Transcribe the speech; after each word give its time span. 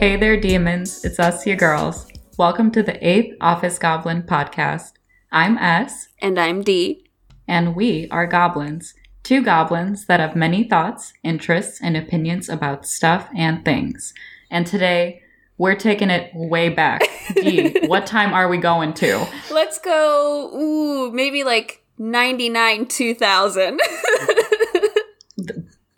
Hey 0.00 0.16
there, 0.16 0.40
demons. 0.40 1.04
It's 1.04 1.18
us, 1.20 1.46
your 1.46 1.56
girls. 1.56 2.06
Welcome 2.38 2.70
to 2.70 2.82
the 2.82 2.92
8th 2.94 3.36
Office 3.38 3.78
Goblin 3.78 4.22
podcast. 4.22 4.92
I'm 5.30 5.58
S, 5.58 6.08
And 6.22 6.38
I'm 6.38 6.62
D. 6.62 7.04
and 7.46 7.76
we 7.76 8.08
are 8.10 8.26
goblins. 8.26 8.94
Two 9.22 9.42
goblins 9.42 10.06
that 10.06 10.18
have 10.18 10.34
many 10.34 10.64
thoughts, 10.64 11.12
interests, 11.22 11.80
and 11.82 11.98
opinions 11.98 12.48
about 12.48 12.86
stuff 12.86 13.28
and 13.36 13.62
things. 13.62 14.14
And 14.50 14.66
today, 14.66 15.20
we're 15.58 15.74
taking 15.74 16.08
it 16.08 16.30
way 16.34 16.70
back. 16.70 17.02
D, 17.34 17.86
what 17.86 18.06
time 18.06 18.32
are 18.32 18.48
we 18.48 18.56
going 18.56 18.94
to? 18.94 19.26
Let's 19.50 19.78
go, 19.78 20.50
ooh, 20.54 21.12
maybe 21.12 21.44
like 21.44 21.84
99 21.98 22.86
2000, 22.86 23.78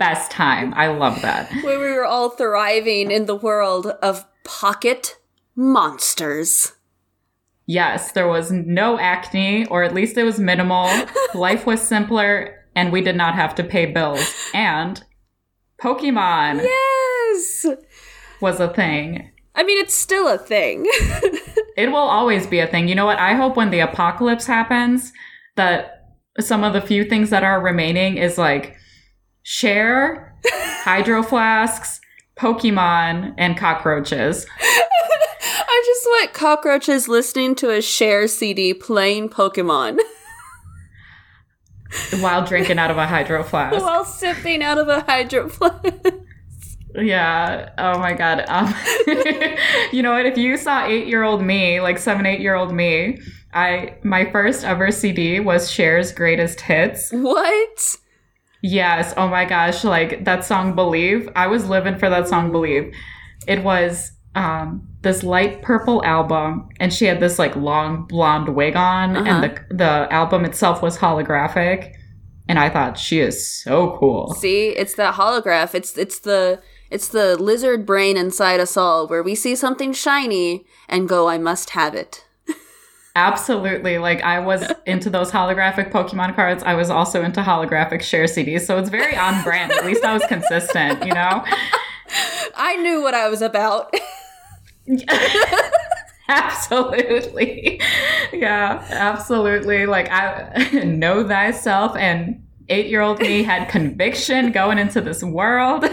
Best 0.03 0.33
time. 0.33 0.75
I 0.75 0.89
love 0.89 1.23
that. 1.23 1.49
where 1.63 1.79
we 1.79 1.93
were 1.93 2.05
all 2.05 2.31
thriving 2.31 3.13
in 3.13 3.27
the 3.27 3.37
world 3.37 3.87
of 4.03 4.25
pocket 4.43 5.17
monsters. 5.55 6.73
Yes, 7.67 8.11
there 8.11 8.27
was 8.27 8.51
no 8.51 8.99
acne, 8.99 9.65
or 9.67 9.85
at 9.85 9.95
least 9.95 10.17
it 10.19 10.25
was 10.25 10.41
minimal. 10.41 10.91
Life 11.35 11.67
was 11.67 11.81
simpler, 11.81 12.65
and 12.75 12.91
we 12.91 13.01
did 13.01 13.15
not 13.15 13.37
have 13.37 13.55
to 13.55 13.63
pay 13.63 13.87
bills. 13.87 14.35
And 14.53 15.01
Pokemon 15.81 16.65
Yes! 16.65 17.67
was 18.41 18.59
a 18.59 18.75
thing. 18.75 19.31
I 19.55 19.63
mean, 19.63 19.79
it's 19.81 19.95
still 19.95 20.27
a 20.29 20.37
thing. 20.39 20.85
It 21.75 21.89
will 21.91 21.97
always 22.19 22.47
be 22.47 22.59
a 22.59 22.67
thing. 22.67 22.87
You 22.89 22.95
know 22.95 23.07
what? 23.07 23.19
I 23.19 23.33
hope 23.35 23.57
when 23.57 23.71
the 23.71 23.81
apocalypse 23.81 24.47
happens 24.47 25.11
that 25.57 26.09
some 26.39 26.65
of 26.65 26.75
the 26.75 26.83
few 26.83 27.05
things 27.05 27.31
that 27.31 27.45
are 27.45 27.63
remaining 27.63 28.19
is 28.19 28.37
like 28.37 28.77
Cher, 29.43 30.35
hydro 30.47 31.23
flasks, 31.23 32.01
Pokemon, 32.39 33.35
and 33.39 33.57
cockroaches. 33.57 34.47
I 34.61 35.83
just 35.87 36.05
want 36.05 36.33
cockroaches 36.33 37.09
listening 37.09 37.55
to 37.57 37.71
a 37.71 37.83
Cher 37.83 38.29
CD 38.29 38.73
playing 38.75 39.31
Pokemon 39.31 39.99
While 42.21 42.45
drinking 42.47 42.79
out 42.79 42.91
of 42.91 42.97
a 42.97 43.07
hydro 43.07 43.43
flask. 43.43 43.81
while 43.81 44.05
sipping 44.05 44.63
out 44.63 44.79
of 44.79 44.89
a 44.89 45.01
hydro 45.03 45.49
flask. 45.49 45.93
Yeah. 46.95 47.71
Oh 47.79 47.99
my 47.99 48.13
god. 48.15 48.45
Um, 48.49 48.75
you 49.93 50.03
know 50.03 50.13
what? 50.13 50.27
If 50.27 50.39
you 50.39 50.57
saw 50.57 50.85
eight-year-old 50.87 51.43
me, 51.43 51.81
like 51.81 51.99
seven, 51.99 52.27
eight-year-old 52.27 52.73
me, 52.73 53.21
I 53.53 53.97
my 54.03 54.31
first 54.31 54.65
ever 54.65 54.91
CD 54.91 55.41
was 55.41 55.71
Cher's 55.71 56.13
Greatest 56.13 56.61
Hits. 56.61 57.11
What? 57.13 57.97
Yes. 58.63 59.13
Oh 59.17 59.29
my 59.29 59.45
gosh. 59.45 59.85
Like 59.85 60.25
that 60.25 60.45
song 60.45 60.75
"Believe." 60.75 61.29
I 61.37 61.47
was 61.49 61.69
living 61.69 61.99
for 61.99 62.09
that 62.09 62.29
song 62.29 62.53
"Believe." 62.53 62.95
It 63.47 63.63
was 63.65 64.13
um, 64.35 64.89
this 65.03 65.23
light 65.23 65.61
purple 65.63 66.03
album, 66.05 66.69
and 66.81 66.93
she 66.93 67.05
had 67.07 67.21
this 67.21 67.39
like 67.39 67.55
long 67.57 68.07
blonde 68.07 68.49
wig 68.55 68.77
on, 68.77 69.17
Uh-huh. 69.17 69.29
and 69.29 69.43
the 69.45 69.75
the 69.75 70.13
album 70.13 70.45
itself 70.45 70.81
was 70.83 70.97
holographic. 70.99 71.93
And 72.49 72.59
I 72.59 72.69
thought 72.71 72.99
she 72.99 73.21
is 73.21 73.49
so 73.63 73.97
cool. 74.01 74.35
See, 74.35 74.69
it's 74.71 74.95
that 74.95 75.15
holograph. 75.15 75.75
It's 75.75 75.97
it's 75.97 76.19
the 76.21 76.61
it's 76.91 77.09
the 77.09 77.37
lizard 77.37 77.87
brain 77.87 78.17
inside 78.17 78.61
us 78.61 78.77
all 78.77 79.07
where 79.07 79.23
we 79.23 79.35
see 79.35 79.55
something 79.55 79.93
shiny 79.93 80.67
and 80.89 81.09
go, 81.09 81.29
I 81.29 81.39
must 81.39 81.71
have 81.71 81.95
it. 81.95 82.25
Absolutely. 83.15 83.99
Like 83.99 84.23
I 84.23 84.39
was 84.41 84.65
into 84.87 85.11
those 85.11 85.31
holographic 85.31 85.91
Pokemon 85.91 86.35
cards. 86.35 86.63
I 86.63 86.75
was 86.75 86.89
also 86.89 87.23
into 87.23 87.43
holographic 87.43 88.03
Cher 88.03 88.25
CDs. 88.25 88.63
So 88.63 88.79
it's 88.79 88.89
very 88.89 89.17
on 89.17 89.43
brand. 89.43 89.71
At 89.73 89.85
least 89.85 90.03
I 90.03 90.15
was 90.15 90.25
consistent, 90.27 91.05
you 91.05 91.13
know? 91.13 91.45
I 92.57 92.77
knew 92.77 93.03
what 93.03 93.15
I 93.15 93.29
was 93.29 93.43
about. 93.43 93.95
absolutely. 96.29 97.81
Yeah, 98.33 98.85
absolutely. 98.91 99.87
Like 99.87 100.09
I 100.11 100.83
know 100.85 101.27
thyself 101.27 101.95
and 101.97 102.43
eight 102.69 102.87
year 102.87 103.03
old 103.03 103.21
me 103.21 103.43
had 103.43 103.69
conviction 103.69 104.53
going 104.53 104.79
into 104.79 105.01
this 105.03 105.23
world. 105.23 105.85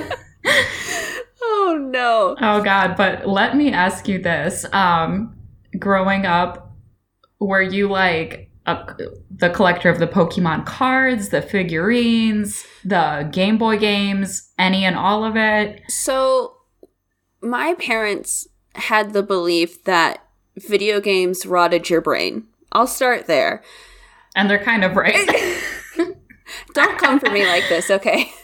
oh 1.41 1.77
no. 1.91 2.37
Oh 2.39 2.63
God, 2.63 2.95
but 2.95 3.27
let 3.27 3.57
me 3.57 3.71
ask 3.71 4.07
you 4.07 4.21
this. 4.21 4.65
Um, 4.71 5.35
growing 5.77 6.25
up, 6.25 6.68
were 7.39 7.61
you 7.61 7.87
like 7.87 8.49
a, 8.65 8.95
the 9.35 9.49
collector 9.49 9.89
of 9.89 9.99
the 9.99 10.07
Pokemon 10.07 10.65
cards, 10.65 11.29
the 11.29 11.41
figurines, 11.41 12.65
the 12.83 13.27
Game 13.31 13.57
Boy 13.57 13.77
games, 13.77 14.51
any 14.57 14.85
and 14.85 14.95
all 14.95 15.23
of 15.23 15.35
it? 15.35 15.81
So 15.89 16.55
my 17.41 17.73
parents 17.75 18.47
had 18.75 19.13
the 19.13 19.23
belief 19.23 19.83
that 19.85 20.23
video 20.57 20.99
games 20.99 21.45
rotted 21.45 21.89
your 21.89 22.01
brain. 22.01 22.45
I'll 22.71 22.87
start 22.87 23.25
there. 23.27 23.63
And 24.35 24.49
they're 24.49 24.63
kind 24.63 24.83
of 24.83 24.95
right. 24.95 25.61
Don't 26.73 26.97
come 26.99 27.19
for 27.19 27.29
me 27.31 27.45
like 27.47 27.67
this, 27.69 27.89
okay? 27.89 28.31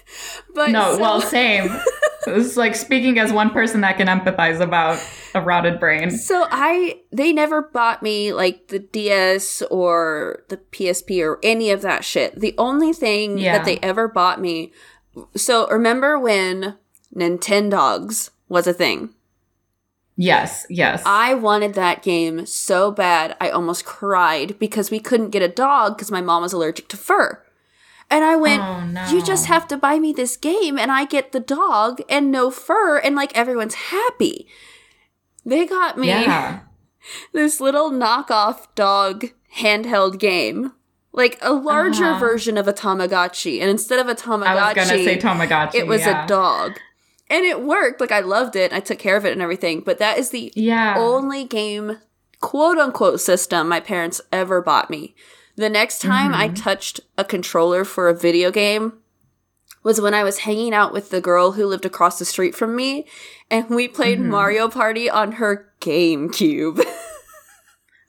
But 0.53 0.69
no, 0.71 0.93
so- 0.95 1.01
well, 1.01 1.19
same. 1.21 1.67
It's 2.27 2.57
like 2.57 2.75
speaking 2.75 3.19
as 3.19 3.31
one 3.31 3.49
person 3.51 3.81
that 3.81 3.97
can 3.97 4.07
empathize 4.07 4.59
about 4.59 4.99
a 5.33 5.41
rotted 5.41 5.79
brain. 5.79 6.09
So 6.11 6.47
I 6.49 6.99
they 7.11 7.31
never 7.33 7.61
bought 7.61 8.01
me 8.03 8.33
like 8.33 8.67
the 8.69 8.79
DS 8.79 9.61
or 9.71 10.43
the 10.49 10.57
PSP 10.57 11.23
or 11.25 11.39
any 11.43 11.69
of 11.71 11.81
that 11.81 12.03
shit. 12.03 12.39
The 12.39 12.55
only 12.57 12.93
thing 12.93 13.37
Yeah. 13.37 13.57
that 13.57 13.65
they 13.65 13.77
ever 13.79 14.07
bought 14.07 14.39
me 14.41 14.71
So 15.35 15.67
remember 15.69 16.19
when 16.19 16.75
Nintendogs 17.15 18.31
was 18.49 18.67
a 18.67 18.73
thing? 18.73 19.09
Yes, 20.17 20.65
yes. 20.69 21.03
I 21.05 21.33
wanted 21.33 21.73
that 21.73 22.01
game 22.01 22.45
so 22.45 22.89
bad 22.91 23.35
I 23.41 23.49
almost 23.49 23.85
cried 23.85 24.57
because 24.59 24.89
we 24.91 24.99
couldn't 24.99 25.29
get 25.31 25.41
a 25.41 25.47
dog 25.49 25.95
because 25.97 26.11
my 26.11 26.21
mom 26.21 26.41
was 26.41 26.53
allergic 26.53 26.87
to 26.89 26.97
fur. 26.97 27.41
And 28.09 28.23
I 28.23 28.35
went, 28.35 28.61
Oh, 28.61 28.85
no. 28.85 29.07
You 29.09 29.21
just 29.23 29.47
have 29.47 29.67
to 29.69 29.77
buy 29.77 29.99
me 29.99 30.13
this 30.13 30.37
game 30.37 30.77
and 30.77 30.91
I 30.91 31.05
get 31.05 31.31
the 31.31 31.39
dog 31.39 32.01
and 32.09 32.31
no 32.31 32.51
fur 32.51 32.97
and 32.99 33.15
like 33.15 33.35
everyone's 33.35 33.73
happy. 33.75 34.47
They 35.45 35.65
got 35.65 35.97
me 35.97 36.07
yeah. 36.07 36.59
this 37.33 37.59
little 37.59 37.91
knockoff 37.91 38.67
dog 38.75 39.25
handheld 39.57 40.19
game. 40.19 40.71
Like 41.11 41.37
a 41.41 41.53
larger 41.53 42.05
Uh-huh. 42.11 42.19
version 42.19 42.57
of 42.57 42.67
a 42.67 42.73
Tamagotchi. 42.73 43.61
And 43.61 43.69
instead 43.69 43.99
of 43.99 44.07
a 44.07 44.15
Tamagotchi, 44.15 44.47
I 44.47 44.65
was 44.73 44.75
gonna 44.75 45.03
say 45.03 45.17
Tamagotchi. 45.17 45.75
it 45.75 45.87
was 45.87 46.01
yeah. 46.01 46.25
a 46.25 46.27
dog. 46.27 46.73
And 47.29 47.45
it 47.45 47.61
worked. 47.63 48.01
Like 48.01 48.11
I 48.11 48.19
loved 48.19 48.55
it. 48.55 48.73
I 48.73 48.79
took 48.81 48.99
care 48.99 49.15
of 49.15 49.25
it 49.25 49.31
and 49.31 49.41
everything. 49.41 49.79
But 49.81 49.97
that 49.99 50.17
is 50.17 50.29
the 50.31 50.51
Yeah. 50.55 50.95
only 50.97 51.43
game, 51.45 51.99
quote 52.41 52.77
unquote, 52.77 53.21
system 53.21 53.69
my 53.69 53.79
parents 53.79 54.19
ever 54.31 54.61
bought 54.61 54.89
me. 54.89 55.15
The 55.55 55.69
next 55.69 55.99
time 56.01 56.33
I 56.33 56.47
Mm-hmm. 56.47 56.55
touched 56.55 56.99
a 57.17 57.23
controller 57.23 57.85
for 57.85 58.09
a 58.09 58.13
video 58.17 58.51
game 58.51 58.93
was 59.83 60.01
when 60.01 60.13
I 60.13 60.23
was 60.23 60.39
hanging 60.39 60.73
out 60.73 60.91
with 60.93 61.11
the 61.11 61.21
girl 61.21 61.53
who 61.53 61.65
lived 61.65 61.85
across 61.85 62.17
the 62.19 62.25
street 62.25 62.55
from 62.55 62.75
me, 62.75 63.05
and 63.51 63.69
we 63.69 63.87
played 63.87 64.19
Mm-hmm. 64.19 64.29
Mario 64.31 64.67
Party 64.69 65.09
on 65.09 65.33
her 65.33 65.71
GameCube. 65.81 66.83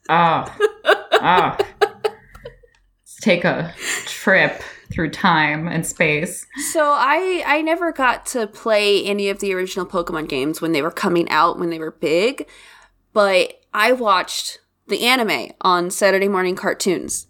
Oh. 0.09 0.45
Oh. 0.85 1.57
Let's 1.81 3.19
take 3.21 3.43
a 3.43 3.73
trip 4.05 4.61
through 4.91 5.09
time 5.11 5.67
and 5.67 5.85
space. 5.85 6.45
so 6.71 6.81
I 6.97 7.43
I 7.45 7.61
never 7.61 7.91
got 7.91 8.25
to 8.27 8.47
play 8.47 9.03
any 9.05 9.27
of 9.29 9.39
the 9.39 9.53
original 9.53 9.85
Pokemon 9.85 10.29
games 10.29 10.61
when 10.61 10.71
they 10.71 10.81
were 10.81 10.91
coming 10.91 11.27
out 11.29 11.59
when 11.59 11.69
they 11.69 11.79
were 11.79 11.91
big, 11.91 12.47
but 13.13 13.61
I 13.73 13.91
watched 13.91 14.59
the 14.87 15.03
anime 15.05 15.51
on 15.61 15.91
Saturday 15.91 16.27
morning 16.29 16.55
cartoons. 16.55 17.26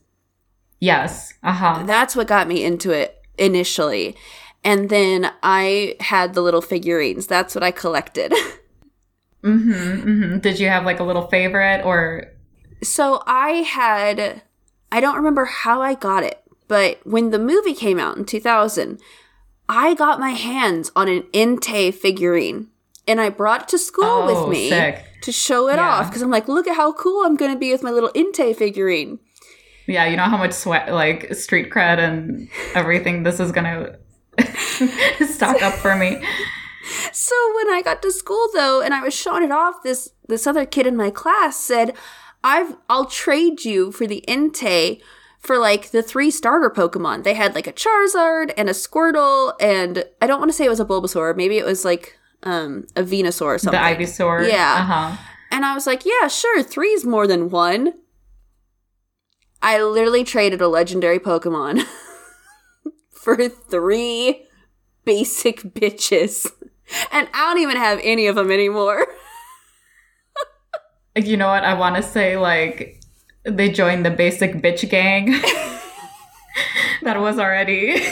Yes. 0.79 1.33
Uh 1.43 1.53
huh. 1.53 1.83
That's 1.85 2.15
what 2.15 2.27
got 2.27 2.47
me 2.47 2.63
into 2.63 2.91
it 2.91 3.21
initially. 3.37 4.15
And 4.63 4.89
then 4.89 5.31
I 5.43 5.95
had 5.99 6.33
the 6.33 6.41
little 6.41 6.61
figurines. 6.61 7.25
That's 7.27 7.55
what 7.55 7.63
I 7.63 7.71
collected. 7.71 8.33
Mm-hmm, 9.43 9.71
mm-hmm. 10.09 10.37
Did 10.39 10.59
you 10.59 10.67
have 10.67 10.83
like 10.83 10.99
a 10.99 11.03
little 11.03 11.27
favorite 11.27 11.83
or? 11.85 12.25
so 12.83 13.21
I 13.25 13.49
had, 13.61 14.41
I 14.91 14.99
don't 14.99 15.15
remember 15.15 15.45
how 15.45 15.81
I 15.81 15.93
got 15.93 16.23
it, 16.23 16.41
but 16.67 16.99
when 17.05 17.29
the 17.29 17.39
movie 17.39 17.73
came 17.75 17.99
out 17.99 18.17
in 18.17 18.25
2000, 18.25 18.99
I 19.69 19.93
got 19.93 20.19
my 20.19 20.31
hands 20.31 20.91
on 20.95 21.07
an 21.07 21.21
Entei 21.33 21.93
figurine 21.93 22.67
and 23.07 23.21
I 23.21 23.29
brought 23.29 23.63
it 23.63 23.67
to 23.69 23.77
school 23.77 24.05
Oh, 24.05 24.25
with 24.43 24.49
me 24.51 24.69
sick. 24.69 25.05
to 25.21 25.31
show 25.31 25.69
it 25.69 25.75
Yeah. 25.75 25.87
off 25.87 26.09
because 26.09 26.21
I'm 26.23 26.31
like, 26.31 26.47
look 26.47 26.67
at 26.67 26.75
how 26.75 26.91
cool 26.91 27.23
I'm 27.25 27.35
going 27.37 27.51
to 27.53 27.59
be 27.59 27.71
with 27.71 27.83
my 27.83 27.91
little 27.91 28.09
Entei 28.09 28.55
figurine. 28.55 29.19
Yeah, 29.87 30.05
you 30.05 30.17
know 30.17 30.23
how 30.23 30.37
much 30.37 30.51
sweat, 30.53 30.91
like 30.93 31.33
street 31.35 31.69
cred 31.69 31.97
and 31.97 32.49
everything. 32.75 33.23
This 33.23 33.39
is 33.39 33.51
gonna 33.51 33.97
stock 35.29 35.61
up 35.61 35.73
for 35.75 35.95
me. 35.95 36.21
So 37.11 37.35
when 37.55 37.69
I 37.69 37.81
got 37.83 38.01
to 38.01 38.11
school 38.11 38.47
though, 38.53 38.81
and 38.81 38.93
I 38.93 39.01
was 39.01 39.13
showing 39.13 39.43
it 39.43 39.51
off, 39.51 39.83
this 39.83 40.11
this 40.27 40.45
other 40.47 40.65
kid 40.65 40.87
in 40.87 40.95
my 40.95 41.09
class 41.09 41.57
said, 41.57 41.95
"I've 42.43 42.75
I'll 42.89 43.05
trade 43.05 43.65
you 43.65 43.91
for 43.91 44.05
the 44.07 44.23
Entei 44.27 45.01
for 45.39 45.57
like 45.57 45.91
the 45.91 46.03
three 46.03 46.31
starter 46.31 46.69
Pokemon. 46.69 47.23
They 47.23 47.33
had 47.33 47.55
like 47.55 47.67
a 47.67 47.73
Charizard 47.73 48.51
and 48.57 48.69
a 48.69 48.73
Squirtle, 48.73 49.53
and 49.61 50.03
I 50.21 50.27
don't 50.27 50.39
want 50.39 50.49
to 50.49 50.53
say 50.57 50.65
it 50.65 50.69
was 50.69 50.79
a 50.79 50.85
Bulbasaur. 50.85 51.35
Maybe 51.35 51.57
it 51.57 51.65
was 51.65 51.83
like 51.85 52.17
um 52.43 52.85
a 52.95 53.03
Venusaur 53.03 53.41
or 53.41 53.53
The 53.53 53.59
something. 53.59 53.79
Ivysaur. 53.79 54.47
Yeah. 54.49 54.77
Uh-huh. 54.79 55.17
And 55.49 55.63
I 55.65 55.73
was 55.73 55.87
like, 55.87 56.05
yeah, 56.05 56.27
sure, 56.27 56.61
three's 56.61 57.05
more 57.05 57.25
than 57.25 57.49
one. 57.49 57.93
I 59.61 59.81
literally 59.81 60.23
traded 60.23 60.61
a 60.61 60.67
legendary 60.67 61.19
Pokemon 61.19 61.83
for 63.11 63.49
three 63.49 64.45
basic 65.05 65.61
bitches. 65.61 66.49
And 67.11 67.27
I 67.33 67.53
don't 67.53 67.61
even 67.61 67.77
have 67.77 67.99
any 68.03 68.27
of 68.27 68.35
them 68.35 68.51
anymore. 68.51 69.07
You 71.15 71.35
know 71.35 71.47
what? 71.47 71.63
I 71.63 71.73
want 71.73 71.95
to 71.95 72.03
say, 72.03 72.37
like, 72.37 73.01
they 73.43 73.71
joined 73.71 74.05
the 74.05 74.11
basic 74.11 74.53
bitch 74.61 74.87
gang. 74.87 75.31
that 77.01 77.19
was 77.19 77.39
already. 77.39 78.05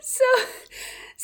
So 0.00 0.24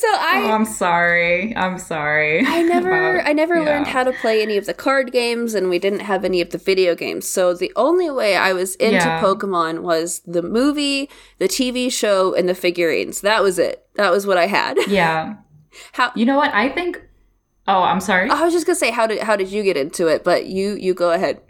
so 0.02 0.08
I 0.08 0.42
oh, 0.46 0.50
I'm 0.50 0.64
sorry. 0.64 1.54
I'm 1.56 1.78
sorry. 1.78 2.44
I 2.58 2.62
never 2.62 2.90
about- 2.90 3.28
I 3.28 3.32
never 3.32 3.56
yeah. 3.56 3.64
learned 3.68 3.86
how 3.86 4.02
to 4.02 4.12
play 4.12 4.42
any 4.42 4.56
of 4.56 4.66
the 4.66 4.74
card 4.74 5.12
games 5.12 5.54
and 5.54 5.70
we 5.70 5.78
didn't 5.78 6.00
have 6.00 6.24
any 6.24 6.40
of 6.40 6.50
the 6.50 6.58
video 6.58 6.96
games. 6.96 7.28
So 7.28 7.54
the 7.54 7.72
only 7.76 8.10
way 8.10 8.36
I 8.36 8.52
was 8.52 8.74
into 8.76 8.96
Yeah. 8.96 9.20
Pokemon 9.22 9.82
was 9.82 10.20
the 10.26 10.42
movie, 10.42 11.08
the 11.38 11.46
TV 11.46 11.90
show 11.92 12.34
and 12.34 12.48
the 12.48 12.54
figurines. 12.54 13.20
That 13.20 13.42
was 13.44 13.58
it. 13.60 13.86
That 13.94 14.10
was 14.10 14.26
what 14.26 14.38
I 14.38 14.46
had. 14.46 14.76
Yeah. 14.88 15.36
How 15.92 16.10
You 16.16 16.26
know 16.26 16.36
what? 16.36 16.52
I 16.52 16.68
think. 16.68 17.00
Oh, 17.68 17.82
I'm 17.82 18.00
sorry. 18.00 18.28
I 18.28 18.42
was 18.44 18.52
just 18.52 18.66
going 18.66 18.74
to 18.74 18.80
say 18.80 18.90
how 18.90 19.06
did 19.06 19.20
how 19.22 19.36
did 19.36 19.48
you 19.48 19.62
get 19.62 19.76
into 19.76 20.08
it, 20.08 20.24
but 20.24 20.46
you 20.46 20.74
you 20.74 20.92
go 20.94 21.12
ahead. 21.12 21.40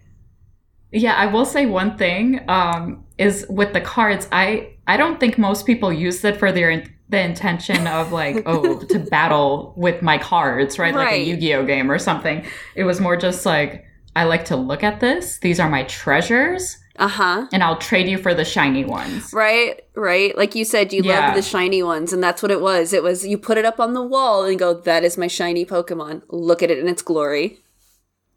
Yeah, 0.93 1.15
I 1.15 1.27
will 1.27 1.47
say 1.47 1.65
one 1.65 1.97
thing 1.97 2.41
um, 2.49 3.05
is 3.17 3.47
with 3.49 3.73
the 3.73 3.81
cards. 3.81 4.29
I 4.31 4.75
I 4.87 4.97
don't 4.99 5.19
think 5.19 5.39
most 5.39 5.65
people 5.65 5.91
use 5.93 6.23
it 6.23 6.37
for 6.37 6.53
their 6.53 6.85
the 7.13 7.21
intention 7.21 7.87
of 7.87 8.11
like 8.11 8.43
oh 8.47 8.81
to 8.81 8.99
battle 9.11 9.73
with 9.77 10.03
my 10.03 10.19
cards, 10.19 10.79
right? 10.79 10.93
Like 10.95 11.13
a 11.13 11.23
Yu-Gi-Oh 11.25 11.65
game 11.67 11.89
or 11.91 11.99
something. 12.01 12.45
It 12.75 12.83
was 12.83 13.01
more 13.01 13.17
just 13.17 13.47
like 13.47 13.85
I 14.17 14.25
like 14.25 14.45
to 14.47 14.57
look 14.57 14.83
at 14.83 14.99
this. 15.01 15.39
These 15.39 15.61
are 15.61 15.71
my 15.71 15.85
treasures, 15.85 16.77
Uh-huh. 16.99 17.47
and 17.53 17.63
I'll 17.63 17.79
trade 17.79 18.09
you 18.09 18.19
for 18.19 18.35
the 18.35 18.45
shiny 18.45 18.85
ones. 18.85 19.33
Right, 19.33 19.81
right. 19.95 20.37
Like 20.37 20.55
you 20.55 20.65
said, 20.67 20.93
you 20.93 21.03
Yeah. 21.03 21.21
loved 21.27 21.39
the 21.39 21.43
shiny 21.43 21.83
ones, 21.83 22.13
and 22.13 22.23
that's 22.23 22.43
what 22.43 22.51
it 22.51 22.61
was. 22.61 22.93
It 22.93 23.03
was 23.03 23.27
you 23.27 23.39
put 23.39 23.57
it 23.57 23.65
up 23.65 23.79
on 23.81 23.95
the 23.95 24.03
wall 24.03 24.45
and 24.45 24.59
go, 24.59 24.75
"That 24.75 25.05
is 25.05 25.17
my 25.17 25.29
shiny 25.29 25.65
Pokemon. 25.65 26.23
Look 26.29 26.63
at 26.63 26.71
it 26.71 26.79
in 26.79 26.89
its 26.89 27.03
glory." 27.03 27.59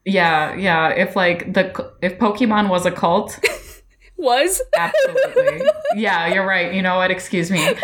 Yeah, 0.05 0.55
yeah. 0.55 0.89
If 0.89 1.15
like 1.15 1.53
the 1.53 1.91
if 2.01 2.19
Pokemon 2.19 2.69
was 2.69 2.85
a 2.85 2.91
cult, 2.91 3.39
Was 4.17 4.61
Absolutely. 4.77 5.67
yeah, 5.95 6.33
you're 6.33 6.45
right. 6.47 6.73
You 6.73 6.81
know 6.81 6.95
what? 6.95 7.11
Excuse 7.11 7.51
me. 7.51 7.75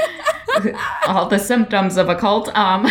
All 1.08 1.28
the 1.28 1.38
symptoms 1.40 1.98
of 1.98 2.10
a 2.10 2.16
cult. 2.16 2.50
Um, 2.58 2.88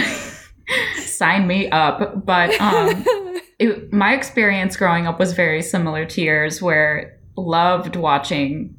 sign 0.96 1.46
me 1.46 1.68
up. 1.70 2.24
But 2.26 2.58
um, 2.60 3.04
it, 3.58 3.92
my 3.92 4.14
experience 4.14 4.76
growing 4.76 5.06
up 5.06 5.18
was 5.18 5.32
very 5.32 5.62
similar 5.62 6.04
to 6.06 6.20
yours, 6.22 6.60
where 6.60 7.18
loved 7.36 7.96
watching 7.96 8.76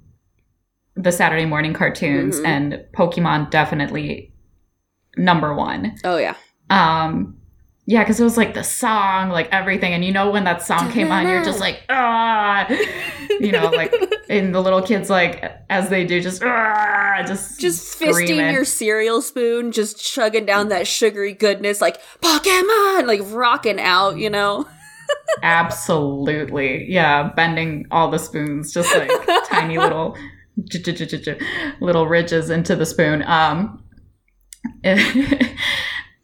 the 0.95 1.11
Saturday 1.11 1.45
morning 1.45 1.73
cartoons, 1.73 2.39
Mhm. 2.39 2.45
and 2.45 2.85
Pokemon 2.95 3.49
definitely 3.49 4.33
number 5.17 5.53
one. 5.55 5.95
oh 6.03 6.17
yeah. 6.17 6.35
Um, 6.69 7.37
yeah, 7.91 8.03
because 8.05 8.21
it 8.21 8.23
was 8.23 8.37
like 8.37 8.53
the 8.53 8.63
song, 8.63 9.31
like 9.31 9.49
everything, 9.51 9.93
and 9.93 10.05
you 10.05 10.13
know 10.13 10.31
when 10.31 10.45
that 10.45 10.63
song 10.63 10.89
came 10.93 11.11
on, 11.11 11.27
you're 11.27 11.43
just 11.43 11.59
like 11.59 11.81
ah, 11.89 12.65
you 13.41 13.51
know, 13.51 13.69
like 13.69 13.93
and 14.29 14.55
the 14.55 14.61
little 14.61 14.81
kids 14.81 15.09
like 15.09 15.43
as 15.69 15.89
they 15.89 16.05
do, 16.05 16.21
just 16.21 16.41
ah, 16.41 17.21
just 17.27 17.59
just 17.59 17.99
fisting 17.99 18.53
your 18.53 18.63
cereal 18.63 19.21
spoon, 19.21 19.73
just 19.73 20.01
chugging 20.01 20.45
down 20.45 20.69
that 20.69 20.87
sugary 20.87 21.33
goodness, 21.33 21.81
like 21.81 22.01
Pokemon, 22.21 23.07
like 23.07 23.19
rocking 23.25 23.77
out, 23.77 24.17
you 24.17 24.29
know. 24.29 24.65
Absolutely, 25.43 26.89
yeah, 26.89 27.33
bending 27.33 27.87
all 27.91 28.09
the 28.09 28.19
spoons, 28.19 28.73
just 28.73 28.95
like 28.95 29.11
tiny 29.47 29.77
little 29.77 30.17
little 31.81 32.07
ridges 32.07 32.49
into 32.49 32.73
the 32.73 32.85
spoon. 32.85 33.21
Um, 33.23 33.83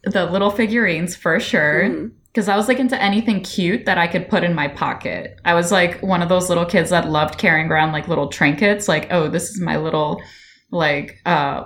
the 0.10 0.26
little 0.26 0.50
figurines 0.52 1.16
for 1.16 1.40
sure. 1.40 2.10
Because 2.28 2.50
I 2.50 2.56
was 2.56 2.68
like 2.68 2.80
into 2.80 3.02
anything 3.02 3.42
cute 3.42 3.86
that 3.86 3.98
I 3.98 4.08
could 4.08 4.30
put 4.30 4.44
in 4.44 4.54
my 4.54 4.68
pocket. 4.68 5.40
I 5.44 5.54
was 5.56 5.72
like 5.72 6.00
one 6.02 6.22
of 6.22 6.30
those 6.30 6.50
little 6.50 6.66
kids 6.66 6.92
that 6.92 7.10
loved 7.10 7.38
carrying 7.40 7.72
around 7.72 7.94
like 7.94 8.08
little 8.08 8.28
trinkets, 8.28 8.88
like, 8.88 9.08
oh, 9.12 9.28
this 9.28 9.50
is 9.50 9.60
my 9.60 9.78
little 9.78 10.22
like 10.70 11.20
uh 11.26 11.64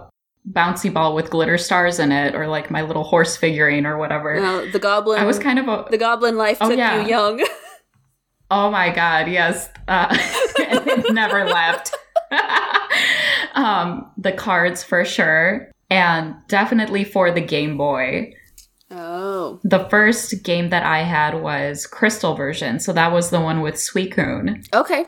bouncy 0.52 0.92
ball 0.92 1.14
with 1.14 1.30
glitter 1.30 1.58
stars 1.58 2.00
in 2.00 2.12
it, 2.12 2.36
or 2.36 2.48
like 2.48 2.72
my 2.72 2.82
little 2.82 3.04
horse 3.04 3.36
figurine 3.36 3.86
or 3.86 3.98
whatever. 3.98 4.40
Now, 4.40 4.72
the 4.72 4.80
goblin. 4.80 5.20
I 5.20 5.26
was 5.26 5.38
kind 5.40 5.60
of 5.60 5.68
a 5.68 5.86
the 5.90 5.98
goblin 5.98 6.38
life 6.38 6.58
Oh, 6.62 6.70
took 6.70 6.78
yeah. 6.78 7.02
you 7.02 7.08
young. 7.10 7.46
oh 8.52 8.72
my 8.72 8.90
god, 8.92 9.28
yes, 9.28 9.70
uh, 9.88 10.08
it 10.58 11.14
never 11.14 11.46
left. 11.46 11.94
um, 13.56 14.12
the 14.18 14.32
cards 14.32 14.84
for 14.84 15.04
sure, 15.06 15.70
and 15.92 16.34
definitely 16.48 17.04
for 17.04 17.30
the 17.32 17.42
Game 17.42 17.78
Boy. 17.78 18.34
oh, 18.90 19.60
The 19.64 19.88
first 19.90 20.44
game 20.44 20.70
that 20.70 20.84
I 20.84 21.04
had 21.04 21.42
was 21.42 21.86
Crystal 21.86 22.34
version, 22.36 22.80
so 22.80 22.92
that 22.94 23.12
was 23.12 23.30
the 23.30 23.40
one 23.42 23.62
with 23.62 23.76
Suicune. 23.76 24.66
okay. 24.74 25.06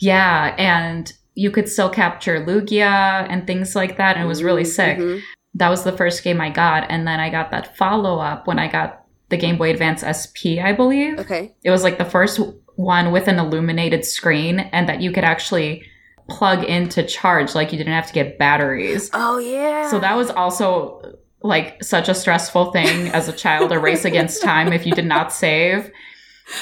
Yeah, 0.00 0.54
and 0.58 1.12
you 1.34 1.50
could 1.50 1.68
still 1.68 1.88
capture 1.88 2.44
Lugia 2.44 3.26
and 3.30 3.46
things 3.46 3.74
like 3.76 3.96
that, 3.96 4.16
and 4.16 4.24
it 4.24 4.28
was 4.28 4.42
really 4.42 4.64
sick. 4.64 4.98
Mhm. 4.98 5.20
That 5.54 5.68
was 5.68 5.84
the 5.84 5.92
first 5.96 6.24
game 6.24 6.40
I 6.40 6.50
got, 6.50 6.86
and 6.90 7.06
then 7.06 7.20
I 7.20 7.30
got 7.30 7.50
that 7.52 7.76
follow 7.76 8.18
up 8.18 8.46
when 8.46 8.58
I 8.58 8.68
got 8.68 9.02
the 9.30 9.36
Game 9.36 9.56
Boy 9.56 9.70
Advance 9.70 10.02
SP, 10.02 10.58
I 10.60 10.72
believe. 10.72 11.18
Okay. 11.20 11.54
It 11.62 11.70
was 11.70 11.82
like 11.84 11.98
the 11.98 12.04
first 12.04 12.40
one 12.76 13.12
with 13.12 13.28
an 13.28 13.38
illuminated 13.38 14.04
screen, 14.04 14.58
and 14.60 14.88
that 14.88 15.00
you 15.00 15.12
could 15.12 15.24
actually 15.24 15.84
plug 16.28 16.64
in 16.64 16.88
to 16.90 17.06
charge, 17.06 17.54
like 17.54 17.72
you 17.72 17.78
didn't 17.78 17.92
have 17.92 18.06
to 18.08 18.12
get 18.12 18.38
batteries. 18.38 19.10
Oh 19.12 19.38
yeah. 19.38 19.90
So 19.90 19.98
that 20.00 20.16
was 20.16 20.30
also 20.30 21.18
like 21.42 21.82
such 21.84 22.08
a 22.08 22.14
stressful 22.14 22.72
thing 22.72 23.08
as 23.08 23.28
a 23.28 23.32
child, 23.32 23.70
a 23.72 23.78
race 23.78 24.04
against 24.04 24.42
time 24.42 24.72
if 24.72 24.86
you 24.86 24.94
did 24.94 25.04
not 25.06 25.32
save. 25.32 25.90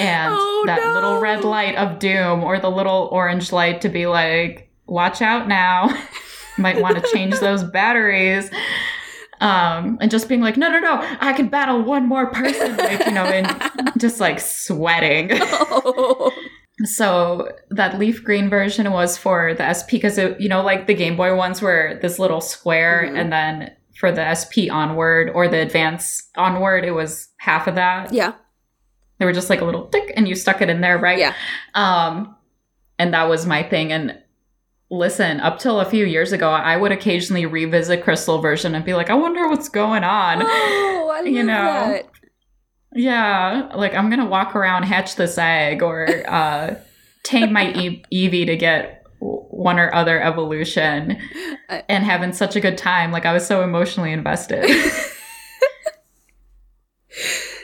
And 0.01 0.35
Oh, 0.37 0.65
that 0.67 0.81
no. 0.83 0.93
little 0.95 1.21
red 1.21 1.45
light 1.45 1.77
of 1.77 1.99
doom 1.99 2.43
or 2.43 2.59
the 2.59 2.71
little 2.71 3.09
orange 3.13 3.53
light 3.53 3.81
to 3.83 3.89
be 3.89 4.07
like, 4.07 4.71
watch 4.87 5.23
out 5.23 5.47
now. 5.49 5.89
Might 6.59 6.81
want 6.83 7.03
to 7.03 7.13
change 7.13 7.39
those 7.39 7.63
batteries. 7.65 8.51
Um, 9.41 9.99
and 10.01 10.11
just 10.11 10.29
being 10.29 10.41
like, 10.41 10.57
no, 10.57 10.69
no, 10.69 10.79
no, 10.79 10.99
I 11.21 11.33
can 11.33 11.49
battle 11.49 11.83
one 11.83 12.07
more 12.07 12.27
person, 12.31 12.77
like, 12.77 13.05
you 13.07 13.11
know, 13.13 13.25
and 13.25 13.91
just 13.99 14.21
like 14.21 14.39
sweating. 14.39 15.31
Oh. 15.33 16.31
So 16.85 17.49
that 17.71 17.99
leaf 17.99 18.23
green 18.25 18.49
version 18.51 18.91
was 18.93 19.17
for 19.17 19.55
the 19.55 19.65
SP 19.73 19.93
because 20.03 20.19
it, 20.19 20.41
you 20.41 20.49
know, 20.49 20.63
like 20.63 20.87
the 20.87 20.95
Game 20.95 21.17
Boy 21.17 21.35
ones 21.37 21.63
were 21.63 21.99
this 22.03 22.19
little 22.19 22.41
square, 22.41 23.05
Mhm. 23.09 23.19
and 23.21 23.33
then 23.33 23.71
for 23.99 24.11
the 24.11 24.25
SP 24.27 24.69
onward 24.71 25.31
or 25.35 25.49
the 25.49 25.59
Advance 25.61 26.29
onward, 26.37 26.85
it 26.85 26.91
was 26.93 27.29
half 27.39 27.67
of 27.67 27.75
that. 27.77 28.13
yeah. 28.13 28.33
They 29.19 29.27
were 29.27 29.33
just 29.33 29.51
like 29.51 29.61
a 29.61 29.65
little 29.65 29.87
tick, 29.87 30.13
and 30.17 30.27
you 30.27 30.35
stuck 30.35 30.61
it 30.63 30.69
in 30.69 30.81
there, 30.81 30.99
right? 30.99 31.19
Yeah. 31.19 31.35
Um, 31.75 32.35
and 32.99 33.15
that 33.15 33.29
was 33.29 33.47
my 33.47 33.63
thing. 33.63 33.93
And 33.93 34.19
listen, 34.91 35.39
up 35.41 35.61
till 35.61 35.79
a 35.79 35.85
few 35.85 36.05
years 36.05 36.33
ago, 36.33 36.51
I 36.51 36.77
would 36.77 36.91
occasionally 36.91 37.47
revisit 37.47 38.03
Crystal 38.03 38.39
version 38.41 38.75
and 38.75 38.85
be 38.85 38.95
like, 38.95 39.11
I 39.11 39.15
wonder 39.15 39.49
what's 39.49 39.69
going 39.69 40.03
on. 40.05 40.43
Oh, 40.45 41.11
I 41.15 41.19
love 41.19 41.27
You 41.27 41.43
know, 41.45 41.63
that. 41.63 42.07
Yeah, 42.95 43.71
like 43.75 43.95
I'm 43.95 44.11
gonna 44.11 44.27
walk 44.27 44.55
around, 44.55 44.83
hatch 44.85 45.17
this 45.17 45.39
egg, 45.39 45.83
or 45.83 46.07
uh, 46.29 46.77
tame 47.23 47.53
my 47.53 47.73
e- 47.73 48.05
Eevee 48.13 48.47
to 48.47 48.57
get 48.57 49.05
one 49.19 49.79
or 49.79 49.95
other 49.95 50.21
evolution, 50.21 51.17
and 51.69 52.05
having 52.05 52.33
such 52.33 52.57
a 52.57 52.61
good 52.61 52.77
time. 52.77 53.13
Like 53.13 53.25
I 53.25 53.33
was 53.33 53.47
so 53.47 53.63
emotionally 53.63 54.13
invested. 54.13 54.69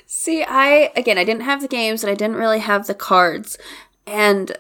See, 0.06 0.42
I 0.42 0.92
again, 0.94 1.18
I 1.18 1.24
didn't 1.24 1.42
have 1.42 1.62
the 1.62 1.68
games 1.68 2.02
and 2.02 2.10
I 2.10 2.14
didn't 2.14 2.36
really 2.36 2.58
have 2.60 2.86
the 2.86 2.94
cards. 2.94 3.56
And 4.06 4.56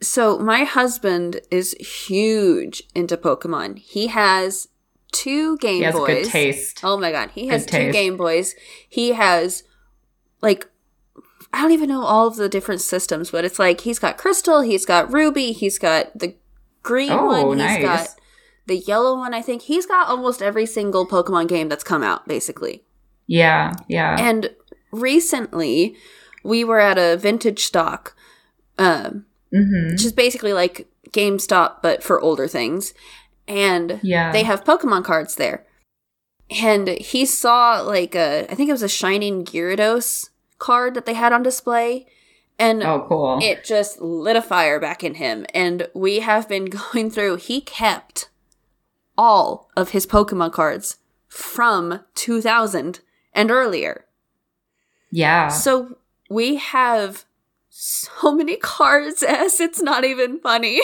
so 0.00 0.38
my 0.38 0.64
husband 0.64 1.40
is 1.50 1.72
huge 1.74 2.82
into 2.94 3.16
Pokemon. 3.16 3.78
He 3.78 4.08
has 4.08 4.68
two 5.12 5.56
Game 5.58 5.76
he 5.76 5.82
has 5.82 5.94
Boys. 5.94 6.08
good 6.24 6.30
taste. 6.30 6.80
Oh 6.82 6.96
my 6.98 7.10
god, 7.12 7.30
he 7.34 7.48
has 7.48 7.64
Good 7.64 7.70
two 7.70 7.76
taste. 7.78 7.92
Game 7.92 8.16
Boys. 8.16 8.54
He 8.88 9.10
has 9.12 9.64
like 10.42 10.68
I 11.52 11.62
don't 11.62 11.72
even 11.72 11.88
know 11.88 12.02
all 12.04 12.26
of 12.26 12.36
the 12.36 12.48
different 12.48 12.80
systems, 12.80 13.30
but 13.30 13.44
it's 13.44 13.58
like 13.58 13.82
he's 13.82 13.98
got 13.98 14.18
Crystal, 14.18 14.60
he's 14.62 14.84
got 14.86 15.12
Ruby, 15.12 15.52
he's 15.52 15.78
got 15.78 16.16
the 16.18 16.34
green 16.82 17.10
Oh, 17.12 17.26
one, 17.48 17.58
nice. 17.58 17.76
he's 17.76 17.84
got 17.84 18.08
the 18.66 18.76
yellow 18.78 19.16
one, 19.18 19.34
I 19.34 19.42
think. 19.42 19.62
He's 19.62 19.86
got 19.86 20.08
almost 20.08 20.40
every 20.42 20.66
single 20.66 21.06
Pokemon 21.06 21.48
game 21.48 21.68
that's 21.68 21.84
come 21.84 22.02
out, 22.02 22.26
basically. 22.28 22.84
Yeah, 23.26 23.72
yeah. 23.88 24.16
And 24.18 24.50
recently, 24.92 25.96
we 26.42 26.64
were 26.64 26.80
at 26.80 26.98
a 26.98 27.16
vintage 27.16 27.64
stock, 27.64 28.14
um, 28.78 29.26
hmm 29.52 29.90
which 29.90 30.04
is 30.04 30.12
basically 30.12 30.52
like 30.54 30.86
GameStop 31.10 31.82
but 31.82 32.02
for 32.02 32.20
older 32.20 32.48
things, 32.48 32.94
and 33.46 34.00
Yeah. 34.02 34.32
they 34.32 34.44
have 34.44 34.64
Pokemon 34.64 35.04
cards 35.04 35.34
there. 35.36 35.66
and 36.50 36.88
he 36.88 37.24
saw 37.26 37.80
like 37.80 38.14
a 38.14 38.46
I 38.50 38.54
think 38.54 38.68
it 38.68 38.72
was 38.72 38.82
a 38.82 38.88
shining 38.88 39.44
Gyarados 39.44 40.28
card 40.62 40.94
that 40.94 41.04
they 41.06 41.14
had 41.14 41.32
on 41.32 41.42
display 41.42 42.06
and 42.58 42.82
Oh, 42.82 43.04
cool. 43.08 43.38
it 43.42 43.64
just 43.64 44.00
lit 44.00 44.36
a 44.36 44.42
fire 44.42 44.78
back 44.80 45.02
in 45.02 45.14
him 45.14 45.44
and 45.54 45.88
we 45.94 46.20
have 46.20 46.48
been 46.48 46.66
going 46.92 47.10
through 47.10 47.36
he 47.36 47.60
kept 47.60 48.28
all 49.18 49.70
of 49.76 49.90
his 49.90 50.06
Pokemon 50.06 50.52
cards 50.52 50.98
from 51.28 52.00
2000 52.14 53.00
and 53.34 53.50
earlier. 53.50 54.04
yeah. 55.10 55.48
So 55.48 55.98
we 56.30 56.56
have 56.56 57.24
so 57.68 58.32
many 58.34 58.56
cards 58.56 59.22
as 59.28 59.60
it's 59.60 59.80
not 59.82 60.04
even 60.04 60.38
funny. 60.40 60.80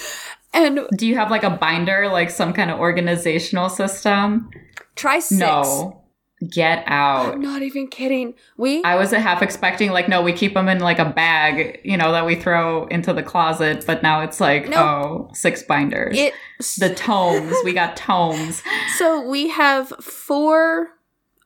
and 0.54 0.80
Do 0.96 1.06
you 1.06 1.16
have 1.16 1.30
like 1.30 1.42
a 1.44 1.50
binder, 1.50 2.08
like 2.08 2.30
some 2.30 2.52
kind 2.52 2.70
of 2.70 2.78
organizational 2.78 3.68
system? 3.68 4.50
try 4.94 5.18
six. 5.18 5.38
No. 5.40 6.02
Get 6.50 6.84
out. 6.86 7.34
I'm 7.34 7.40
not 7.40 7.62
even 7.62 7.88
kidding. 7.88 8.34
We 8.56 8.82
I 8.84 8.96
was 8.96 9.10
half 9.10 9.42
expecting 9.42 9.90
like 9.90 10.08
no, 10.08 10.22
we 10.22 10.32
keep 10.32 10.54
them 10.54 10.68
in 10.68 10.80
like 10.80 10.98
a 10.98 11.04
bag, 11.04 11.80
you 11.84 11.96
know, 11.96 12.12
that 12.12 12.26
we 12.26 12.34
throw 12.34 12.86
into 12.86 13.12
the 13.12 13.22
closet, 13.22 13.84
but 13.86 14.02
now 14.02 14.20
it's 14.20 14.40
like 14.40 14.68
Nope. 14.68 14.78
oh, 14.78 15.30
six 15.32 15.62
binders. 15.62 16.16
it 16.16 16.34
the 16.78 16.94
tomes, 16.94 17.56
we 17.64 17.72
got 17.72 17.96
tomes. 17.96 18.62
so 18.98 19.26
we 19.26 19.48
have 19.48 19.88
four 20.00 20.90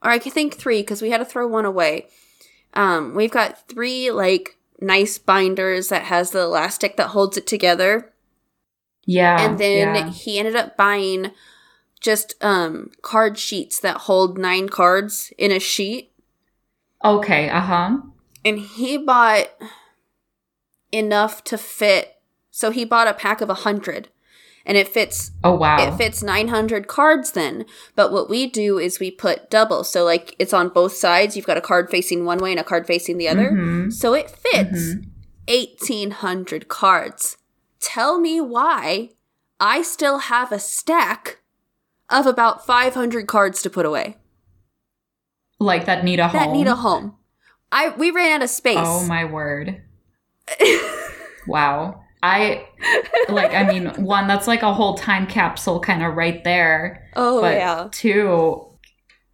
or 0.03 0.11
I 0.11 0.19
think 0.19 0.55
three 0.55 0.81
because 0.81 1.03
we 1.03 1.11
had 1.11 1.19
to 1.19 1.25
throw 1.25 1.47
one 1.47 1.65
away. 1.65 2.09
Um 2.75 3.15
we've 3.15 3.31
got 3.31 3.69
three 3.69 4.11
like 4.11 4.57
nice 4.81 5.19
binders 5.19 5.89
that 5.89 6.03
has 6.05 6.33
the 6.33 6.41
elastic 6.41 6.97
that 6.97 7.09
holds 7.09 7.37
it 7.37 7.47
together. 7.47 8.13
Yeah. 9.07 9.41
and 9.41 9.59
then 9.59 9.95
yeah. 9.95 10.11
he 10.11 10.39
ended 10.39 10.57
up 10.57 10.77
buying 10.77 11.33
just 12.01 12.35
um 12.43 12.91
card 13.03 13.39
sheets 13.39 13.79
that 13.81 13.99
hold 14.03 14.39
nine 14.39 14.69
cards 14.69 15.33
in 15.39 15.51
a 15.53 15.59
sheet 15.59 16.13
Okay, 17.05 17.49
uh-huh. 17.49 17.99
and 18.45 18.59
he 18.59 18.99
bought 18.99 19.49
enough 20.93 21.45
to 21.45 21.57
fit 21.57 22.17
so 22.51 22.71
he 22.71 22.85
bought 22.85 23.07
a 23.09 23.15
pack 23.15 23.41
of 23.41 23.49
a 23.49 23.55
hundred 23.55 24.09
and 24.67 24.77
it 24.77 24.89
fits 24.89 25.31
Oh 25.43 25.55
wow. 25.55 25.79
it 25.79 25.97
fits 25.97 26.23
900 26.23 26.87
cards 26.89 27.33
then 27.33 27.65
but 27.95 28.11
what 28.13 28.29
we 28.29 28.47
do 28.47 28.79
is 28.79 28.99
we 29.01 29.11
put 29.11 29.49
double 29.51 29.85
so 29.85 30.05
like 30.05 30.35
it's 30.39 30.53
on 30.53 30.69
both 30.69 30.95
sides 30.95 31.37
you've 31.37 31.47
got 31.47 31.57
a 31.57 31.61
card 31.63 31.91
facing 31.91 32.25
one 32.25 32.39
way 32.39 32.51
and 32.51 32.61
a 32.61 32.65
card 32.65 32.87
facing 32.87 33.19
the 33.19 33.29
other 33.29 33.53
Mhm. 33.53 33.93
so 33.93 34.13
it 34.15 34.29
fits 34.31 34.95
Mhm. 34.95 35.07
1800 35.49 36.69
cards 36.69 37.37
tell 37.81 38.19
me 38.21 38.41
why 38.41 39.11
i 39.61 39.83
still 39.83 40.19
have 40.19 40.51
a 40.53 40.59
stack 40.59 41.39
of 42.11 42.27
about 42.27 42.65
500 42.67 43.27
cards 43.27 43.63
to 43.63 43.71
put 43.71 43.87
away 43.87 44.17
Like 45.59 45.87
that 45.87 46.05
need 46.05 46.21
a 46.21 46.29
home. 46.29 46.41
that 46.41 46.51
need 46.51 46.67
a 46.67 46.77
home 46.77 47.17
i 47.73 47.91
we 47.91 48.11
ran 48.11 48.33
out 48.41 48.43
of 48.45 48.51
space 48.51 48.77
Oh 48.81 49.07
my 49.07 49.25
word. 49.25 49.83
wow. 51.47 52.03
I 52.23 52.67
like 53.31 53.55
I 53.55 53.63
mean, 53.67 53.87
one 54.05 54.27
that's 54.29 54.47
like 54.47 54.63
a 54.63 54.75
whole 54.75 54.95
time 54.95 55.27
capsule 55.27 55.81
kind 55.81 56.03
of 56.03 56.15
right 56.17 56.43
there. 56.45 57.09
oh 57.17 57.41
but 57.41 57.55
yeah 57.57 57.89
two 57.93 58.67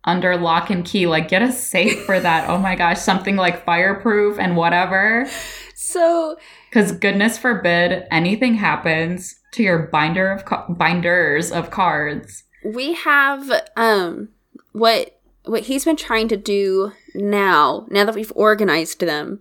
under 0.04 0.37
lock 0.37 0.71
and 0.71 0.85
key 0.85 1.06
like 1.09 1.28
get 1.28 1.42
a 1.42 1.50
safe 1.50 2.04
for 2.04 2.21
that 2.21 2.49
oh 2.49 2.59
my 2.59 2.76
gosh 2.76 3.00
something 3.00 3.35
like 3.35 3.64
fireproof 3.64 4.38
and 4.38 4.56
whatever 4.56 5.26
so 5.75 6.37
because 6.71 6.92
goodness 6.92 7.37
forbid 7.37 8.04
anything 8.12 8.54
happens 8.54 9.35
to 9.52 9.64
your 9.64 9.88
binder 9.88 10.30
of 10.30 10.45
ca- 10.45 10.64
binders 10.68 11.50
of 11.50 11.73
cards 11.73 12.45
we 12.75 12.94
have 12.94 13.50
um 13.76 14.28
what 14.73 15.18
what 15.44 15.62
he's 15.64 15.85
been 15.85 15.96
trying 15.96 16.28
to 16.28 16.37
do 16.37 16.92
now 17.14 17.87
now 17.90 18.04
that 18.04 18.14
we've 18.14 18.32
organized 18.35 19.00
them 19.00 19.40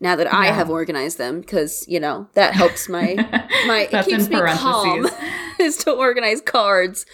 now 0.00 0.14
that 0.16 0.32
i 0.32 0.46
Yeah. 0.46 0.52
have 0.54 0.70
organized 0.70 1.18
them 1.18 1.40
because 1.40 1.84
you 1.88 2.00
know 2.00 2.28
that 2.34 2.54
helps 2.54 2.88
my 2.88 3.14
my 3.66 3.88
it 3.90 4.04
keeps 4.04 4.28
me 4.28 4.36
calm 4.40 5.08
is 5.58 5.76
to 5.78 5.90
organize 5.92 6.40
cards. 6.40 7.04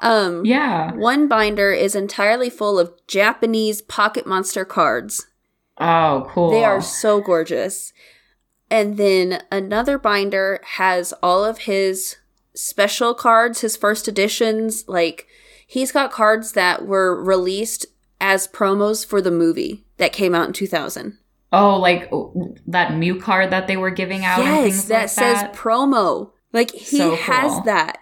Um 0.00 0.44
yeah. 0.44 0.92
one 0.92 1.28
binder 1.28 1.72
is 1.72 1.94
entirely 1.94 2.50
full 2.50 2.78
of 2.78 2.92
japanese 3.06 3.80
pocket 3.80 4.26
monster 4.26 4.64
cards. 4.66 5.26
Oh 5.78 6.26
cool. 6.28 6.50
They 6.50 6.64
are 6.64 6.82
so 6.82 7.20
gorgeous. 7.22 7.92
And 8.70 8.96
then 8.98 9.42
another 9.50 9.96
binder 9.98 10.60
has 10.76 11.14
all 11.22 11.44
of 11.44 11.58
his 11.60 12.16
special 12.56 13.14
cards 13.14 13.60
his 13.60 13.76
first 13.76 14.08
editions 14.08 14.84
like 14.88 15.26
he's 15.66 15.92
got 15.92 16.10
cards 16.10 16.52
that 16.52 16.86
were 16.86 17.22
released 17.22 17.86
as 18.20 18.48
promos 18.48 19.04
for 19.06 19.20
the 19.20 19.30
movie 19.30 19.84
that 19.98 20.12
came 20.12 20.34
out 20.34 20.46
in 20.46 20.52
2000 20.52 21.18
oh 21.52 21.76
like 21.78 22.10
that 22.66 22.96
mew 22.96 23.20
card 23.20 23.50
that 23.50 23.66
they 23.66 23.76
were 23.76 23.90
giving 23.90 24.24
out 24.24 24.38
yes 24.38 24.84
that 24.86 25.00
like 25.02 25.08
says 25.10 25.40
that? 25.42 25.52
promo. 25.54 26.32
Like 26.52 26.70
he 26.72 26.96
So 26.98 27.14
has 27.16 27.62
that. 27.64 27.98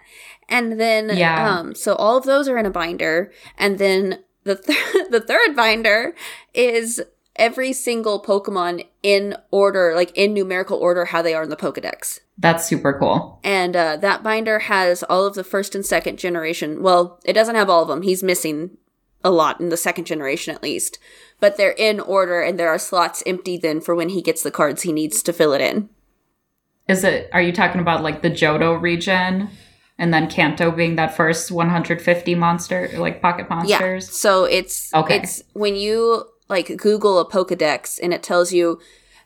And 0.47 0.79
then 0.79 1.09
Yeah. 1.15 1.57
um 1.57 1.75
so 1.75 1.95
all 1.95 2.15
of 2.17 2.23
those 2.23 2.47
are 2.47 2.57
in 2.57 2.65
a 2.65 2.71
binder. 2.71 3.31
And 3.57 3.77
then 3.77 4.19
the 4.45 4.55
th- 4.67 5.09
the 5.11 5.19
third 5.19 5.55
binder 5.55 6.15
is 6.53 7.01
every 7.35 7.73
single 7.73 8.21
pokemon 8.23 8.85
in 9.03 9.35
order 9.51 9.93
like 9.95 10.11
in 10.15 10.33
numerical 10.33 10.77
order 10.77 11.05
how 11.05 11.21
they 11.21 11.33
are 11.33 11.43
in 11.43 11.49
the 11.49 11.57
pokédex 11.57 12.19
that's 12.37 12.65
super 12.65 12.97
cool. 12.99 13.39
And 13.43 13.75
uh, 13.75 13.97
that 13.97 14.21
binder 14.23 14.59
has 14.59 15.03
all 15.03 15.25
of 15.25 15.35
the 15.35 15.43
first 15.43 15.73
and 15.75 15.85
second 15.85 16.17
generation 16.19 16.81
well 16.83 17.19
it 17.23 17.33
doesn't 17.33 17.55
have 17.55 17.69
all 17.69 17.81
of 17.83 17.87
them. 17.87 18.01
He's 18.01 18.23
missing 18.23 18.77
a 19.23 19.31
lot 19.31 19.59
in 19.59 19.69
the 19.69 19.77
second 19.77 20.05
generation 20.05 20.53
at 20.53 20.61
least. 20.63 20.99
But 21.39 21.57
they're 21.57 21.71
in 21.71 21.99
order 21.99 22.41
and 22.41 22.59
there 22.59 22.69
are 22.69 22.77
slots 22.79 23.23
empty 23.25 23.57
then 23.57 23.81
for 23.81 23.95
when 23.95 24.09
he 24.09 24.21
gets 24.21 24.43
the 24.43 24.51
cards 24.51 24.83
he 24.83 24.91
needs 24.93 25.23
to 25.23 25.33
fill 25.33 25.53
it 25.53 25.61
in. 25.61 25.89
Is 26.87 27.03
it 27.03 27.29
are 27.33 27.41
you 27.41 27.51
talking 27.51 27.81
about 27.81 28.03
like 28.03 28.21
the 28.21 28.29
johto 28.29 28.79
region 28.79 29.49
and 29.97 30.13
then 30.13 30.29
kanto 30.29 30.71
being 30.71 30.97
that 30.97 31.15
first 31.15 31.51
150 31.51 32.35
monster 32.35 32.89
like 32.97 33.21
pocket 33.21 33.49
monsters? 33.49 33.69
Yeah. 34.07 34.11
So 34.11 34.43
it's 34.43 34.93
Okay. 34.93 35.17
it's 35.17 35.41
when 35.53 35.75
you 35.75 36.25
like 36.49 36.77
Google 36.77 37.17
a 37.19 37.27
Pokedex 37.27 37.99
and 38.03 38.13
it 38.13 38.21
tells 38.21 38.53
you 38.53 38.79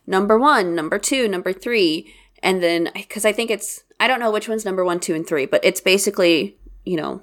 number 0.08 0.38
one, 0.40 0.74
number 0.74 0.98
two, 0.98 1.28
number 1.28 1.52
three, 1.52 2.14
and 2.44 2.62
then 2.64 2.90
because 2.94 3.26
I 3.26 3.32
think 3.32 3.52
it's 3.52 3.84
I 4.00 4.08
don't 4.08 4.20
know 4.20 4.32
which 4.32 4.48
one's 4.50 4.66
number 4.66 4.84
one, 4.86 5.00
two, 5.00 5.14
and 5.14 5.26
three, 5.28 5.46
but 5.46 5.64
it's 5.64 5.82
basically 5.82 6.58
you 6.86 6.98
know 6.98 7.22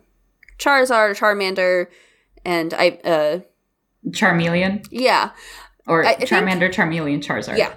Charizard, 0.59 1.17
Charmander, 1.19 1.87
and 2.45 2.73
I 2.75 2.89
uh 3.05 3.41
charmeleon 4.11 4.87
yeah 4.91 5.31
or 5.87 6.05
I- 6.05 6.11
I 6.11 6.15
think- 6.15 6.31
charmander 6.31 6.73
charmeleon 6.73 7.21
charizard 7.25 7.59
yeah, 7.59 7.75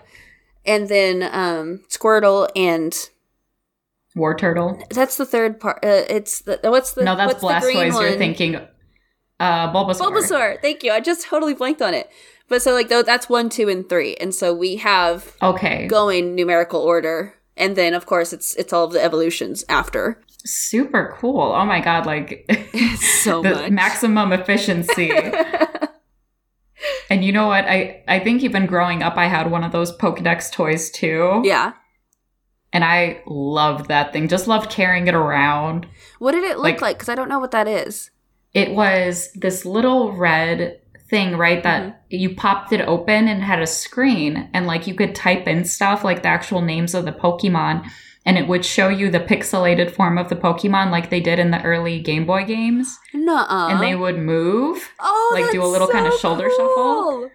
and 0.65 0.88
then 0.89 1.24
um 1.24 1.81
Squirtle 1.89 2.48
and 2.55 2.93
Wartortle 4.17 4.81
that's 4.89 5.17
the 5.17 5.25
third 5.25 5.60
part. 5.60 5.77
Uh, 5.84 6.03
it's 6.10 6.41
the 6.41 6.60
what's 6.63 6.93
the 6.93 7.03
no 7.03 7.15
that's 7.15 7.41
what's 7.41 7.65
the 7.65 7.72
green 7.72 7.91
blastoise 7.91 8.01
you're 8.10 8.17
thinking 8.17 8.55
uh 8.55 9.72
bulbasaur 9.74 10.12
Bulbasaur. 10.12 10.62
Thank 10.62 10.84
you. 10.84 10.91
I 10.91 11.00
just 11.00 11.25
totally 11.27 11.53
blanked 11.53 11.81
on 11.81 11.93
it. 11.93 12.10
But 12.50 12.62
so 12.62 12.74
like 12.74 12.89
though 12.89 13.03
that's 13.03 13.29
one, 13.29 13.50
two, 13.50 13.70
and 13.70 13.88
three, 13.88 14.15
and 14.15 14.34
so 14.36 14.53
we 14.53 14.77
have 14.77 15.36
okay 15.41 15.88
going 15.88 16.36
numerical 16.36 16.82
order, 16.82 17.36
and 17.56 17.75
then 17.75 17.94
of 17.94 18.06
course 18.06 18.34
it's 18.34 18.56
it's 18.56 18.74
all 18.74 18.86
of 18.86 18.91
the 18.94 19.03
evolutions 19.03 19.63
after. 19.70 20.22
super 20.46 21.15
cool 21.20 21.41
oh 21.53 21.65
my 21.65 21.82
god 21.82 22.06
like 22.06 22.50
So 23.24 23.41
the 23.41 23.51
much. 23.51 23.72
maximum 23.72 24.32
efficiency 24.32 25.12
and 27.10 27.24
you 27.25 27.32
know 27.34 27.48
what 27.48 27.65
i 27.65 28.01
i 28.08 28.20
think 28.20 28.41
even 28.44 28.65
growing 28.65 29.03
up 29.03 29.18
i 29.18 29.27
had 29.27 29.51
one 29.51 29.63
of 29.65 29.72
those 29.74 29.96
pokedex 29.98 30.50
toys 30.51 30.89
too 30.91 31.41
yeah. 31.44 31.74
and 32.72 32.84
i 32.86 33.22
loved 33.27 33.88
that 33.89 34.13
thing 34.13 34.27
just 34.29 34.48
loved 34.48 34.70
carrying 34.72 35.08
it 35.08 35.13
around 35.15 35.86
What 36.20 36.32
did 36.32 36.44
it 36.46 36.56
look 36.58 36.63
Like- 36.63 36.82
like? 36.82 36.96
Because 36.98 37.10
I 37.10 37.15
don't 37.15 37.29
know 37.29 37.39
what 37.39 37.51
that 37.51 37.68
is. 37.68 38.10
it 38.53 38.72
was 38.72 39.29
this 39.36 39.65
little 39.65 40.13
red 40.13 40.79
thing 41.10 41.36
right 41.38 41.63
that 41.63 41.82
Mm-hmm. 41.82 41.96
you 42.10 42.36
popped 42.36 42.72
it 42.72 42.82
open 42.82 43.28
and 43.28 43.44
had 43.44 43.62
a 43.62 43.68
screen 43.68 44.50
and 44.54 44.66
like 44.68 44.88
you 44.88 44.94
could 44.96 45.13
type 45.16 45.48
in 45.48 45.63
stuff 45.66 46.04
like 46.04 46.24
the 46.24 46.30
actual 46.30 46.62
names 46.62 46.94
of 46.96 47.06
the 47.06 47.12
pokemon 47.12 47.88
and 48.25 48.38
it 48.38 48.48
would 48.48 48.66
show 48.66 48.89
you 48.89 49.10
the 49.10 49.20
pixelated 49.20 49.92
form 49.92 50.18
of 50.18 50.30
the 50.30 50.36
pokemon 50.36 50.92
like 50.92 51.10
they 51.10 51.20
did 51.22 51.39
in 51.39 51.51
the 51.51 51.62
early 51.63 52.00
game 52.00 52.25
boy 52.25 52.44
games 52.46 52.98
Nuh-uh. 53.13 53.70
and 53.70 53.80
they 53.82 53.96
would 53.96 54.18
move 54.20 54.89
oh, 55.00 55.32
like, 55.39 55.51
do 55.51 55.63
a 55.63 55.66
little 55.66 55.88
so 55.88 56.18
shoulder 56.18 56.50
shuffle. 56.50 57.30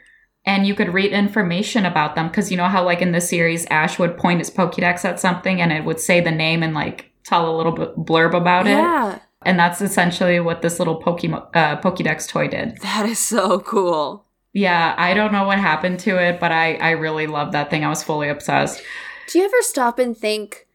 and 0.44 0.66
you 0.66 0.74
could 0.74 0.92
read 0.92 1.12
information 1.12 1.84
about 1.86 2.14
them 2.14 2.28
because 2.28 2.50
you 2.50 2.56
know 2.56 2.68
how 2.68 2.84
like 2.84 3.00
in 3.00 3.12
the 3.12 3.20
series 3.20 3.66
ash 3.70 3.98
would 3.98 4.16
point 4.18 4.40
his 4.40 4.50
pokédex 4.50 5.04
at 5.04 5.18
something 5.20 5.60
and 5.60 5.72
it 5.72 5.84
would 5.84 6.00
say 6.00 6.20
the 6.20 6.30
name 6.30 6.62
and 6.62 6.74
like 6.74 7.10
tell 7.24 7.48
a 7.48 7.56
little 7.56 7.72
bit 7.72 7.96
blurb 7.96 8.34
about 8.34 8.66
it 8.66 8.70
Yeah, 8.70 9.18
and 9.44 9.58
that's 9.58 9.80
essentially 9.80 10.40
what 10.40 10.62
this 10.62 10.78
little 10.78 11.00
Pokemon 11.00 11.46
uh, 11.54 11.76
pokédex 11.80 12.28
toy 12.28 12.48
did 12.48 12.76
that 12.82 13.06
is 13.06 13.18
so 13.18 13.60
cool. 13.60 14.24
yeah 14.52 14.94
i 14.98 15.14
don't 15.14 15.32
know 15.32 15.44
what 15.44 15.58
happened 15.58 15.98
to 16.00 16.16
it 16.16 16.40
but 16.40 16.52
i 16.52 16.74
i 16.76 16.90
really 16.90 17.26
love 17.26 17.52
that 17.52 17.70
thing 17.70 17.84
i 17.84 17.88
was 17.88 18.02
fully 18.02 18.28
obsessed 18.28 18.82
Do 19.28 19.38
you 19.38 19.44
ever 19.44 19.62
stop 19.62 19.98
and 19.98 20.16
think 20.16 20.66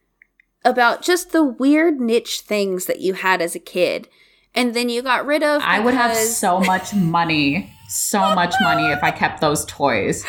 about 0.66 1.02
just 1.02 1.32
the 1.32 1.44
weird 1.44 2.00
niche 2.00 2.42
things 2.42 2.86
that 2.86 3.00
you 3.00 3.14
had 3.14 3.42
as 3.42 3.56
a 3.56 3.60
kid? 3.60 4.08
and 4.56 4.74
then 4.74 4.90
you 4.90 5.02
got 5.02 5.26
rid 5.26 5.44
of. 5.44 5.62
I 5.64 5.80
would 5.80 5.94
have 5.94 6.16
so 6.16 6.60
much 6.60 6.94
money, 7.18 7.72
so 7.88 8.20
much 8.36 8.54
money 8.62 8.92
if 8.92 9.04
I 9.04 9.12
kept 9.12 9.42
those 9.42 9.64
toys. 9.66 10.26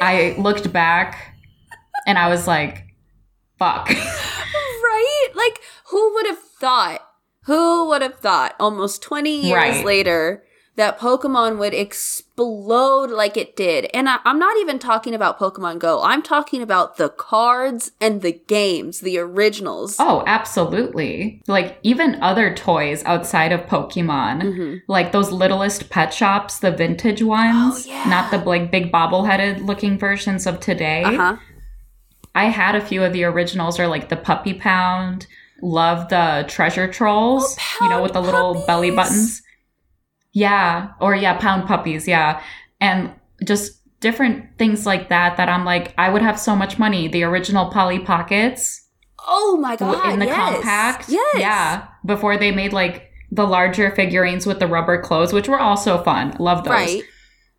I 0.00 0.34
looked 0.38 0.72
back 0.72 1.34
and 2.06 2.18
I 2.18 2.28
was 2.28 2.46
like, 2.46 2.86
fuck. 3.58 3.88
right? 3.90 5.28
Like, 5.34 5.60
who 5.88 6.14
would 6.14 6.26
have 6.26 6.38
thought? 6.38 7.00
Who 7.46 7.88
would 7.88 8.02
have 8.02 8.18
thought 8.18 8.54
almost 8.60 9.02
20 9.02 9.30
years 9.40 9.54
Right. 9.76 9.84
later 9.84 10.42
that 10.76 10.98
Pokemon 10.98 11.58
would 11.58 11.72
explode 11.72 13.10
like 13.10 13.36
it 13.36 13.56
did? 13.56 13.88
And 13.94 14.08
I, 14.08 14.18
I'm 14.24 14.38
not 14.38 14.56
even 14.58 14.78
talking 14.78 15.14
about 15.14 15.38
Pokemon 15.38 15.78
Go. 15.78 16.02
I'm 16.02 16.22
talking 16.22 16.60
about 16.60 16.96
the 16.96 17.08
cards 17.08 17.92
and 18.00 18.20
the 18.20 18.32
games, 18.32 19.00
the 19.00 19.18
originals. 19.18 19.96
Oh, 19.98 20.22
absolutely. 20.26 21.40
Like 21.46 21.78
even 21.82 22.20
other 22.22 22.54
toys 22.54 23.02
outside 23.04 23.52
of 23.52 23.60
Pokemon, 23.66 24.42
Mhm. 24.42 24.82
like 24.88 25.12
those 25.12 25.30
littlest 25.30 25.88
pet 25.88 26.12
shops, 26.12 26.58
the 26.58 26.70
vintage 26.72 27.22
ones, 27.22 27.86
Oh, 27.86 27.90
yeah. 27.90 28.04
not 28.08 28.30
the 28.30 28.38
like 28.38 28.70
big 28.70 28.92
bobbleheaded 28.92 29.64
looking 29.64 29.98
versions 29.98 30.46
of 30.46 30.60
today. 30.60 31.04
Uh-huh. 31.04 31.36
I 32.34 32.46
had 32.46 32.74
a 32.74 32.80
few 32.84 33.02
of 33.02 33.12
the 33.14 33.24
originals 33.24 33.80
or 33.80 33.86
like 33.86 34.08
the 34.10 34.16
puppy 34.16 34.52
pound. 34.52 35.26
Love 35.62 36.08
the 36.08 36.44
treasure 36.48 36.86
trolls, 36.86 37.56
Oh, 37.58 37.84
you 37.84 37.90
know, 37.90 38.02
with 38.02 38.12
the 38.12 38.20
pound 38.22 38.26
little 38.32 38.66
belly 38.66 38.90
buttons. 38.90 39.42
Yeah. 40.32 40.90
Or 41.00 41.14
yeah, 41.14 41.38
pound 41.38 41.66
puppies. 41.66 42.06
Yeah. 42.06 42.42
And 42.80 43.12
just 43.44 43.80
different 44.00 44.58
things 44.58 44.84
like 44.84 45.08
that 45.08 45.36
that 45.38 45.48
I'm 45.48 45.64
like, 45.64 45.94
I 45.96 46.10
would 46.10 46.22
have 46.22 46.38
so 46.38 46.54
much 46.54 46.78
money. 46.78 47.08
The 47.08 47.22
original 47.22 47.70
Polly 47.70 47.98
Pockets 47.98 48.82
Oh 49.28 49.56
my 49.60 49.76
god. 49.76 50.12
in 50.12 50.18
the 50.18 50.26
yes. 50.26 50.36
compact. 50.54 51.08
Yes. 51.08 51.36
Yeah. 51.38 51.86
Before 52.04 52.36
they 52.36 52.52
made 52.52 52.72
like 52.72 53.10
the 53.32 53.46
larger 53.46 53.90
figurines 53.90 54.46
with 54.46 54.58
the 54.60 54.66
rubber 54.66 55.00
clothes, 55.00 55.32
which 55.32 55.48
were 55.48 55.58
also 55.58 56.02
fun. 56.04 56.36
Love 56.38 56.64
those. 56.64 56.70
Right. 56.70 57.02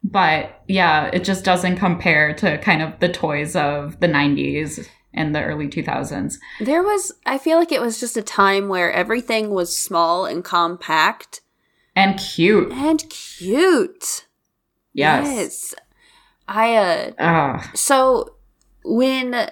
But 0.03 0.61
yeah, 0.67 1.09
it 1.11 1.23
just 1.23 1.43
doesn't 1.43 1.77
compare 1.77 2.33
to 2.35 2.57
kind 2.59 2.81
of 2.81 2.99
the 2.99 3.09
toys 3.09 3.55
of 3.55 3.99
the 3.99 4.07
90s 4.07 4.87
and 5.13 5.33
the 5.35 5.43
early 5.43 5.67
2000s. 5.67 6.35
There 6.59 6.83
was, 6.83 7.11
I 7.25 7.37
feel 7.37 7.57
like 7.57 7.71
it 7.71 7.81
was 7.81 7.99
just 7.99 8.17
a 8.17 8.21
time 8.21 8.67
where 8.69 8.91
everything 8.91 9.49
was 9.51 9.75
small 9.77 10.25
and 10.25 10.43
compact 10.43 11.41
And 11.95 12.19
cute. 12.19 12.71
and 12.73 13.03
cute. 13.09 14.25
Yes. 14.93 15.25
yes. 15.25 15.75
I, 16.47 16.75
uh, 17.19 17.61
so 17.73 18.35
when, 18.83 19.49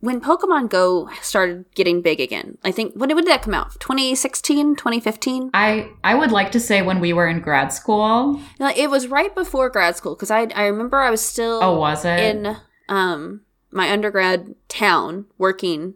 when 0.00 0.20
Pokemon 0.20 0.70
Go 0.70 1.10
started 1.20 1.64
getting 1.74 2.00
big 2.00 2.20
again, 2.20 2.58
I 2.64 2.70
think, 2.72 2.94
when, 2.94 3.08
when 3.10 3.24
did 3.24 3.28
that 3.32 3.42
come 3.42 3.54
out? 3.54 3.78
2016, 3.80 4.76
2015? 4.76 5.50
I 5.52 5.90
I 6.04 6.14
would 6.14 6.32
like 6.32 6.52
to 6.52 6.60
say 6.60 6.80
when 6.82 7.00
we 7.00 7.12
were 7.12 7.26
in 7.28 7.40
grad 7.40 7.72
school. 7.72 8.40
No, 8.60 8.68
it 8.74 8.88
was 8.88 9.08
right 9.08 9.34
before 9.34 9.68
grad 9.68 9.96
school 9.96 10.14
because 10.14 10.30
I, 10.30 10.42
I 10.54 10.66
remember 10.66 10.98
I 10.98 11.10
was 11.10 11.20
still 11.20 11.60
Oh, 11.62 11.78
was 11.78 12.04
it? 12.04 12.18
in, 12.18 12.56
um, 12.88 13.42
my 13.76 13.92
undergrad 13.92 14.54
town 14.68 15.26
working 15.38 15.94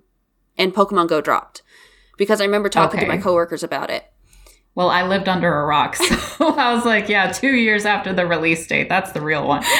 and 0.56 0.74
Pokemon 0.74 1.08
Go 1.08 1.20
dropped 1.20 1.62
because 2.18 2.40
I 2.40 2.44
remember 2.44 2.68
talking 2.68 3.00
to 3.00 3.06
my 3.06 3.16
coworkers 3.16 3.62
about 3.62 3.90
it. 3.90 4.04
well, 4.74 4.90
I 4.90 5.06
lived 5.06 5.28
under 5.28 5.52
a 5.52 5.64
rock, 5.64 5.96
so 5.96 6.54
I 6.54 6.72
was 6.74 6.84
like, 6.84 7.08
yeah, 7.08 7.32
two 7.32 7.54
years 7.54 7.84
after 7.86 8.12
the 8.12 8.26
release 8.26 8.66
date. 8.66 8.88
That's 8.88 9.12
the 9.12 9.20
real 9.20 9.46
one. 9.48 9.64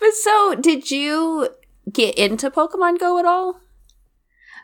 But 0.00 0.14
so, 0.14 0.54
did 0.54 0.90
you 0.90 1.48
get 1.92 2.14
into 2.16 2.50
Pokemon 2.50 2.98
Go 2.98 3.18
at 3.18 3.26
all? 3.26 3.60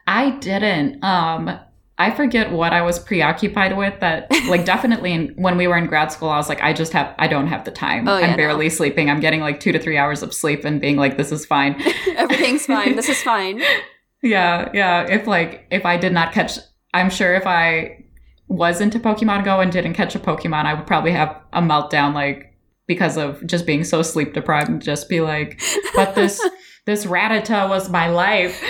I 0.06 0.30
didn't. 0.30 1.04
Um, 1.04 1.58
I 1.98 2.10
forget 2.10 2.52
what 2.52 2.72
I 2.72 2.82
was 2.82 2.98
preoccupied 2.98 3.76
with. 3.76 3.98
That 4.00 4.30
like 4.48 4.64
definitely 4.66 5.12
in, 5.12 5.28
when 5.36 5.56
we 5.56 5.66
were 5.66 5.76
in 5.76 5.86
grad 5.86 6.12
school, 6.12 6.28
I 6.28 6.36
was 6.36 6.48
like, 6.48 6.62
I 6.62 6.72
just 6.72 6.92
have, 6.92 7.14
I 7.18 7.26
don't 7.26 7.46
have 7.46 7.64
the 7.64 7.70
time. 7.70 8.06
Oh, 8.06 8.18
yeah, 8.18 8.26
I'm 8.26 8.36
barely 8.36 8.68
sleeping. 8.68 9.08
I'm 9.08 9.20
getting 9.20 9.40
like 9.40 9.60
two 9.60 9.72
to 9.72 9.78
three 9.78 9.96
hours 9.96 10.22
of 10.22 10.34
sleep 10.34 10.64
and 10.64 10.80
being 10.80 10.96
like, 10.96 11.16
this 11.16 11.32
is 11.32 11.46
fine. 11.46 11.80
Everything's 12.16 12.66
fine. 12.66 12.96
This 12.96 13.08
is 13.08 13.22
fine. 13.22 13.62
yeah, 14.22 14.70
yeah. 14.74 15.06
If 15.08 15.26
like 15.26 15.66
if 15.70 15.86
I 15.86 15.96
did 15.96 16.12
not 16.12 16.32
catch, 16.32 16.58
I'm 16.92 17.10
sure 17.10 17.34
if 17.34 17.46
I 17.46 18.04
was 18.48 18.80
into 18.80 19.00
Pokemon 19.00 19.44
Go 19.44 19.60
and 19.60 19.72
didn't 19.72 19.94
catch 19.94 20.14
a 20.14 20.18
Pokemon, 20.18 20.66
I 20.66 20.74
would 20.74 20.86
probably 20.86 21.12
have 21.12 21.40
a 21.52 21.60
meltdown 21.60 22.14
like 22.14 22.52
because 22.86 23.16
of 23.16 23.44
just 23.46 23.66
being 23.66 23.82
so 23.82 24.02
sleep 24.02 24.34
deprived 24.34 24.68
and 24.68 24.82
just 24.82 25.08
be 25.08 25.20
like, 25.20 25.60
but 25.94 26.14
this 26.14 26.40
this 26.84 27.06
Rattata 27.06 27.68
was 27.68 27.88
my 27.88 28.08
life. 28.08 28.62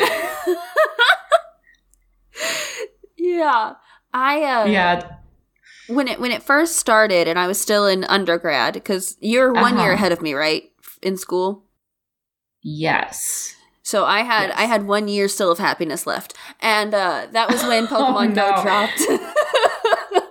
Yeah. 3.26 3.74
I 4.14 4.42
uh 4.42 4.64
Yeah, 4.66 5.08
when 5.88 6.08
it 6.08 6.20
when 6.20 6.30
it 6.32 6.42
first 6.42 6.76
started 6.76 7.28
and 7.28 7.38
I 7.38 7.46
was 7.46 7.60
still 7.60 7.86
in 7.86 8.04
undergrad 8.04 8.82
cuz 8.84 9.16
you're 9.20 9.52
one 9.52 9.74
year 9.78 9.92
Uh-huh. 9.92 9.94
ahead 9.94 10.12
of 10.12 10.22
me, 10.22 10.32
right? 10.34 10.64
In 11.02 11.16
school. 11.16 11.64
yes. 12.62 13.54
So 13.82 14.04
I 14.04 14.20
had 14.22 14.48
Yes. 14.48 14.58
I 14.58 14.64
had 14.64 14.86
1 14.88 15.06
year 15.08 15.28
still 15.28 15.50
of 15.52 15.58
happiness 15.58 16.06
left. 16.06 16.34
And 16.60 16.92
uh 16.94 17.26
that 17.32 17.50
was 17.50 17.62
when 17.64 17.86
Pokemon 17.92 18.34
Go 18.34 18.50
no. 18.56 18.62
dropped. 18.62 19.02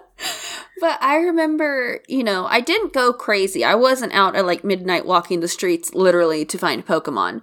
But 0.81 1.01
I 1.01 1.15
remember, 1.17 2.01
you 2.07 2.21
know, 2.23 2.45
I 2.47 2.59
didn't 2.59 2.91
go 2.93 3.13
crazy. 3.13 3.63
I 3.63 3.75
wasn't 3.75 4.13
out 4.13 4.35
at 4.35 4.45
like 4.45 4.63
midnight 4.63 5.05
walking 5.05 5.39
the 5.39 5.47
streets 5.47 5.95
literally 5.95 6.43
to 6.45 6.57
find 6.57 6.85
Pokemon. 6.85 7.41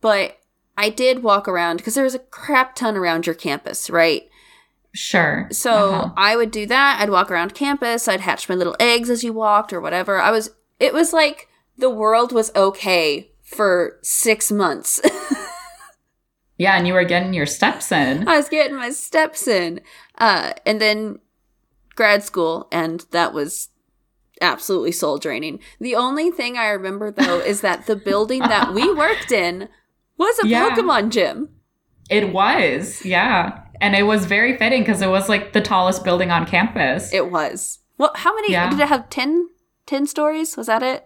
But 0.00 0.38
I 0.76 0.90
did 0.90 1.22
walk 1.22 1.46
around 1.48 1.76
because 1.78 1.94
there 1.94 2.04
was 2.04 2.16
a 2.16 2.18
crap 2.18 2.74
ton 2.74 2.96
around 2.96 3.26
your 3.26 3.34
campus, 3.36 3.88
right? 3.88 4.27
Sure. 4.94 5.48
So 5.52 5.70
Uh-huh. 5.94 6.12
I 6.16 6.36
would 6.36 6.50
do 6.50 6.66
that. 6.66 6.98
I'd 7.00 7.10
walk 7.10 7.30
around 7.30 7.54
campus. 7.54 8.08
I'd 8.08 8.20
hatch 8.20 8.48
my 8.48 8.54
little 8.54 8.76
eggs 8.80 9.10
as 9.10 9.22
you 9.22 9.32
walked 9.32 9.72
or 9.72 9.80
whatever. 9.80 10.18
I 10.20 10.30
was, 10.30 10.50
it 10.80 10.92
was 10.94 11.12
like 11.12 11.48
the 11.76 11.90
world 11.90 12.32
was 12.32 12.50
okay 12.56 13.30
for 13.42 13.98
six 14.02 14.50
months. 14.52 15.00
Yeah, 16.60 16.76
and 16.76 16.88
you 16.88 16.94
were 16.94 17.04
getting 17.04 17.32
your 17.34 17.46
steps 17.46 17.92
in. 17.92 18.26
I 18.26 18.36
was 18.36 18.48
getting 18.48 18.76
my 18.76 18.90
steps 18.90 19.46
in. 19.46 19.80
Uh, 20.16 20.54
and 20.66 20.80
then 20.80 21.20
grad 21.94 22.24
school, 22.24 22.66
and 22.72 23.06
that 23.12 23.32
was 23.32 23.68
absolutely 24.42 24.90
soul 24.90 25.18
draining. 25.18 25.60
The 25.80 25.94
only 25.94 26.32
thing 26.32 26.56
I 26.58 26.66
remember 26.70 27.12
though 27.12 27.38
is 27.52 27.60
that 27.60 27.86
the 27.86 27.94
building 27.94 28.40
that 28.40 28.74
we 28.74 28.92
worked 28.92 29.30
in 29.30 29.68
was 30.16 30.36
a 30.42 30.48
Yeah. 30.48 30.70
Pokemon 30.70 31.10
gym. 31.10 31.50
It 32.10 32.32
was, 32.32 33.04
yeah. 33.04 33.60
And 33.80 33.94
it 33.94 34.02
was 34.04 34.26
very 34.26 34.56
fitting 34.56 34.82
because 34.82 35.00
it 35.02 35.08
was 35.08 35.28
like 35.28 35.52
the 35.52 35.60
tallest 35.60 36.04
building 36.04 36.30
on 36.30 36.46
campus. 36.46 37.12
It 37.12 37.30
was. 37.30 37.78
Well, 37.98 38.12
how 38.14 38.34
many 38.34 38.52
Yeah. 38.52 38.70
did 38.70 38.80
it 38.80 38.88
have? 38.88 39.08
10, 39.10 39.48
10 39.86 40.06
stories? 40.06 40.56
Was 40.56 40.66
that 40.66 40.82
it? 40.82 41.04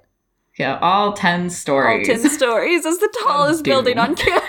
yeah, 0.59 0.79
all 0.83 1.15
10 1.15 1.49
stories. 1.51 2.09
All 2.09 2.17
10 2.17 2.29
stories. 2.39 2.85
is 2.85 2.99
the 2.99 3.15
tallest 3.23 3.65
building 3.65 3.99
on 3.99 4.15
campus. 4.17 4.49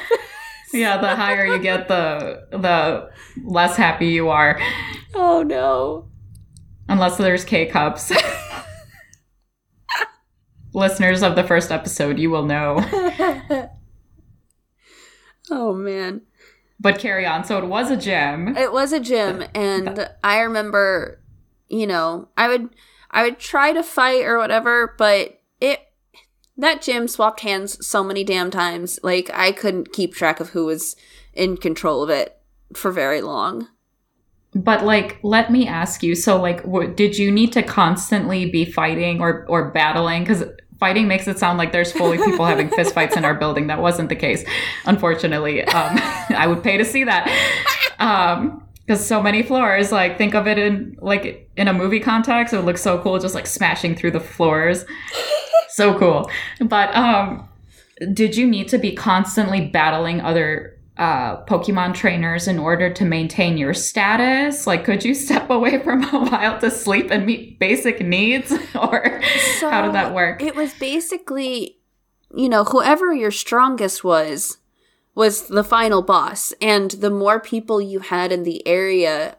yeah, 0.73 0.97
the 0.97 1.15
higher 1.15 1.45
you 1.45 1.59
get, 1.59 1.88
the 1.88 2.45
the 2.51 3.09
less 3.43 3.77
happy 3.77 4.07
you 4.07 4.29
are. 4.29 4.59
Oh 5.15 5.43
no. 5.43 6.09
Unless 6.89 7.17
there's 7.17 7.45
K 7.45 7.65
cups. 7.67 8.12
Listeners 10.73 11.21
of 11.21 11.36
the 11.36 11.43
first 11.43 11.71
episode, 11.71 12.17
you 12.19 12.29
will 12.31 12.45
know. 12.45 12.79
oh 15.51 15.73
man. 15.73 16.21
But 16.83 16.99
carry 16.99 17.25
on. 17.25 17.45
So 17.45 17.57
it 17.57 17.65
was 17.65 17.89
a 17.89 17.97
gym. 17.97 18.55
It 18.55 18.71
was 18.71 18.93
a 18.93 18.99
gym 18.99 19.43
and 19.55 20.09
I 20.23 20.41
remember, 20.41 21.19
you 21.69 21.87
know, 21.87 22.27
I 22.37 22.49
would 22.49 22.69
I 23.09 23.23
would 23.23 23.39
try 23.39 23.73
to 23.73 23.81
fight 23.81 24.25
or 24.25 24.37
whatever, 24.37 24.93
but 24.97 25.41
it 25.59 25.79
that 26.57 26.81
gym 26.81 27.07
swapped 27.07 27.39
hands 27.39 27.83
so 27.85 28.03
many 28.03 28.23
damn 28.23 28.51
times. 28.51 28.99
Like 29.01 29.31
I 29.33 29.53
couldn't 29.53 29.93
keep 29.93 30.13
track 30.13 30.39
of 30.39 30.49
who 30.49 30.65
was 30.65 30.95
in 31.33 31.57
control 31.57 32.03
of 32.03 32.09
it 32.09 32.37
for 32.75 32.91
very 32.91 33.21
long. 33.21 33.69
But 34.55 34.83
like, 34.83 35.19
let 35.23 35.51
me 35.51 35.67
ask 35.67 36.03
you. 36.03 36.15
So, 36.15 36.39
like, 36.39 36.63
w- 36.63 36.93
did 36.93 37.17
you 37.17 37.31
need 37.31 37.53
to 37.53 37.63
constantly 37.63 38.49
be 38.49 38.65
fighting 38.65 39.19
or 39.19 39.45
or 39.47 39.71
battling? 39.71 40.23
Because 40.23 40.43
fighting 40.83 41.07
makes 41.07 41.29
it 41.29 41.39
sound 41.39 41.57
like 41.57 41.71
there's 41.71 41.93
fully 41.93 42.17
people 42.17 42.45
having 42.45 42.67
fistfights 42.77 43.15
in 43.15 43.23
our 43.23 43.33
building. 43.33 43.67
That 43.67 43.79
wasn't 43.79 44.09
the 44.09 44.17
case, 44.17 44.43
unfortunately. 44.85 45.63
Um, 45.63 45.97
I 46.35 46.45
would 46.45 46.61
pay 46.61 46.75
to 46.75 46.83
see 46.83 47.05
that. 47.05 47.31
Um, 47.99 48.61
because 48.85 49.07
so 49.07 49.23
many 49.23 49.43
floors, 49.43 49.93
like, 49.93 50.17
think 50.17 50.35
of 50.35 50.45
it 50.45 50.57
in 50.57 50.97
like 50.99 51.49
in 51.55 51.69
a 51.69 51.73
movie 51.73 52.01
context. 52.01 52.53
It 52.53 52.57
would 52.57 52.65
look 52.65 52.77
so 52.77 53.01
cool, 53.01 53.17
just 53.17 53.33
like 53.33 53.47
smashing 53.47 53.95
through 53.95 54.11
the 54.11 54.19
floors. 54.19 54.83
so 55.69 55.97
cool. 55.97 56.29
But 56.59 56.93
um, 56.93 57.47
did 58.11 58.35
you 58.35 58.45
need 58.45 58.67
to 58.67 58.77
be 58.77 58.93
constantly 58.93 59.65
battling 59.65 60.19
other 60.19 60.72
uh, 60.97 61.43
Pokemon 61.45 61.95
trainers 61.95 62.47
in 62.47 62.60
order 62.60 62.91
to 62.93 63.06
maintain 63.06 63.58
your 63.58 63.73
status? 63.73 64.67
Like, 64.67 64.86
could 64.86 65.03
you 65.03 65.13
step 65.13 65.49
away 65.49 65.82
from 65.82 66.03
a 66.03 66.29
while 66.29 66.60
to 66.60 66.69
sleep 66.69 67.10
and 67.12 67.25
meet 67.25 67.60
basic 67.60 68.01
needs? 68.01 68.51
or 68.75 69.21
how 69.62 69.82
did 69.82 69.93
that 69.93 70.13
work? 70.13 70.41
It 70.41 70.56
was 70.56 70.73
basically, 70.75 71.77
you 72.36 72.49
know, 72.49 72.63
whoever 72.63 73.13
your 73.13 73.32
strongest 73.32 74.03
was 74.03 74.58
was 75.15 75.47
the 75.47 75.63
final 75.63 76.01
boss, 76.01 76.53
and 76.60 76.91
the 76.91 77.12
more 77.12 77.39
people 77.39 77.79
you 77.79 77.99
had 77.99 78.32
in 78.32 78.43
the 78.43 78.65
area 78.67 79.38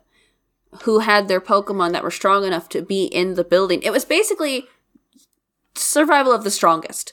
who 0.82 1.00
had 1.00 1.28
their 1.28 1.40
Pokemon 1.40 1.92
that 1.92 2.02
were 2.02 2.10
strong 2.10 2.44
enough 2.44 2.68
to 2.68 2.82
be 2.82 3.04
in 3.04 3.34
the 3.34 3.44
building. 3.44 3.82
It 3.82 3.92
was 3.92 4.04
basically 4.04 4.66
survival 5.74 6.32
of 6.32 6.44
the 6.44 6.50
strongest. 6.50 7.12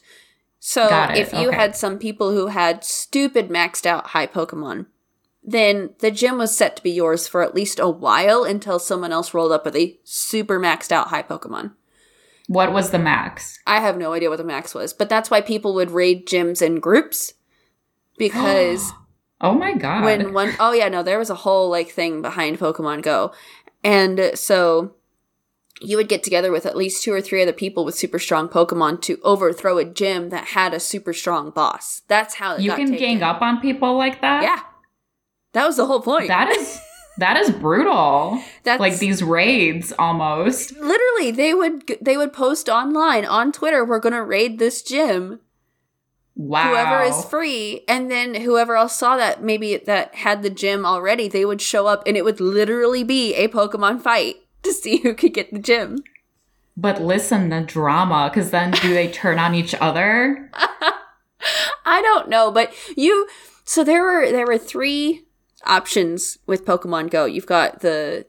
So 0.64 0.88
if 1.10 1.34
you 1.34 1.48
okay. 1.48 1.58
had 1.58 1.76
some 1.76 1.98
people 1.98 2.32
who 2.34 2.48
had 2.48 2.84
stupid 2.84 3.50
maxed 3.50 3.88
out 3.88 4.08
high 4.08 4.28
Pokemon, 4.28 4.86
then 5.44 5.96
the 6.00 6.12
gym 6.12 6.38
was 6.38 6.56
set 6.56 6.76
to 6.76 6.84
be 6.84 6.92
yours 6.92 7.28
for 7.28 7.42
at 7.42 7.56
least 7.56 7.80
a 7.80 7.90
while 7.90 8.44
until 8.44 8.78
someone 8.78 9.12
else 9.12 9.34
rolled 9.34 9.52
up 9.52 9.66
with 9.66 9.76
a 9.76 9.98
super 10.04 10.60
maxed 10.60 10.92
out 10.92 11.08
high 11.08 11.24
Pokemon. 11.24 11.72
What 12.48 12.74
was 12.74 12.92
the 12.92 13.00
max? 13.00 13.58
I 13.66 13.80
have 13.80 13.98
no 13.98 14.14
idea 14.14 14.30
what 14.30 14.38
the 14.38 14.44
max 14.44 14.76
was, 14.76 14.94
but 14.94 15.10
that's 15.10 15.32
why 15.32 15.42
people 15.42 15.74
would 15.74 15.90
raid 15.90 16.28
gyms 16.28 16.62
in 16.62 16.80
groups 16.80 17.34
because 18.20 18.92
Oh 19.42 19.56
my 19.56 19.74
god. 19.74 20.04
when 20.04 20.32
one 20.32 20.54
oh 20.60 20.74
yeah 20.74 20.90
no 20.90 21.02
there 21.02 21.18
was 21.18 21.32
a 21.32 21.36
whole 21.36 21.72
like 21.72 21.90
thing 21.90 22.22
behind 22.22 22.60
pokemon 22.60 23.02
go 23.02 23.34
and 23.84 24.32
so 24.36 24.94
you 25.84 25.98
would 25.98 26.08
get 26.10 26.24
together 26.24 26.52
with 26.52 26.66
at 26.66 26.78
least 26.78 27.04
two 27.04 27.12
or 27.14 27.22
three 27.22 27.42
other 27.42 27.54
people 27.54 27.84
with 27.86 27.96
super 27.96 28.20
strong 28.20 28.48
pokemon 28.48 29.02
to 29.02 29.18
overthrow 29.24 29.78
a 29.78 29.86
gym 29.86 30.30
that 30.30 30.46
had 30.50 30.74
a 30.74 30.80
super 30.80 31.14
strong 31.14 31.50
boss 31.52 32.02
that's 32.08 32.36
how 32.36 32.56
it 32.56 32.62
you 32.62 32.72
can 32.72 32.88
taken. 32.92 32.98
gang 33.00 33.24
up 33.24 33.42
on 33.42 33.60
people 33.62 33.98
like 33.98 34.22
that? 34.22 34.44
yeah 34.44 34.60
that 35.54 35.66
was 35.66 35.78
the 35.78 35.86
whole 35.86 36.02
point 36.02 36.28
That 36.28 36.50
is 36.50 36.80
that 37.18 37.36
is 37.38 37.52
brutal. 37.52 38.42
that's 38.64 38.80
like 38.80 38.98
these 39.00 39.22
raids 39.22 39.92
almost. 40.00 40.72
literally 40.78 41.32
they 41.32 41.54
would 41.54 41.84
they 42.02 42.16
would 42.18 42.32
post 42.34 42.70
online 42.70 43.26
on 43.26 43.52
twitter 43.52 43.84
we're 43.84 44.00
gonna 44.00 44.24
raid 44.24 44.60
this 44.60 44.82
gym 44.82 45.40
Wow. 46.34 46.70
whoever 46.70 47.04
is 47.04 47.26
free 47.26 47.84
and 47.90 48.10
then 48.10 48.34
whoever 48.36 48.78
else 48.78 48.96
saw 48.98 49.18
that 49.18 49.44
maybe 49.44 49.76
that 49.78 50.16
had 50.16 50.42
the 50.44 50.50
gym 50.50 50.86
already 50.86 51.28
they 51.28 51.44
would 51.44 51.62
show 51.62 51.88
up 51.88 52.04
and 52.08 52.16
it 52.16 52.24
would 52.24 52.40
literally 52.40 53.04
be 53.04 53.34
a 53.36 53.50
pokemon 53.50 54.00
fight 54.02 54.38
to 54.64 54.74
see 54.74 54.98
who 54.98 55.14
could 55.14 55.34
get 55.34 55.52
the 55.54 55.60
gym 55.60 55.98
But 56.78 57.02
listen, 57.02 57.50
the 57.50 57.62
drama, 57.62 58.30
because 58.30 58.52
then 58.52 58.72
do 58.72 58.94
they 58.94 59.08
turn 59.12 59.40
on 59.40 59.54
each 59.56 59.76
other? 59.80 60.50
i 61.86 62.02
don't 62.02 62.30
know 62.30 62.52
but 62.52 62.72
you 62.96 63.28
so 63.66 63.84
there 63.84 64.04
were 64.04 64.32
there 64.32 64.46
were 64.46 64.58
three 64.60 65.26
options 65.66 66.38
with 66.46 66.66
pokemon 66.66 67.10
go 67.10 67.26
you've 67.26 67.48
got 67.48 67.80
the 67.82 68.26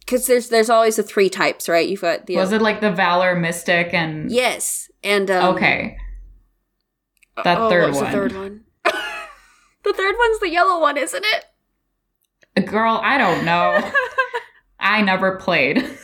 because 0.00 0.26
there's 0.26 0.50
there's 0.50 0.68
always 0.68 0.96
the 0.96 1.02
three 1.02 1.30
types 1.30 1.68
right 1.70 1.88
you've 1.88 2.02
got 2.02 2.26
the 2.26 2.36
Was 2.36 2.52
it 2.52 2.60
like 2.60 2.80
the 2.82 2.90
Valor 2.92 3.34
Mystic 3.34 3.94
and 3.94 4.30
yes 4.30 4.90
and 5.02 5.30
um, 5.30 5.54
Okay. 5.56 5.96
That 7.44 7.58
oh, 7.58 7.70
third 7.70 7.94
one. 7.94 8.04
the 8.04 8.10
third 8.10 8.32
one 8.34 8.60
the 9.84 9.92
third 9.94 10.14
one's 10.18 10.40
the 10.40 10.50
yellow 10.50 10.78
one 10.80 10.96
isn't 10.98 11.24
it 11.24 12.66
Girl, 12.66 13.00
I 13.02 13.18
don't 13.18 13.44
know. 13.44 13.78
I 14.88 15.02
never 15.02 15.36
played. 15.36 15.84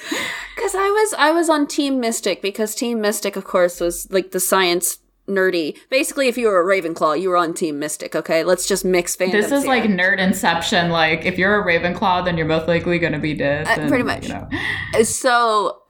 Because 0.55 0.77
I 0.77 0.89
was 0.89 1.15
I 1.19 1.31
was 1.33 1.51
on 1.51 1.67
Team 1.67 1.99
Mystic 1.99 2.41
because 2.41 2.77
Team 2.77 3.01
Mystic, 3.01 3.35
of 3.35 3.45
course, 3.45 3.81
was 3.81 4.11
like 4.13 4.31
the 4.31 4.39
science 4.39 4.99
nerdy. 5.29 5.77
Basically, 5.91 6.29
if 6.29 6.39
you 6.39 6.47
were 6.47 6.61
a 6.61 6.65
Ravenclaw, 6.65 7.21
you 7.21 7.29
were 7.29 7.37
on 7.37 7.55
Team 7.55 7.81
Mystic. 7.81 8.15
Okay, 8.15 8.45
let's 8.45 8.67
just 8.67 8.85
mix 8.85 9.17
fandoms. 9.17 9.33
This 9.33 9.53
is 9.53 9.65
here. 9.65 9.69
like 9.69 9.83
nerd 9.83 10.21
inception. 10.21 10.91
Like, 10.91 11.27
if 11.27 11.39
you're 11.39 11.61
a 11.61 11.67
Ravenclaw, 11.67 12.25
then 12.25 12.39
you're 12.39 12.47
most 12.47 12.69
likely 12.69 13.01
going 13.01 13.13
to 13.15 13.19
be 13.19 13.35
dead. 13.35 13.67
Uh, 13.67 13.81
and, 13.81 13.89
pretty 13.89 14.05
much. 14.05 14.29
You 14.29 14.35
know. 14.35 15.03
so. 15.03 15.83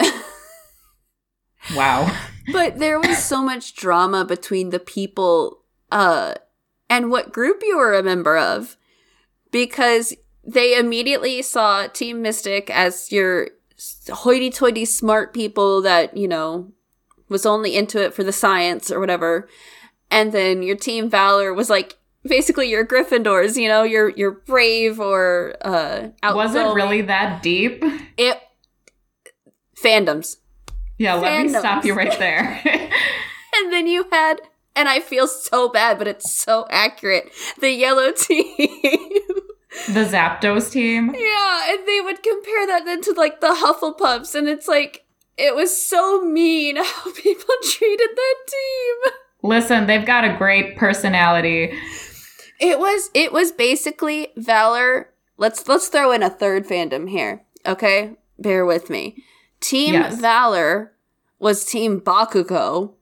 Wow. 1.76 2.10
but 2.52 2.78
there 2.78 2.98
was 2.98 3.18
so 3.18 3.42
much 3.42 3.76
drama 3.76 4.24
between 4.24 4.70
the 4.70 4.80
people 4.80 5.62
uh 5.92 6.34
and 6.90 7.10
what 7.10 7.32
group 7.32 7.62
you 7.62 7.76
were 7.76 7.94
a 7.94 8.02
member 8.02 8.36
of 8.36 8.76
because 9.50 10.14
they 10.46 10.78
immediately 10.78 11.42
saw 11.42 11.86
team 11.86 12.22
mystic 12.22 12.70
as 12.70 13.10
your 13.10 13.48
hoity-toity 14.08 14.84
smart 14.84 15.34
people 15.34 15.82
that 15.82 16.16
you 16.16 16.28
know 16.28 16.72
was 17.28 17.44
only 17.46 17.74
into 17.74 18.02
it 18.02 18.14
for 18.14 18.22
the 18.22 18.32
science 18.32 18.90
or 18.90 19.00
whatever 19.00 19.48
and 20.10 20.32
then 20.32 20.62
your 20.62 20.76
team 20.76 21.10
valor 21.10 21.52
was 21.52 21.68
like 21.68 21.96
basically 22.22 22.70
your 22.70 22.86
gryffindors 22.86 23.56
you 23.60 23.68
know 23.68 23.82
you're 23.82 24.10
you're 24.10 24.30
brave 24.30 25.00
or 25.00 25.54
uh 25.62 26.08
Was 26.34 26.54
it 26.54 26.74
really 26.74 27.02
that 27.02 27.42
deep? 27.42 27.82
it 28.16 28.40
fandoms 29.82 30.36
Yeah, 30.98 31.14
let 31.14 31.42
me 31.42 31.48
stop 31.48 31.84
you 31.84 31.94
right 31.94 32.16
there. 32.18 32.60
And 33.56 33.72
then 33.72 33.86
you 33.86 34.06
had, 34.10 34.40
and 34.74 34.88
I 34.88 34.98
feel 35.00 35.28
so 35.28 35.68
bad, 35.68 35.98
but 35.98 36.08
it's 36.08 36.34
so 36.34 36.66
accurate, 36.70 37.30
the 37.60 37.70
yellow 37.70 38.10
team. 38.16 38.68
The 39.86 40.04
Zapdos 40.04 40.70
team. 40.70 41.14
yeah, 41.14 41.72
and 41.72 41.86
they 41.86 42.00
would 42.00 42.22
compare 42.22 42.66
that 42.66 42.84
then 42.84 43.00
to 43.02 43.12
like 43.12 43.40
the 43.40 43.48
Hufflepuffs, 43.48 44.34
and 44.34 44.48
it's 44.48 44.68
like, 44.68 45.04
it 45.36 45.54
was 45.54 45.76
so 45.76 46.22
mean 46.24 46.76
how 46.82 47.12
people 47.12 47.54
treated 47.62 48.10
that 48.14 48.34
team. 48.46 49.12
Listen, 49.42 49.86
they've 49.86 50.06
got 50.06 50.24
a 50.24 50.36
great 50.38 50.76
personality. 50.76 51.72
It 52.60 52.78
was, 52.78 53.10
it 53.14 53.32
was 53.32 53.52
basically 53.52 54.28
Valor. 54.36 55.10
Let's, 55.36 55.66
let's 55.68 55.88
throw 55.88 56.12
in 56.12 56.22
a 56.22 56.30
third 56.30 56.66
fandom 56.66 57.10
here, 57.10 57.42
okay? 57.66 58.16
Bear 58.38 58.64
with 58.64 58.88
me. 58.88 59.22
Team 59.60 59.94
Yes. 59.94 60.20
Valor 60.20 60.92
was 61.38 61.64
Team 61.64 62.00
Bakugo. 62.00 62.92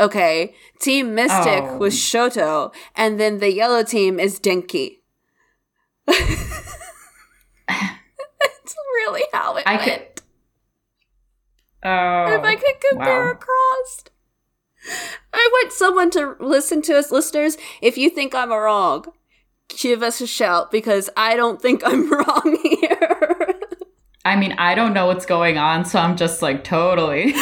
Okay. 0.00 0.54
Team 0.80 1.14
Mystic 1.14 1.62
Oh. 1.62 1.76
was 1.76 1.94
Shoto. 1.94 2.72
And 2.96 3.20
then 3.20 3.38
the 3.38 3.52
yellow 3.52 3.82
team 3.84 4.18
is 4.18 4.40
Denki. 4.40 4.98
It's 8.56 8.74
really 8.76 9.24
how 9.32 9.56
it 9.56 9.64
I 9.66 9.76
went. 9.76 9.84
could. 9.84 10.22
Oh. 11.86 12.34
if 12.34 12.42
I 12.42 12.54
oh, 12.54 12.56
could 12.56 12.90
compare 12.90 13.24
wow. 13.26 13.32
across. 13.32 14.04
I 15.32 15.48
want 15.52 15.72
someone 15.72 16.10
to 16.12 16.36
listen 16.40 16.80
to 16.82 16.96
us, 16.98 17.10
listeners. 17.10 17.56
If 17.82 17.98
you 17.98 18.08
think 18.08 18.34
I'm 18.34 18.50
wrong, 18.50 19.04
give 19.68 20.02
us 20.02 20.20
a 20.20 20.26
shout 20.26 20.70
because 20.70 21.10
I 21.16 21.36
don't 21.36 21.60
think 21.60 21.82
I'm 21.84 22.10
wrong 22.10 22.58
here. 22.62 23.54
I 24.24 24.36
mean, 24.36 24.52
I 24.52 24.74
don't 24.74 24.94
know 24.94 25.06
what's 25.06 25.26
going 25.26 25.58
on, 25.58 25.84
so 25.84 25.98
I'm 25.98 26.16
just 26.16 26.40
like 26.40 26.64
totally. 26.64 27.34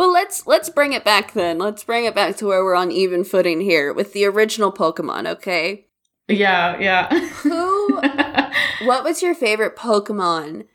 Well, 0.00 0.12
let's 0.12 0.46
let's 0.46 0.70
bring 0.70 0.94
it 0.94 1.04
back 1.04 1.34
then. 1.34 1.58
Let's 1.58 1.84
bring 1.84 2.06
it 2.06 2.14
back 2.14 2.38
to 2.38 2.46
where 2.46 2.64
we're 2.64 2.74
on 2.74 2.90
even 2.90 3.22
footing 3.22 3.60
here 3.60 3.92
with 3.92 4.14
the 4.14 4.24
original 4.24 4.72
Pokemon, 4.72 5.28
okay? 5.28 5.88
Yeah, 6.30 6.78
yeah. 6.78 7.08
Who 7.42 8.00
what 8.86 9.04
was 9.04 9.22
your 9.22 9.34
favorite 9.34 9.76
Pokemon? 9.76 10.66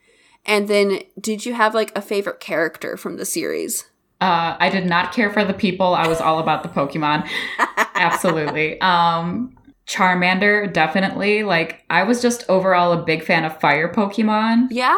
And 0.45 0.67
then 0.67 0.99
did 1.19 1.45
you 1.45 1.53
have 1.53 1.73
like 1.73 1.91
a 1.97 2.01
favorite 2.01 2.39
character 2.39 2.97
from 2.97 3.17
the 3.17 3.25
series? 3.25 3.85
Uh, 4.21 4.55
I 4.59 4.69
did 4.69 4.85
not 4.85 5.11
care 5.13 5.31
for 5.31 5.43
the 5.43 5.53
people. 5.53 5.93
I 5.93 6.07
was 6.07 6.21
all 6.21 6.39
about 6.39 6.63
the 6.63 6.69
Pokemon. 6.69 7.27
Absolutely. 7.95 8.79
Um, 8.79 9.55
Charmander, 9.87 10.71
definitely. 10.71 11.43
Like, 11.43 11.83
I 11.89 12.03
was 12.03 12.21
just 12.21 12.43
overall 12.49 12.91
a 12.93 13.03
big 13.03 13.23
fan 13.23 13.43
of 13.43 13.59
fire 13.59 13.91
Pokemon. 13.91 14.67
Yeah? 14.71 14.95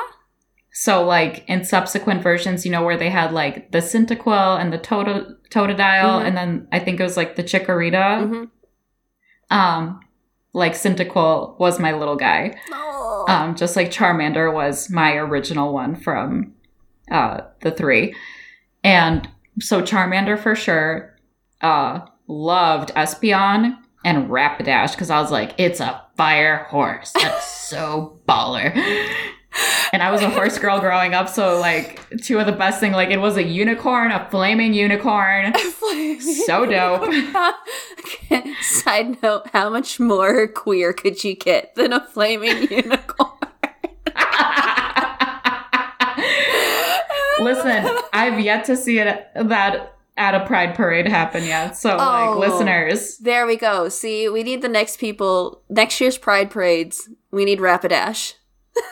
So, 0.72 1.04
like, 1.04 1.44
in 1.48 1.64
subsequent 1.66 2.22
versions, 2.22 2.64
you 2.66 2.72
know, 2.72 2.84
where 2.84 2.96
they 2.98 3.10
had 3.10 3.32
like 3.34 3.72
the 3.72 3.80
Cyndaquil 3.80 4.62
and 4.62 4.72
the 4.72 4.78
Toto- 4.78 5.36
Totodile, 5.50 6.22
Mhm. 6.22 6.28
and 6.28 6.38
then 6.38 6.68
I 6.72 6.80
think 6.80 7.00
it 7.00 7.04
was 7.04 7.18
like 7.18 7.36
the 7.36 7.44
Chikorita. 7.44 8.22
Mm-hmm. 8.22 9.56
Um, 9.58 10.00
like, 10.54 10.74
Cyndaquil 10.74 11.60
was 11.60 11.80
my 11.80 11.94
little 11.94 12.16
guy. 12.16 12.58
Oh. 12.72 13.26
um, 13.28 13.56
just 13.56 13.76
like 13.76 13.92
Charmander 13.92 14.54
was 14.54 14.90
my 14.90 15.14
original 15.14 15.74
one 15.74 15.96
from 15.96 16.54
uh, 17.12 17.42
the 17.62 17.72
three. 17.72 18.16
And 18.84 19.28
so 19.60 19.82
Charmander 19.82 20.40
for 20.40 20.56
sure. 20.56 21.16
Uh, 21.62 22.02
loved 22.28 22.94
Espeon 22.94 23.78
and 24.06 24.30
Rapidash 24.30 24.92
because 24.92 25.10
I 25.10 25.20
was 25.20 25.32
like, 25.32 25.54
it's 25.58 25.80
a 25.80 26.02
fire 26.16 26.66
horse. 26.70 27.12
That's 27.14 27.46
so 27.46 28.20
baller. 28.28 28.74
And 29.94 30.04
I 30.04 30.12
was 30.12 30.22
a 30.22 30.30
horse 30.30 30.58
girl 30.60 30.80
growing 30.80 31.14
up, 31.14 31.30
so 31.30 31.60
like 31.60 32.02
two 32.22 32.40
of 32.40 32.46
the 32.46 32.52
best 32.52 32.80
thing, 32.80 32.92
like 32.92 33.10
it 33.10 33.18
was 33.18 33.38
a 33.38 33.44
unicorn, 33.44 34.12
a 34.12 34.28
flaming 34.30 34.74
unicorn. 34.74 35.54
So 36.46 36.66
dope. 36.66 37.12
Side 38.62 39.22
note, 39.24 39.48
how 39.54 39.70
much 39.70 40.00
more 40.00 40.48
queer 40.48 40.92
could 40.94 41.24
you 41.24 41.36
get 41.36 41.74
than 41.76 41.94
a 41.94 42.06
flaming 42.08 42.64
unicorn? 42.72 43.32
Listen, 47.40 47.88
I've 48.14 48.40
yet 48.40 48.66
to 48.66 48.76
see 48.76 49.00
it 49.00 49.28
that 49.36 49.94
at 50.18 50.34
a 50.34 50.46
pride 50.48 50.74
parade 50.76 51.08
happen 51.08 51.44
yet. 51.44 51.78
So 51.78 51.92
Oh. 52.00 52.36
like 52.40 52.50
listeners, 52.50 53.18
There 53.20 53.46
we 53.46 53.56
go. 53.56 53.90
See, 53.90 54.28
we 54.28 54.42
need 54.44 54.62
the 54.64 54.68
next 54.70 55.00
people, 55.00 55.62
next 55.70 56.02
year's 56.02 56.18
pride 56.18 56.50
parades. 56.50 57.08
We 57.32 57.46
need 57.46 57.60
Rapidash. 57.60 58.34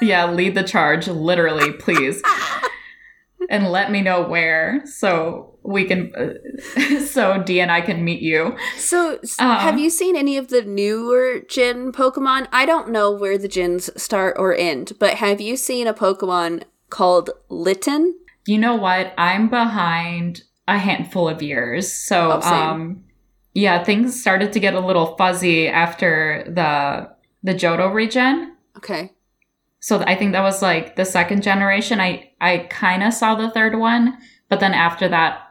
Yeah, 0.02 0.32
lead 0.32 0.56
the 0.56 0.64
charge, 0.64 1.08
literally, 1.08 1.72
please. 1.74 2.22
and 3.50 3.68
let 3.72 3.92
me 3.92 4.02
know 4.02 4.24
where. 4.28 4.82
So 4.86 5.58
we 5.64 5.86
can, 5.86 6.12
uh, 6.16 7.00
so 7.06 7.42
D 7.44 7.60
and 7.60 7.72
I 7.72 7.82
can 7.82 8.04
meet 8.04 8.22
you. 8.22 8.56
So, 8.78 9.20
Uh. 9.40 9.60
have 9.60 9.80
you 9.80 9.90
seen 9.90 10.16
any 10.16 10.38
of 10.38 10.50
the 10.50 10.62
newer 10.64 11.40
Gen 11.48 11.92
Pokemon? 11.92 12.48
I 12.52 12.66
don't 12.66 12.90
know 12.90 13.12
where 13.12 13.38
the 13.38 13.48
Gens 13.48 13.90
start 14.02 14.36
or 14.40 14.54
end, 14.56 14.94
but 15.00 15.16
have 15.16 15.42
you 15.42 15.56
seen 15.56 15.88
a 15.88 15.94
Pokemon 15.94 16.64
called 16.90 17.30
Litten? 17.50 18.16
You 18.46 18.58
know 18.60 18.76
what? 18.76 19.14
I'm 19.18 19.50
behind 19.50 20.44
a 20.68 20.78
handful 20.78 21.28
of 21.28 21.42
years. 21.42 21.92
So, 21.92 22.40
Oh, 22.44 22.54
um, 22.54 23.04
yeah, 23.54 23.84
things 23.84 24.20
started 24.20 24.54
to 24.54 24.60
get 24.60 24.74
a 24.76 24.80
little 24.80 25.16
fuzzy 25.18 25.68
after 25.68 26.44
the 26.48 27.10
the 27.44 27.54
Johto 27.54 27.94
region. 27.94 28.56
Okay. 28.78 29.12
So 29.86 30.00
I 30.02 30.16
think 30.16 30.32
that 30.32 30.42
was 30.42 30.64
like 30.64 30.96
the 30.96 31.06
second 31.06 31.44
generation. 31.44 32.00
I 32.00 32.32
I 32.42 32.66
kind 32.72 33.04
of 33.04 33.14
saw 33.14 33.36
the 33.36 33.52
third 33.52 33.78
one, 33.78 34.18
but 34.50 34.60
then 34.60 34.74
after 34.74 35.08
that, 35.10 35.42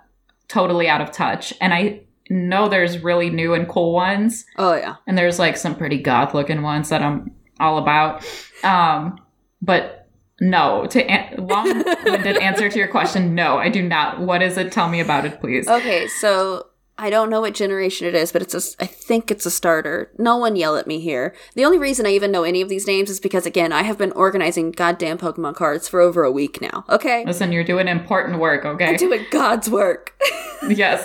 totally 0.48 0.88
out 0.88 1.00
of 1.00 1.12
touch. 1.12 1.54
And 1.60 1.72
I 1.72 2.00
know 2.30 2.68
there's 2.68 2.98
really 2.98 3.30
new 3.30 3.54
and 3.54 3.68
cool 3.68 3.92
ones, 3.92 4.44
Oh, 4.58 4.74
yeah. 4.74 4.96
and 5.06 5.16
there's 5.16 5.38
like 5.38 5.56
some 5.56 5.76
pretty 5.76 5.98
goth 6.02 6.34
looking 6.34 6.62
ones 6.62 6.88
that 6.88 7.00
I'm 7.00 7.30
all 7.60 7.78
about. 7.78 8.26
Um, 8.64 9.20
but 9.62 10.08
no, 10.40 10.86
to 10.86 11.04
an- 11.04 11.46
long-winded 11.46 12.36
answer 12.38 12.68
to 12.68 12.76
your 12.78 12.88
question, 12.88 13.36
no, 13.36 13.58
I 13.58 13.68
do 13.68 13.82
not. 13.82 14.18
What 14.20 14.42
is 14.42 14.58
it? 14.58 14.72
Tell 14.72 14.88
me 14.88 14.98
about 14.98 15.24
it, 15.26 15.40
please. 15.40 15.68
Okay, 15.68 16.08
so 16.08 16.66
I 16.96 17.10
don't 17.10 17.28
know 17.28 17.40
what 17.40 17.54
generation 17.54 18.06
it 18.06 18.14
is, 18.14 18.30
but 18.30 18.40
it's 18.40 18.54
a, 18.54 18.82
I 18.82 18.86
think 18.86 19.30
it's 19.30 19.44
a 19.44 19.50
starter. 19.50 20.12
No 20.16 20.36
one 20.36 20.54
yell 20.54 20.76
at 20.76 20.86
me 20.86 21.00
here. 21.00 21.34
The 21.54 21.64
only 21.64 21.78
reason 21.78 22.06
I 22.06 22.10
even 22.10 22.30
know 22.30 22.44
any 22.44 22.60
of 22.60 22.68
these 22.68 22.86
names 22.86 23.10
is 23.10 23.18
because, 23.18 23.46
again, 23.46 23.72
I 23.72 23.82
have 23.82 23.98
been 23.98 24.12
organizing 24.12 24.70
goddamn 24.70 25.18
Pokemon 25.18 25.56
cards 25.56 25.88
for 25.88 26.00
over 26.00 26.22
a 26.22 26.30
week 26.30 26.60
now. 26.60 26.84
Okay? 26.88 27.24
Listen, 27.24 27.50
you're 27.50 27.64
doing 27.64 27.88
important 27.88 28.38
work, 28.38 28.64
okay? 28.64 28.90
I'm 28.90 28.96
doing 28.96 29.26
God's 29.32 29.68
work. 29.68 30.14
yes. 30.68 31.04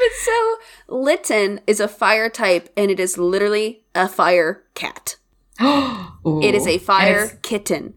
But 0.00 0.12
so, 0.12 0.56
Litten 0.88 1.60
is 1.66 1.80
a 1.80 1.88
fire 1.88 2.30
type, 2.30 2.70
and 2.76 2.90
it 2.90 2.98
is 2.98 3.18
literally 3.18 3.82
a 3.94 4.08
fire 4.08 4.62
cat. 4.74 5.16
It 6.22 6.54
is 6.54 6.66
a 6.66 6.76
fire 6.76 7.38
kitten. 7.42 7.94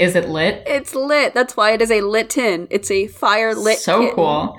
Is 0.00 0.16
it 0.16 0.28
lit? 0.28 0.62
It's 0.66 0.94
lit. 0.94 1.34
That's 1.34 1.56
why 1.56 1.72
it 1.72 1.82
is 1.82 1.90
a 1.90 2.00
lit 2.00 2.30
tin. 2.30 2.66
It's 2.70 2.90
a 2.90 3.06
fire 3.06 3.54
lit 3.54 3.78
so 3.78 4.00
kitten. 4.00 4.14
cool. 4.16 4.56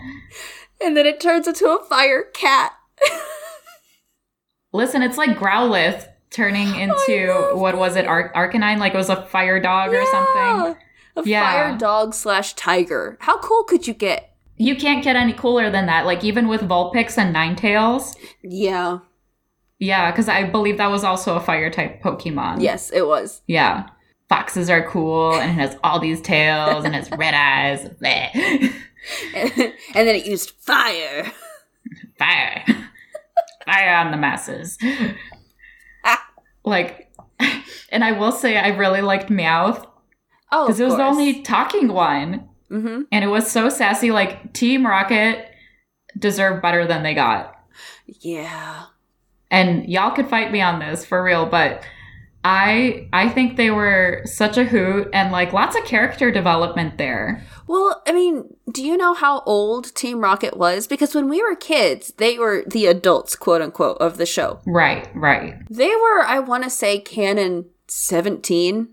And 0.80 0.96
then 0.96 1.06
it 1.06 1.20
turns 1.20 1.48
into 1.48 1.68
a 1.68 1.84
fire 1.86 2.24
cat. 2.34 2.74
Listen, 4.74 5.02
it's 5.02 5.18
like 5.18 5.38
Growlithe 5.38 6.06
turning 6.30 6.74
into 6.76 7.28
love 7.28 7.60
what 7.60 7.78
was 7.78 7.96
it, 7.96 8.08
Ar- 8.08 8.32
Arcanine? 8.34 8.78
Like 8.80 8.94
it 8.94 8.98
was 8.98 9.10
a 9.10 9.26
fire 9.26 9.60
dog 9.60 9.94
or 9.94 10.06
something. 10.06 10.76
A 11.18 11.24
Yeah. 11.26 11.44
fire 11.52 11.78
dog 11.78 12.14
slash 12.14 12.54
tiger. 12.54 13.18
How 13.20 13.38
cool 13.40 13.64
could 13.66 13.86
you 13.88 13.94
get? 13.94 14.30
You 14.56 14.76
can't 14.76 15.04
get 15.04 15.16
any 15.16 15.34
cooler 15.34 15.70
than 15.70 15.88
that. 15.88 16.06
Like 16.06 16.24
even 16.24 16.48
with 16.48 16.62
Vulpix 16.62 17.18
and 17.18 17.36
Ninetales. 17.36 18.16
Yeah. 18.44 19.00
Yeah, 19.80 20.12
because 20.12 20.30
I 20.30 20.44
believe 20.44 20.78
that 20.78 20.92
was 20.92 21.04
also 21.04 21.36
a 21.36 21.40
fire 21.42 21.70
type 21.72 22.02
Pokemon. 22.02 22.62
Yes, 22.62 22.92
it 22.92 23.08
was. 23.08 23.42
Yeah. 23.48 23.88
Foxes 24.32 24.70
are 24.70 24.88
cool 24.88 25.36
and 25.36 25.52
it 25.52 25.54
has 25.62 25.76
all 25.84 26.00
these 26.00 26.22
tails 26.22 26.86
and 26.86 26.96
it's 26.96 27.12
red 27.18 27.34
eyes. 27.34 27.84
Bleh. 28.02 28.34
and 29.36 29.74
then 30.08 30.16
it 30.16 30.26
used 30.26 30.52
fire. 30.52 31.30
Fire. 32.18 32.64
Fire 33.66 33.96
on 33.96 34.12
the 34.12 34.16
masses. 34.18 34.78
like, 36.64 37.12
and 37.90 38.06
I 38.06 38.14
will 38.14 38.32
say 38.32 38.56
I 38.58 38.70
really 38.70 39.02
liked 39.02 39.30
Meowth 39.30 39.86
Oh, 40.50 40.68
because 40.68 40.80
it 40.80 40.86
was 40.86 40.96
the 40.96 41.04
only 41.04 41.42
talking 41.42 41.92
one. 41.92 42.48
hmm 42.70 43.02
And 43.12 43.26
it 43.26 43.28
was 43.28 43.52
so 43.52 43.68
sassy. 43.68 44.12
Like, 44.12 44.54
Team 44.54 44.88
Rocket 44.88 45.46
deserved 46.18 46.62
better 46.62 46.88
than 46.88 47.04
they 47.04 47.14
got. 47.14 47.54
Yeah. 48.06 48.86
And 49.50 49.90
y'all 49.90 50.12
could 50.16 50.30
fight 50.30 50.54
me 50.54 50.62
on 50.62 50.80
this 50.80 51.06
for 51.06 51.22
real, 51.22 51.46
but 51.46 51.84
I 52.44 53.08
I 53.14 53.30
think 53.30 53.56
they 53.56 53.70
were 53.70 54.24
such 54.26 54.58
a 54.58 54.64
hoot 54.64 55.10
and 55.14 55.32
like 55.32 55.54
lots 55.54 55.76
of 55.76 55.86
character 55.86 56.32
development 56.32 56.98
there. 56.98 57.44
Well, 57.68 58.02
I 58.08 58.12
mean, 58.12 58.56
do 58.72 58.84
you 58.84 58.98
know 58.98 59.14
how 59.14 59.42
old 59.42 59.94
Team 59.94 60.22
Rocket 60.22 60.58
was? 60.58 60.88
Because 60.88 61.14
when 61.14 61.30
we 61.30 61.42
were 61.42 61.56
kids, 61.56 62.14
they 62.18 62.40
were 62.40 62.64
the 62.66 62.88
adults, 62.88 63.36
quote 63.36 63.62
unquote, 63.62 63.98
of 64.00 64.18
the 64.18 64.26
show. 64.26 64.60
Right, 64.66 65.08
right. 65.16 65.56
They 65.70 65.90
were, 65.90 66.22
I 66.22 66.40
want 66.40 66.64
to 66.64 66.70
say, 66.70 67.00
canon 67.00 67.66
17. 67.88 68.90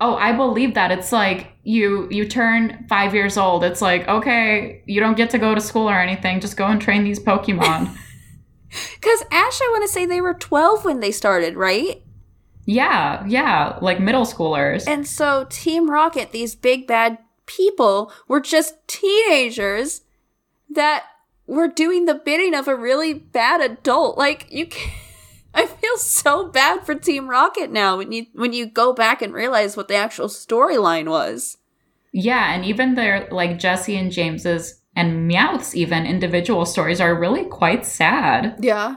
Oh, 0.00 0.14
I 0.14 0.32
believe 0.32 0.74
that. 0.74 0.92
It's 0.92 1.12
like 1.12 1.52
you 1.64 2.08
you 2.10 2.28
turn 2.28 2.86
5 2.88 3.14
years 3.14 3.36
old. 3.36 3.64
It's 3.64 3.82
like, 3.82 4.06
okay, 4.06 4.82
you 4.86 5.00
don't 5.00 5.16
get 5.16 5.30
to 5.30 5.38
go 5.38 5.54
to 5.54 5.60
school 5.60 5.88
or 5.88 5.98
anything. 5.98 6.40
Just 6.40 6.56
go 6.56 6.66
and 6.66 6.80
train 6.80 7.02
these 7.02 7.20
Pokemon. 7.20 7.96
Because 8.94 9.22
Ash, 9.30 9.60
I 9.60 9.68
want 9.70 9.82
to 9.82 9.92
say 9.92 10.06
they 10.06 10.22
were 10.22 10.32
12 10.32 10.86
when 10.86 11.00
they 11.00 11.10
started, 11.10 11.56
right? 11.56 12.02
Yeah, 12.64 13.24
yeah, 13.26 13.78
like 13.80 14.00
middle 14.00 14.24
schoolers. 14.24 14.86
And 14.86 15.06
so 15.06 15.46
Team 15.50 15.90
Rocket, 15.90 16.32
these 16.32 16.54
big 16.54 16.86
bad 16.86 17.18
people, 17.46 18.12
were 18.28 18.40
just 18.40 18.76
teenagers 18.86 20.02
that 20.70 21.04
were 21.46 21.68
doing 21.68 22.06
the 22.06 22.14
bidding 22.14 22.54
of 22.54 22.68
a 22.68 22.76
really 22.76 23.14
bad 23.14 23.60
adult. 23.60 24.16
Like 24.16 24.46
you 24.50 24.66
can 24.66 24.92
I 25.54 25.66
feel 25.66 25.96
so 25.98 26.48
bad 26.48 26.86
for 26.86 26.94
Team 26.94 27.28
Rocket 27.28 27.70
now 27.70 27.98
when 27.98 28.12
you 28.12 28.26
when 28.32 28.52
you 28.52 28.66
go 28.66 28.92
back 28.92 29.20
and 29.22 29.34
realize 29.34 29.76
what 29.76 29.88
the 29.88 29.96
actual 29.96 30.28
storyline 30.28 31.08
was. 31.10 31.58
Yeah, 32.12 32.54
and 32.54 32.64
even 32.64 32.94
their 32.94 33.28
like 33.30 33.58
Jessie 33.58 33.96
and 33.96 34.12
James's 34.12 34.80
and 34.94 35.26
Meowth's 35.26 35.74
even 35.74 36.06
individual 36.06 36.66
stories 36.66 37.00
are 37.00 37.18
really 37.18 37.44
quite 37.44 37.84
sad. 37.84 38.56
Yeah. 38.60 38.96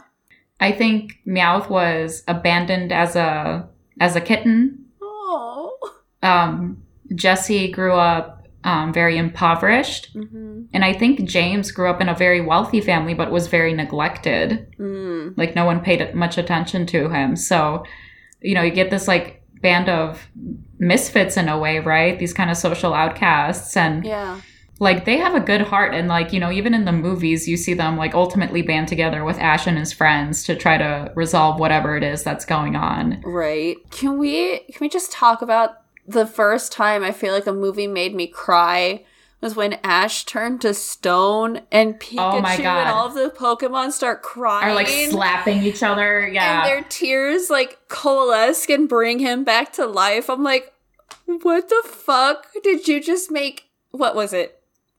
I 0.59 0.71
think 0.71 1.19
Meowth 1.27 1.69
was 1.69 2.23
abandoned 2.27 2.91
as 2.91 3.15
a 3.15 3.67
as 3.99 4.15
a 4.15 4.21
kitten. 4.21 4.85
Oh. 5.01 5.77
Um, 6.23 6.81
Jessie 7.13 7.71
grew 7.71 7.93
up 7.93 8.47
um, 8.63 8.91
very 8.91 9.17
impoverished, 9.17 10.15
Mm-hmm. 10.15 10.63
and 10.73 10.83
I 10.83 10.91
think 10.93 11.23
James 11.25 11.71
grew 11.71 11.87
up 11.89 12.01
in 12.01 12.09
a 12.09 12.15
very 12.15 12.41
wealthy 12.41 12.81
family, 12.81 13.13
but 13.13 13.31
was 13.31 13.47
very 13.47 13.73
neglected. 13.73 14.67
Mm. 14.79 15.37
Like 15.37 15.55
no 15.55 15.65
one 15.65 15.81
paid 15.81 16.15
much 16.15 16.37
attention 16.39 16.85
to 16.87 17.09
him. 17.09 17.35
So, 17.35 17.83
you 18.41 18.55
know, 18.55 18.63
you 18.63 18.71
get 18.71 18.89
this 18.89 19.07
like 19.07 19.43
band 19.61 19.87
of 19.89 20.27
misfits 20.79 21.37
in 21.37 21.47
a 21.47 21.59
way, 21.59 21.79
right? 21.79 22.17
These 22.17 22.33
kind 22.33 22.49
of 22.49 22.57
social 22.57 22.93
outcasts, 22.93 23.77
and 23.77 24.03
Yeah. 24.03 24.41
Like 24.79 25.05
they 25.05 25.17
have 25.17 25.35
a 25.35 25.39
good 25.39 25.61
heart 25.61 25.93
and 25.93 26.07
like 26.07 26.33
you 26.33 26.39
know 26.39 26.51
even 26.51 26.73
in 26.73 26.85
the 26.85 26.91
movies 26.91 27.47
you 27.47 27.55
see 27.57 27.73
them 27.73 27.95
like 27.97 28.13
ultimately 28.13 28.61
band 28.61 28.87
together 28.87 29.23
with 29.23 29.37
ash 29.39 29.67
and 29.67 29.77
his 29.77 29.93
friends 29.93 30.43
to 30.43 30.55
try 30.55 30.77
to 30.77 31.11
resolve 31.15 31.59
whatever 31.59 31.95
it 31.95 32.03
is 32.03 32.23
that's 32.23 32.45
going 32.45 32.75
on 32.75 33.21
Right. 33.23 33.77
Can 33.91 34.17
we 34.17 34.59
can 34.59 34.77
we 34.81 34.89
just 34.89 35.11
talk 35.11 35.41
about 35.41 35.77
the 36.07 36.27
first 36.27 36.71
time 36.71 37.03
I 37.03 37.11
feel 37.11 37.33
like 37.33 37.47
a 37.47 37.53
movie 37.53 37.87
made 37.87 38.13
me 38.13 38.27
cry 38.27 39.05
was 39.41 39.55
when 39.55 39.73
Ash 39.83 40.23
turned 40.25 40.61
to 40.61 40.73
stone 40.73 41.61
and 41.71 41.95
Pikachu 41.99 42.33
Oh 42.37 42.41
my 42.41 42.57
God. 42.57 42.79
and 42.81 42.89
all 42.89 43.07
of 43.07 43.13
the 43.13 43.29
Pokemon 43.29 43.91
start 43.91 44.23
crying. 44.23 44.69
are 44.69 44.73
like 44.75 44.87
slapping 44.87 45.61
each 45.63 45.83
other 45.83 46.27
Yeah. 46.27 46.61
And 46.61 46.67
their 46.67 46.83
tears 46.89 47.49
like 47.49 47.77
coalesce 47.87 48.67
and 48.69 48.89
bring 48.89 49.19
him 49.19 49.43
back 49.43 49.71
to 49.73 49.85
life. 49.85 50.29
I'm 50.29 50.43
like, 50.43 50.73
what 51.25 51.69
the 51.69 51.83
fuck 51.85 52.47
did 52.63 52.87
you 52.87 53.01
just 53.01 53.29
make? 53.31 53.69
What 53.91 54.15
was 54.15 54.33
it? 54.33 54.54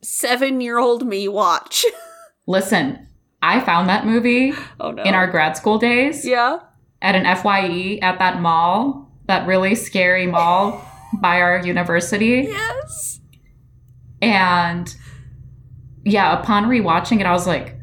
Seven 0.06 0.60
year 0.60 0.78
old 0.78 1.06
me 1.06 1.28
watch. 1.28 1.84
listen 2.48 3.08
i 3.42 3.58
found 3.58 3.88
that 3.88 4.06
movie 4.06 4.52
oh 4.78 4.92
no. 4.92 5.02
in 5.02 5.14
our 5.14 5.26
grad 5.26 5.56
school 5.56 5.78
days 5.78 6.24
yeah. 6.24 6.60
at 7.02 7.16
an 7.16 7.24
fye 7.36 7.98
at 8.02 8.20
that 8.20 8.40
mall 8.40 9.10
that 9.26 9.44
really 9.48 9.74
scary 9.74 10.28
mall 10.28 10.80
by 11.20 11.40
our 11.40 11.66
university 11.66 12.46
Yes. 12.48 13.20
And 14.22 14.94
yeah, 16.04 16.38
upon 16.40 16.64
rewatching 16.66 17.20
it, 17.20 17.26
I 17.26 17.32
was 17.32 17.46
like, 17.46 17.76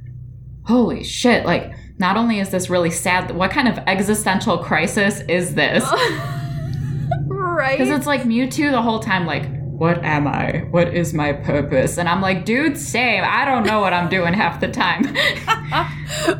holy 0.65 1.03
shit. 1.03 1.45
Like, 1.45 1.73
not 1.99 2.17
only 2.17 2.39
is 2.39 2.49
this 2.49 2.69
really 2.69 2.89
sad, 2.89 3.31
what 3.36 3.51
kind 3.51 3.67
of 3.67 3.77
existential 3.86 4.57
crisis 4.57 5.21
is 5.29 5.55
this? 5.55 5.83
right. 7.27 7.77
Because 7.77 7.89
it's 7.95 8.07
like 8.07 8.23
Mewtwo 8.23 8.71
the 8.71 8.81
whole 8.81 8.99
time, 8.99 9.25
like, 9.25 9.43
what 9.84 10.02
am 10.06 10.28
I? 10.28 10.60
What 10.72 10.93
is 10.93 11.13
my 11.13 11.34
purpose? 11.34 11.98
And 11.98 12.08
I'm 12.08 12.22
like, 12.22 12.46
dude, 12.46 12.78
same. 12.78 13.22
I 13.28 13.43
don't 13.43 13.65
know 13.65 13.82
what 13.82 13.91
I'm 13.91 14.08
doing 14.08 14.34
half 14.34 14.62
the 14.62 14.69
time. 14.69 15.04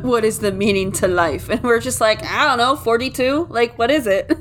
what 0.00 0.24
is 0.24 0.38
the 0.38 0.50
meaning 0.50 0.90
to 0.92 1.06
life? 1.08 1.50
And 1.50 1.62
we're 1.62 1.78
just 1.78 2.00
like, 2.00 2.24
I 2.24 2.46
don't 2.46 2.56
know, 2.56 2.74
42? 2.74 3.48
Like, 3.50 3.78
what 3.78 3.90
is 3.90 4.06
it? 4.06 4.32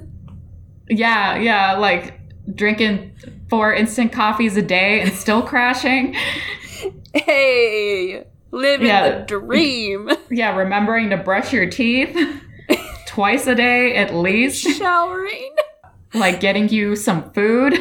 yeah, 0.90 1.36
yeah, 1.36 1.74
like 1.74 2.18
drinking 2.56 3.12
four 3.50 3.74
instant 3.74 4.14
coffees 4.14 4.56
a 4.56 4.62
day 4.62 5.02
and 5.02 5.12
still 5.12 5.42
crashing. 5.52 6.16
Hey, 7.14 8.24
living 8.52 8.88
Yeah. 8.88 9.20
the 9.20 9.26
dream. 9.26 10.10
Yeah, 10.32 10.56
remembering 10.56 11.10
to 11.10 11.18
brush 11.18 11.52
your 11.52 11.70
teeth 11.70 12.16
twice 13.06 13.48
a 13.48 13.54
day 13.56 13.96
at 13.98 14.16
least. 14.16 14.66
Showering. 14.78 15.56
like 16.14 16.40
getting 16.40 16.70
you 16.70 16.96
some 16.96 17.32
food. 17.34 17.78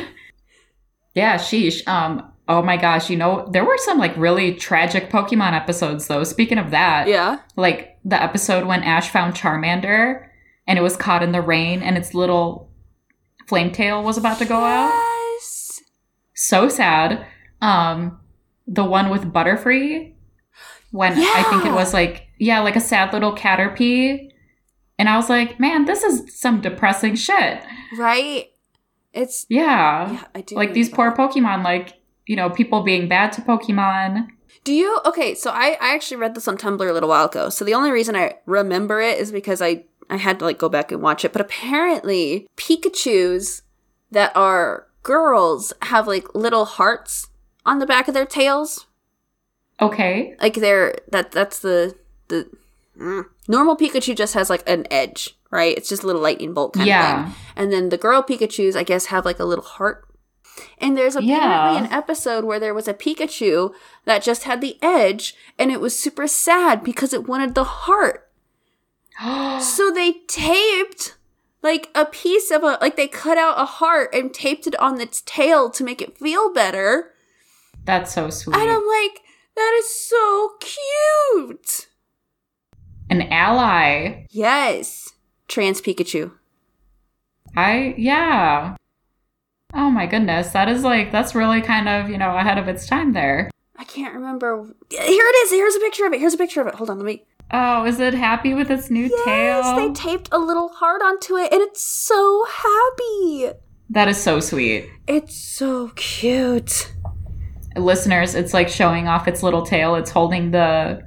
Yeah, 1.15 1.37
sheesh. 1.37 1.87
Um, 1.89 2.29
Oh 2.49 2.61
my 2.61 2.77
gosh, 2.77 3.09
you 3.09 3.17
know, 3.17 3.49
there 3.53 3.65
were 3.65 3.79
some 3.79 3.99
like 3.99 4.15
really 4.17 4.53
tragic 4.55 5.11
Pokemon 5.11 5.53
episodes 5.53 6.09
though. 6.09 6.25
Speaking 6.25 6.59
of 6.59 6.73
that, 6.73 7.07
Yeah. 7.07 7.39
like 7.57 7.99
the 8.05 8.21
episode 8.21 8.67
when 8.67 8.83
Ash 8.83 9.09
found 9.11 9.35
Charmander 9.35 10.27
and 10.67 10.77
it 10.77 10.83
was 10.83 10.97
caught 10.97 11.23
in 11.23 11.31
the 11.31 11.41
rain 11.41 11.83
and 11.83 11.97
its 11.97 12.15
little 12.15 12.69
flame 13.47 13.71
tail 13.71 14.03
was 14.03 14.19
about 14.19 14.39
to 14.39 14.45
go 14.45 14.57
out. 14.57 14.89
Yes. 15.37 15.81
So 16.35 16.69
sad. 16.69 17.25
Um 17.63 18.19
the 18.67 18.85
one 18.85 19.09
with 19.09 19.33
Butterfree 19.33 20.15
when 20.91 21.13
I 21.17 21.45
think 21.49 21.65
it 21.65 21.73
was 21.73 21.95
like 21.95 22.27
yeah, 22.39 22.61
like 22.61 22.77
a 22.77 22.81
sad 22.81 23.13
little 23.13 23.35
Caterpie. 23.37 24.31
And 24.99 25.09
I 25.09 25.17
was 25.17 25.31
like, 25.31 25.61
man, 25.61 25.85
this 25.85 26.03
is 26.03 26.39
some 26.39 26.61
depressing 26.61 27.15
shit. 27.15 27.63
Right? 27.97 28.47
It's 29.13 29.47
Yeah. 29.49 30.13
yeah, 30.13 30.25
I 30.35 30.41
do. 30.41 30.55
like 30.55 30.73
these 30.73 30.89
poor. 30.89 31.13
Pokemon, 31.13 31.65
like, 31.65 31.95
you 32.27 32.37
know, 32.37 32.51
people 32.51 32.83
being 32.83 33.09
bad 33.09 33.33
to 33.33 33.43
Pokemon. 33.43 34.29
Do 34.65 34.73
you 34.73 35.01
okay, 35.07 35.35
so 35.35 35.51
I, 35.51 35.77
I 35.81 35.95
actually 35.95 36.19
read 36.19 36.35
this 36.35 36.47
on 36.47 36.57
Tumblr 36.57 36.89
a 36.89 36.93
little 36.93 37.09
while 37.09 37.27
ago. 37.27 37.49
So 37.49 37.65
the 37.65 37.75
only 37.75 37.91
reason 37.91 38.15
I 38.15 38.35
remember 38.47 39.01
it 39.01 39.19
is 39.19 39.33
because 39.33 39.61
I 39.61 39.85
I 40.09 40.17
had 40.17 40.39
to 40.39 40.45
like 40.45 40.59
go 40.59 40.69
back 40.69 40.93
and 40.93 41.03
watch 41.03 41.25
it. 41.25 41.33
But 41.33 41.43
apparently 41.43 42.47
Pikachus 42.57 43.63
that 44.11 44.35
are 44.37 44.87
girls 45.03 45.73
have 45.83 46.07
like 46.07 46.35
little 46.35 46.65
hearts 46.65 47.29
on 47.67 47.79
the 47.79 47.87
back 47.87 48.09
of 48.09 48.15
their 48.15 48.27
tails. 48.27 48.87
Okay. 49.81 50.37
Like 50.41 50.55
they're 50.55 50.97
that 51.11 51.33
that's 51.33 51.59
the 51.59 51.97
the 52.29 52.49
mm. 52.99 53.25
normal 53.49 53.77
Pikachu 53.77 54.17
just 54.17 54.35
has 54.35 54.49
like 54.49 54.69
an 54.69 54.87
edge, 54.91 55.37
right? 55.53 55.77
It's 55.77 55.89
just 55.89 56.03
a 56.03 56.07
little 56.07 56.23
lightning 56.23 56.53
bolt 56.55 56.73
kind 56.73 56.83
of 56.83 56.87
Yeah. 56.89 57.25
thing. 57.27 57.35
And 57.55 57.73
then 57.73 57.91
the 57.91 57.99
girl 57.99 58.23
Pikachus, 58.23 58.75
I 58.75 58.83
guess, 58.83 59.07
have 59.07 59.25
like 59.25 59.39
a 59.39 59.45
little 59.45 59.65
heart. 59.65 60.09
And 60.79 60.97
there's 60.99 61.15
apparently 61.15 61.39
Yeah. 61.39 61.77
an 61.85 61.93
episode 61.93 62.45
where 62.45 62.59
there 62.59 62.75
was 62.75 62.89
a 62.89 62.95
Pikachu 62.95 63.73
that 64.05 64.23
just 64.23 64.43
had 64.45 64.61
the 64.61 64.77
edge, 64.83 65.35
and 65.59 65.71
it 65.71 65.81
was 65.81 65.99
super 65.99 66.27
sad 66.27 66.83
because 66.83 67.13
it 67.13 67.29
wanted 67.29 67.55
the 67.55 67.65
heart. 67.65 68.29
So 69.61 69.91
they 69.93 70.13
taped 70.27 71.17
like 71.63 71.89
a 71.95 72.05
piece 72.05 72.51
of 72.51 72.63
a 72.65 72.77
like 72.81 72.97
they 72.97 73.07
cut 73.07 73.39
out 73.39 73.61
a 73.61 73.65
heart 73.65 74.13
and 74.15 74.33
taped 74.35 74.67
it 74.67 74.75
on 74.81 75.01
its 75.01 75.23
tail 75.25 75.71
to 75.71 75.85
make 75.85 76.03
it 76.03 76.19
feel 76.19 76.53
better. 76.53 77.13
That's 77.85 78.13
so 78.15 78.31
sweet. 78.31 78.57
And 78.57 78.69
I'm 78.71 78.87
like, 78.87 79.21
that 79.55 79.75
is 79.79 79.95
so 79.95 80.53
cute. 80.61 81.89
An 83.11 83.23
ally. 83.31 84.27
Yes. 84.31 85.13
Trans 85.53 85.83
Pikachu. 85.83 86.33
I, 87.55 87.95
yeah. 87.99 88.77
Oh 89.75 89.91
my 89.91 90.07
goodness. 90.07 90.49
That 90.53 90.69
is 90.71 90.83
like, 90.83 91.13
that's 91.13 91.35
really 91.35 91.61
kind 91.61 91.89
of, 91.91 92.09
you 92.09 92.17
know, 92.17 92.35
ahead 92.37 92.57
of 92.57 92.69
its 92.69 92.87
time 92.87 93.13
there. 93.13 93.51
I 93.77 93.85
can't 93.85 94.15
remember. 94.15 94.65
Here 94.91 95.01
it 95.03 95.37
is. 95.45 95.51
Here's 95.51 95.75
a 95.77 95.81
picture 95.81 96.07
of 96.07 96.15
it. 96.15 96.21
Here's 96.21 96.33
a 96.33 96.39
picture 96.39 96.63
of 96.63 96.69
it. 96.69 96.75
Hold 96.77 96.89
on, 96.89 96.97
let 96.99 97.05
me. 97.05 97.25
Oh, 97.51 97.85
is 97.85 98.01
it 98.01 98.15
happy 98.15 98.55
with 98.55 98.71
its 98.71 98.91
new 98.91 99.09
Yes, 99.09 99.25
tail? 99.27 99.61
Yes, 99.61 99.77
they 99.77 99.93
taped 99.93 100.31
a 100.33 100.39
little 100.39 100.69
heart 100.71 101.03
onto 101.03 101.37
it, 101.37 101.53
and 101.53 101.61
it's 101.61 101.83
so 101.83 102.47
happy. 102.49 103.51
that 103.91 104.09
is 104.09 104.17
so 104.23 104.41
sweet. 104.41 104.89
It's 105.07 105.37
so 105.37 105.89
cute. 105.97 106.91
Listeners, 107.77 108.35
it's 108.35 108.55
like 108.55 108.71
showing 108.71 109.07
off 109.07 109.29
its 109.29 109.43
little 109.43 109.67
tail. 109.67 109.97
It's 109.97 110.11
holding 110.11 110.51
the, 110.53 111.03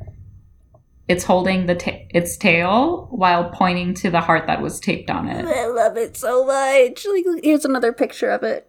it's 1.08 1.24
holding 1.24 1.66
the 1.68 1.76
ta- 1.76 2.00
its 2.10 2.36
tail 2.38 3.08
while 3.12 3.50
pointing 3.52 3.94
to 3.96 4.10
the 4.10 4.22
heart 4.22 4.48
that 4.48 4.62
was 4.62 4.80
taped 4.80 5.10
on 5.10 5.28
it. 5.28 5.46
I 5.46 5.68
love 5.68 5.98
it 5.98 6.18
so 6.18 6.46
much. 6.46 7.06
Like, 7.06 7.26
here's 7.44 7.66
another 7.66 7.94
picture 7.94 8.30
of 8.32 8.44
it. 8.44 8.68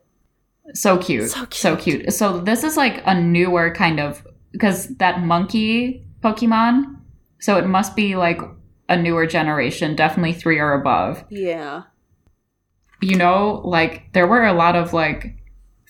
So 0.75 0.99
cute. 0.99 1.31
So 1.31 1.47
So 1.51 1.77
cute. 1.77 2.03
cute. 2.03 2.13
So 2.15 2.41
this 2.41 2.65
is 2.65 2.77
like 2.77 3.03
a 3.07 3.19
newer 3.19 3.71
kind 3.73 4.01
of 4.01 4.27
because 4.53 4.89
that 4.97 5.21
monkey 5.23 6.05
Pokemon. 6.23 6.97
So 7.41 7.57
it 7.57 7.67
must 7.67 7.95
be 7.95 8.17
like 8.17 8.41
a 8.89 8.97
newer 8.97 9.27
generation, 9.27 9.95
definitely 9.97 10.33
3 10.33 10.59
or 10.59 10.73
above. 10.73 11.25
Yeah. 11.31 11.83
You 13.03 13.17
know, 13.17 13.61
like 13.65 14.13
there 14.13 14.27
were 14.27 14.45
a 14.45 14.53
lot 14.53 14.75
of 14.77 14.93
like 14.93 15.37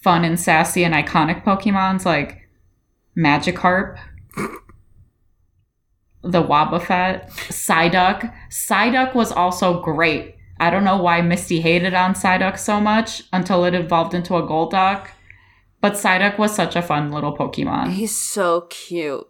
fun 0.02 0.24
and 0.24 0.38
sassy 0.38 0.84
and 0.84 0.94
iconic 0.94 1.44
Pokemons 1.44 2.04
like 2.04 2.48
Magikarp, 3.16 3.98
the 6.26 6.42
Wobbuffet, 6.42 7.30
Psyduck. 7.30 8.32
Psyduck 8.50 9.14
was 9.14 9.32
also 9.32 9.80
great. 9.80 10.36
I 10.58 10.70
don't 10.70 10.84
know 10.84 10.96
why 10.96 11.20
Misty 11.20 11.60
hated 11.60 11.94
on 11.94 12.14
Psyduck 12.14 12.58
so 12.58 12.80
much 12.80 13.22
until 13.32 13.64
it 13.64 13.74
evolved 13.74 14.14
into 14.14 14.36
a 14.36 14.42
Golduck. 14.42 15.08
But 15.80 15.94
Psyduck 15.94 16.38
was 16.38 16.54
such 16.54 16.74
a 16.74 16.82
fun 16.82 17.12
little 17.12 17.36
Pokemon. 17.36 17.92
He's 17.92 18.16
so 18.16 18.62
cute. 18.62 19.26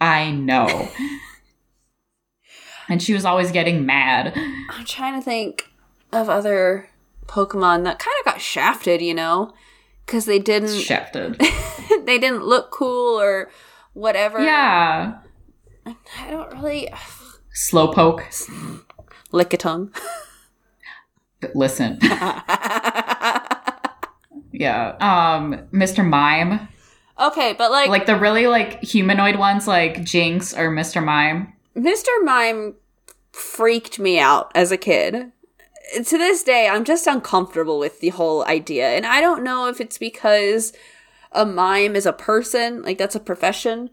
I 0.00 0.30
know. 0.30 0.88
and 2.88 3.02
she 3.02 3.12
was 3.12 3.24
always 3.24 3.50
getting 3.50 3.84
mad. 3.84 4.32
I'm 4.70 4.84
trying 4.84 5.18
to 5.18 5.24
think 5.24 5.70
of 6.12 6.28
other 6.28 6.88
Pokemon 7.26 7.84
that 7.84 7.98
kind 7.98 8.14
of 8.20 8.24
got 8.24 8.40
shafted, 8.40 9.02
you 9.02 9.14
know? 9.14 9.52
Because 10.06 10.26
they 10.26 10.38
didn't. 10.38 10.78
Shafted. 10.80 11.38
they 12.04 12.18
didn't 12.18 12.44
look 12.44 12.70
cool 12.70 13.20
or 13.20 13.50
whatever. 13.92 14.42
Yeah. 14.42 15.18
I 15.86 16.30
don't 16.30 16.52
really. 16.54 16.88
Slowpoke. 17.54 18.24
Lickitung. 19.32 19.94
Listen. 21.54 21.98
Yeah. 24.52 24.96
Um, 25.00 25.66
Mr. 25.72 26.06
Mime. 26.06 26.68
okay, 27.18 27.54
but 27.54 27.70
like, 27.70 27.88
Like 27.88 28.06
the 28.06 28.16
really 28.16 28.46
like 28.46 28.82
humanoid 28.82 29.36
ones 29.36 29.66
like 29.66 30.04
Jynx 30.04 30.54
or 30.54 30.70
Mr. 30.70 31.02
Mime. 31.02 31.52
Mr. 31.76 32.06
Mime 32.22 32.74
freaked 33.32 33.98
me 33.98 34.18
out 34.18 34.52
as 34.54 34.70
a 34.70 34.76
kid. 34.76 35.32
To 35.96 36.18
this 36.18 36.42
day, 36.44 36.68
I'm 36.68 36.84
just 36.84 37.06
uncomfortable 37.06 37.78
with 37.78 38.00
the 38.00 38.10
whole 38.10 38.44
idea. 38.44 38.88
And 38.90 39.04
I 39.06 39.20
don't 39.20 39.42
know 39.42 39.68
if 39.68 39.80
it's 39.80 39.98
because 39.98 40.72
a 41.32 41.44
mime 41.44 41.96
is 41.96 42.06
a 42.06 42.12
person, 42.12 42.82
like 42.82 42.98
that's 42.98 43.16
a 43.16 43.20
profession. 43.20 43.90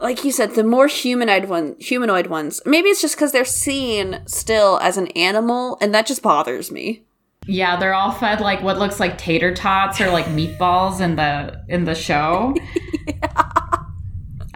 Like 0.00 0.24
you 0.24 0.32
said, 0.32 0.54
the 0.54 0.64
more 0.64 0.88
humanoid 0.88 1.46
one 1.46 1.76
humanoid 1.78 2.26
ones, 2.26 2.60
maybe 2.66 2.88
it's 2.88 3.00
just 3.00 3.16
because 3.16 3.32
they're 3.32 3.44
seen 3.44 4.20
still 4.26 4.78
as 4.82 4.98
an 4.98 5.06
animal, 5.08 5.78
and 5.80 5.94
that 5.94 6.06
just 6.06 6.22
bothers 6.22 6.70
me. 6.70 7.04
Yeah, 7.46 7.78
they're 7.78 7.94
all 7.94 8.12
fed 8.12 8.40
like 8.40 8.62
what 8.62 8.78
looks 8.78 9.00
like 9.00 9.16
tater 9.16 9.54
tots 9.54 10.00
or 10.00 10.10
like 10.10 10.26
meatballs 10.26 11.00
in 11.00 11.16
the 11.16 11.62
in 11.68 11.84
the 11.84 11.94
show. 11.94 12.54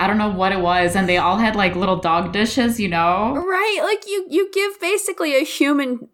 I 0.00 0.06
don't 0.06 0.18
know 0.18 0.30
what 0.30 0.52
it 0.52 0.60
was, 0.60 0.96
and 0.96 1.08
they 1.08 1.18
all 1.18 1.36
had 1.36 1.54
like 1.56 1.76
little 1.76 1.96
dog 1.96 2.32
dishes, 2.32 2.80
you 2.80 2.88
know? 2.88 3.34
Right, 3.34 3.80
like 3.82 4.06
you 4.06 4.26
you 4.28 4.50
give 4.52 4.80
basically 4.80 5.36
a 5.36 5.44
human 5.44 6.08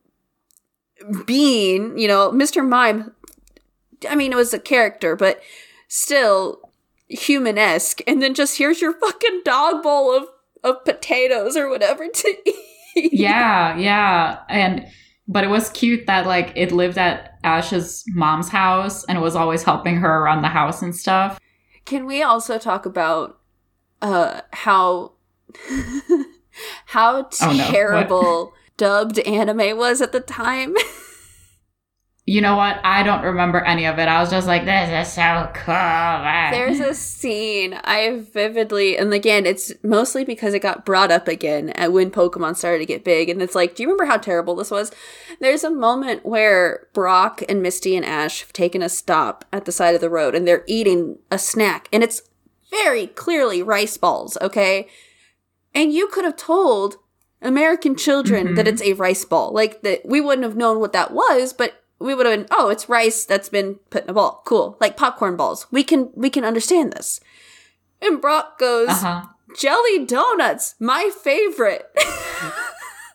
being, 1.25 1.97
you 1.99 2.09
know, 2.09 2.31
Mr. 2.33 2.67
Mime. 2.67 3.13
I 4.09 4.15
mean, 4.15 4.33
it 4.33 4.37
was 4.37 4.53
a 4.53 4.59
character, 4.59 5.17
but 5.17 5.41
still 5.89 6.66
human-esque. 7.09 8.01
And 8.07 8.23
then 8.23 8.35
just 8.35 8.59
here's 8.59 8.81
your 8.81 8.93
fucking 8.95 9.43
dog 9.45 9.83
bowl 9.83 10.17
of 10.17 10.27
of 10.65 10.85
potatoes 10.85 11.57
or 11.57 11.69
whatever 11.69 12.09
to 12.15 12.37
eat. 12.47 13.13
Yeah, 13.13 13.77
yeah. 13.77 14.41
And 14.49 14.87
but 15.29 15.45
it 15.45 15.49
was 15.49 15.71
cute 15.71 16.07
that 16.07 16.27
like 16.27 16.53
it 16.57 16.73
lived 16.73 16.99
at 16.99 17.39
Ash's 17.45 18.05
mom's 18.09 18.49
house 18.49 19.05
and 19.05 19.19
it 19.19 19.21
was 19.21 19.37
always 19.37 19.63
helping 19.63 19.97
her 19.97 20.23
around 20.23 20.43
the 20.43 20.49
house 20.49 20.83
and 20.83 20.95
stuff. 20.95 21.39
Can 21.85 22.07
we 22.07 22.23
also 22.23 22.59
talk 22.59 22.87
about 22.87 23.39
uh 24.03 24.43
how 24.53 25.13
how 26.87 27.29
Oh, 27.41 27.53
no. 27.53 27.65
Terrible 27.71 28.53
dubbed 28.77 29.19
anime 29.21 29.77
was 29.77 30.01
at 30.01 30.13
the 30.13 30.21
time? 30.21 30.75
You 32.29 32.41
know 32.41 32.57
what? 32.57 32.81
I 32.83 33.05
don't 33.05 33.23
remember 33.23 33.61
any 33.61 33.87
of 33.87 34.01
it. 34.01 34.09
I 34.09 34.21
was 34.21 34.31
just 34.31 34.49
like, 34.49 34.65
this 34.65 35.07
is 35.09 35.15
so 35.15 35.49
cool. 35.55 35.75
There's 36.51 36.81
a 36.81 36.93
scene 36.93 37.75
I 37.85 38.19
vividly, 38.33 38.99
and 38.99 39.15
again, 39.15 39.47
it's 39.47 39.73
mostly 39.85 40.25
because 40.25 40.53
it 40.53 40.59
got 40.59 40.85
brought 40.85 41.13
up 41.13 41.29
again 41.29 41.71
at 41.71 41.93
when 41.93 42.11
Pokemon 42.11 42.57
started 42.57 42.79
to 42.81 42.85
get 42.87 43.05
big. 43.05 43.29
And 43.29 43.41
it's 43.41 43.55
like, 43.55 43.77
do 43.77 43.85
you 43.85 43.89
remember 43.89 44.07
how 44.07 44.17
terrible 44.17 44.57
this 44.57 44.73
was? 44.73 44.91
There's 45.39 45.63
a 45.63 45.71
moment 45.71 46.27
where 46.27 46.89
Brock 46.95 47.45
and 47.49 47.63
Misty 47.63 47.95
and 47.95 48.05
Ash 48.05 48.41
have 48.41 48.53
taken 48.53 48.83
a 48.83 48.89
stop 48.89 49.45
at 49.53 49.65
the 49.65 49.71
side 49.71 49.95
of 49.95 50.01
the 50.01 50.11
road 50.11 50.35
and 50.35 50.49
they're 50.49 50.65
eating 50.67 51.21
a 51.31 51.39
snack, 51.39 51.89
and 51.93 52.03
it's 52.03 52.23
very 52.73 53.07
clearly 53.07 53.63
rice 53.63 53.97
balls, 53.97 54.37
okay? 54.43 54.89
And 55.77 55.93
you 55.93 56.09
could 56.09 56.25
have 56.25 56.37
told 56.37 56.97
American 57.41 57.95
children 57.95 58.57
that 58.57 58.67
Mhm. 58.67 58.69
it's 58.73 58.83
a 58.83 58.95
rice 58.95 59.25
ball. 59.25 59.53
Like, 59.53 59.83
that 59.83 60.01
we 60.05 60.21
wouldn't 60.21 60.43
have 60.45 60.57
known 60.57 60.81
what 60.81 60.93
that 60.93 61.13
was, 61.13 61.53
but 61.53 61.85
we 61.99 62.15
would 62.15 62.27
have 62.27 62.37
been, 62.39 62.47
oh, 62.51 62.69
it's 62.69 62.89
rice 62.89 63.25
that's 63.25 63.49
been 63.49 63.77
put 63.91 64.05
in 64.05 64.11
a 64.11 64.13
ball. 64.13 64.43
Cool. 64.45 64.77
Like 64.81 64.97
popcorn 64.97 65.37
balls. 65.37 65.67
We 65.71 65.83
can 65.83 66.11
we 66.15 66.31
can 66.31 66.45
understand 66.45 66.93
this. 66.93 67.21
And 68.03 68.21
Brock 68.21 68.59
goes, 68.59 68.89
uh-huh. 68.89 69.27
jelly 69.57 70.05
donuts, 70.05 70.75
my 70.79 71.11
favorite. 71.23 71.87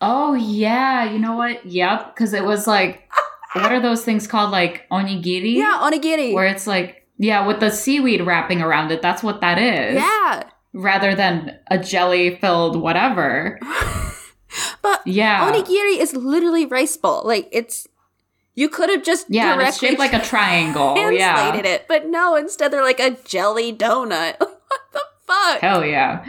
Oh 0.03 0.33
yeah, 0.33 1.11
you 1.11 1.19
know 1.19 1.35
what? 1.35 1.63
Yep, 1.63 2.15
because 2.15 2.33
it 2.33 2.43
was 2.43 2.65
like, 2.65 3.07
what 3.53 3.71
are 3.71 3.79
those 3.79 4.03
things 4.03 4.25
called? 4.25 4.49
Like 4.49 4.87
onigiri, 4.91 5.53
yeah, 5.53 5.77
onigiri. 5.79 6.33
where 6.33 6.47
it's 6.47 6.65
like 6.65 7.07
Yeah, 7.19 7.45
with 7.45 7.59
the 7.59 7.69
seaweed 7.69 8.21
wrapping 8.25 8.63
around 8.63 8.91
it. 8.91 9.03
That's 9.03 9.21
what 9.21 9.41
that 9.41 9.59
is. 9.59 9.95
Yeah. 9.95 10.43
Rather 10.73 11.13
than 11.13 11.59
a 11.69 11.77
jelly 11.77 12.35
filled 12.37 12.81
whatever. 12.81 13.59
But 14.81 15.05
Yeah. 15.05 15.49
onigiri 15.51 15.97
is 15.99 16.13
literally 16.15 16.65
rice 16.65 16.97
ball. 16.97 17.21
Like 17.23 17.47
it's 17.51 17.87
you 18.55 18.69
could 18.69 18.89
have 18.89 19.03
just 19.03 19.27
yeah, 19.29 19.53
it's 19.53 19.79
directly 19.79 19.87
shaped 19.89 19.99
like 19.99 20.13
a 20.13 20.21
triangle. 20.21 20.95
Yeah. 21.11 21.33
translated 21.33 21.65
it, 21.69 21.87
but 21.87 22.07
no, 22.07 22.35
instead 22.35 22.71
they're 22.71 22.83
like 22.83 22.99
a 22.99 23.11
jelly 23.25 23.73
donut. 23.73 24.35
what 24.39 24.61
the 24.93 25.01
fuck? 25.25 25.59
Hell 25.61 25.85
yeah. 25.85 26.25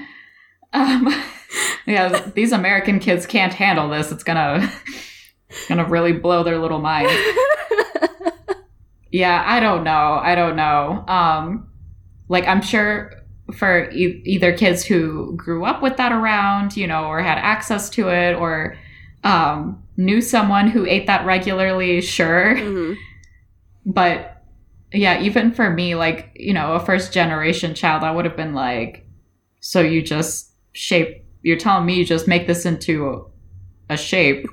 Um, 0.73 1.12
yeah, 1.87 2.31
these 2.35 2.53
American 2.53 2.99
kids 2.99 3.27
can't 3.27 3.53
handle 3.55 3.89
this. 3.89 4.11
It's 4.12 4.25
gonna 4.25 4.73
gonna 5.68 5.85
really 5.85 6.12
blow 6.12 6.43
their 6.43 6.59
little 6.59 6.81
mind. 6.81 7.11
Yeah, 9.12 9.43
I 9.47 9.61
don't 9.61 9.85
know. 9.85 10.18
I 10.23 10.35
don't 10.35 10.57
know. 10.57 11.05
Um, 11.07 11.68
like 12.29 12.47
I'm 12.49 12.62
sure 12.62 13.12
for 13.55 13.91
e- 13.91 14.23
either 14.25 14.57
kids 14.57 14.83
who 14.85 15.37
grew 15.37 15.66
up 15.66 15.83
with 15.83 15.99
that 15.99 16.12
around, 16.12 16.77
you 16.77 16.87
know, 16.87 17.05
or 17.05 17.20
had 17.20 17.37
access 17.37 17.91
to 17.91 18.09
it, 18.09 18.35
or 18.35 18.75
um, 19.23 19.83
knew 19.97 20.20
someone 20.20 20.68
who 20.68 20.86
ate 20.86 21.07
that 21.07 21.26
regularly, 21.26 22.01
sure. 22.01 22.55
Mhm. 22.57 22.97
But 23.84 24.43
yeah, 24.93 25.20
even 25.20 25.53
for 25.53 25.70
me, 25.70 25.95
like, 25.95 26.32
you 26.34 26.53
know, 26.53 26.74
a 26.74 26.80
first 26.80 27.12
generation 27.12 27.74
child, 27.74 28.03
I 28.03 28.11
would 28.11 28.24
have 28.24 28.36
been 28.36 28.55
like, 28.55 29.07
so 29.61 29.80
you 29.80 30.03
just 30.03 30.53
shape, 30.72 31.24
you're 31.43 31.57
telling 31.57 31.86
me 31.86 31.95
you 31.95 32.05
just 32.05 32.28
make 32.28 32.47
this 32.47 32.66
into 32.66 33.26
a 33.88 33.97
shape, 33.97 34.47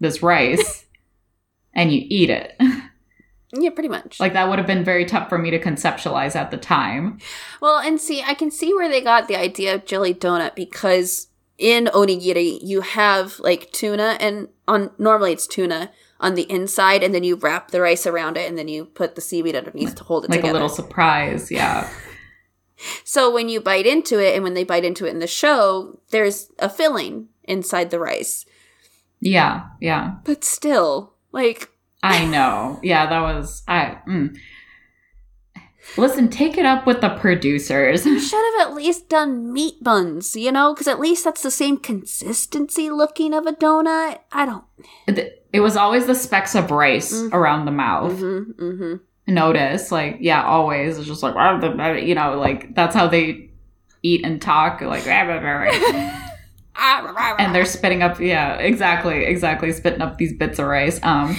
this 0.00 0.22
rice, 0.22 0.86
and 1.74 1.92
you 1.92 2.02
eat 2.08 2.30
it. 2.30 2.60
Yeah, 3.52 3.70
pretty 3.70 3.88
much. 3.88 4.20
Like, 4.20 4.34
that 4.34 4.48
would 4.48 4.58
have 4.58 4.66
been 4.66 4.84
very 4.84 5.04
tough 5.04 5.28
for 5.28 5.36
me 5.36 5.50
to 5.50 5.58
conceptualize 5.58 6.36
at 6.36 6.52
the 6.52 6.56
time. 6.56 7.18
Well, 7.60 7.78
and 7.78 8.00
see, 8.00 8.22
I 8.22 8.34
can 8.34 8.50
see 8.50 8.72
where 8.72 8.88
they 8.88 9.00
got 9.00 9.26
the 9.26 9.36
idea 9.36 9.74
of 9.74 9.86
jelly 9.86 10.14
donut 10.14 10.54
because 10.54 11.26
in 11.60 11.86
onigiri 11.94 12.58
you 12.62 12.80
have 12.80 13.38
like 13.40 13.70
tuna 13.70 14.16
and 14.18 14.48
on 14.66 14.90
normally 14.98 15.32
it's 15.32 15.46
tuna 15.46 15.90
on 16.18 16.34
the 16.34 16.50
inside 16.50 17.02
and 17.02 17.14
then 17.14 17.22
you 17.24 17.36
wrap 17.36 17.70
the 17.70 17.80
rice 17.80 18.06
around 18.06 18.36
it 18.36 18.48
and 18.48 18.56
then 18.58 18.66
you 18.68 18.84
put 18.84 19.14
the 19.14 19.20
seaweed 19.20 19.54
underneath 19.54 19.94
to 19.94 20.04
hold 20.04 20.24
it 20.24 20.30
Like 20.30 20.40
together. 20.40 20.50
a 20.50 20.60
little 20.60 20.68
surprise. 20.68 21.50
Yeah. 21.50 21.88
So 23.04 23.30
when 23.30 23.50
you 23.50 23.60
bite 23.60 23.86
into 23.86 24.18
it 24.18 24.34
and 24.34 24.42
when 24.42 24.54
they 24.54 24.64
bite 24.64 24.86
into 24.86 25.04
it 25.04 25.10
in 25.10 25.18
the 25.18 25.26
show, 25.26 26.00
there's 26.12 26.50
a 26.58 26.70
filling 26.70 27.28
inside 27.44 27.90
the 27.90 27.98
rice. 27.98 28.46
Yeah. 29.20 29.64
Yeah. 29.82 30.12
But 30.24 30.44
still, 30.44 31.12
like 31.30 31.68
I 32.02 32.24
know. 32.34 32.80
Yeah, 32.82 33.04
that 33.10 33.20
was 33.20 33.62
I. 33.68 33.98
Mm. 34.08 34.34
Listen, 35.96 36.28
take 36.28 36.56
it 36.56 36.64
up 36.64 36.86
with 36.86 37.00
the 37.00 37.08
producers. 37.10 38.06
you 38.06 38.20
should 38.20 38.58
have 38.58 38.68
at 38.68 38.74
least 38.74 39.08
done 39.08 39.52
meat 39.52 39.82
buns, 39.82 40.36
you 40.36 40.52
know, 40.52 40.72
because 40.72 40.86
at 40.88 41.00
least 41.00 41.24
that's 41.24 41.42
the 41.42 41.50
same 41.50 41.76
consistency 41.76 42.90
looking 42.90 43.34
of 43.34 43.46
a 43.46 43.52
donut. 43.52 44.18
I 44.32 44.46
don't. 44.46 44.64
It 45.52 45.60
was 45.60 45.76
always 45.76 46.06
the 46.06 46.14
specks 46.14 46.54
of 46.54 46.70
rice 46.70 47.12
Mm. 47.12 47.32
around 47.32 47.64
the 47.64 47.72
mouth. 47.72 48.12
Mm-hmm, 48.12 48.62
mm-hmm. 48.62 49.34
Notice, 49.34 49.90
like, 49.92 50.18
yeah, 50.20 50.44
always. 50.44 50.98
It's 50.98 51.06
just 51.06 51.22
like, 51.22 51.34
you 52.04 52.14
know, 52.14 52.38
like 52.38 52.74
that's 52.74 52.94
how 52.94 53.06
they 53.08 53.50
eat 54.02 54.24
and 54.24 54.40
talk. 54.40 54.80
Like, 54.80 55.06
and 56.80 57.54
they're 57.54 57.64
spitting 57.64 58.02
up. 58.02 58.20
Yeah, 58.20 58.54
exactly, 58.56 59.24
exactly, 59.24 59.72
spitting 59.72 60.02
up 60.02 60.18
these 60.18 60.32
bits 60.32 60.58
of 60.58 60.66
rice. 60.66 61.00
Um, 61.02 61.36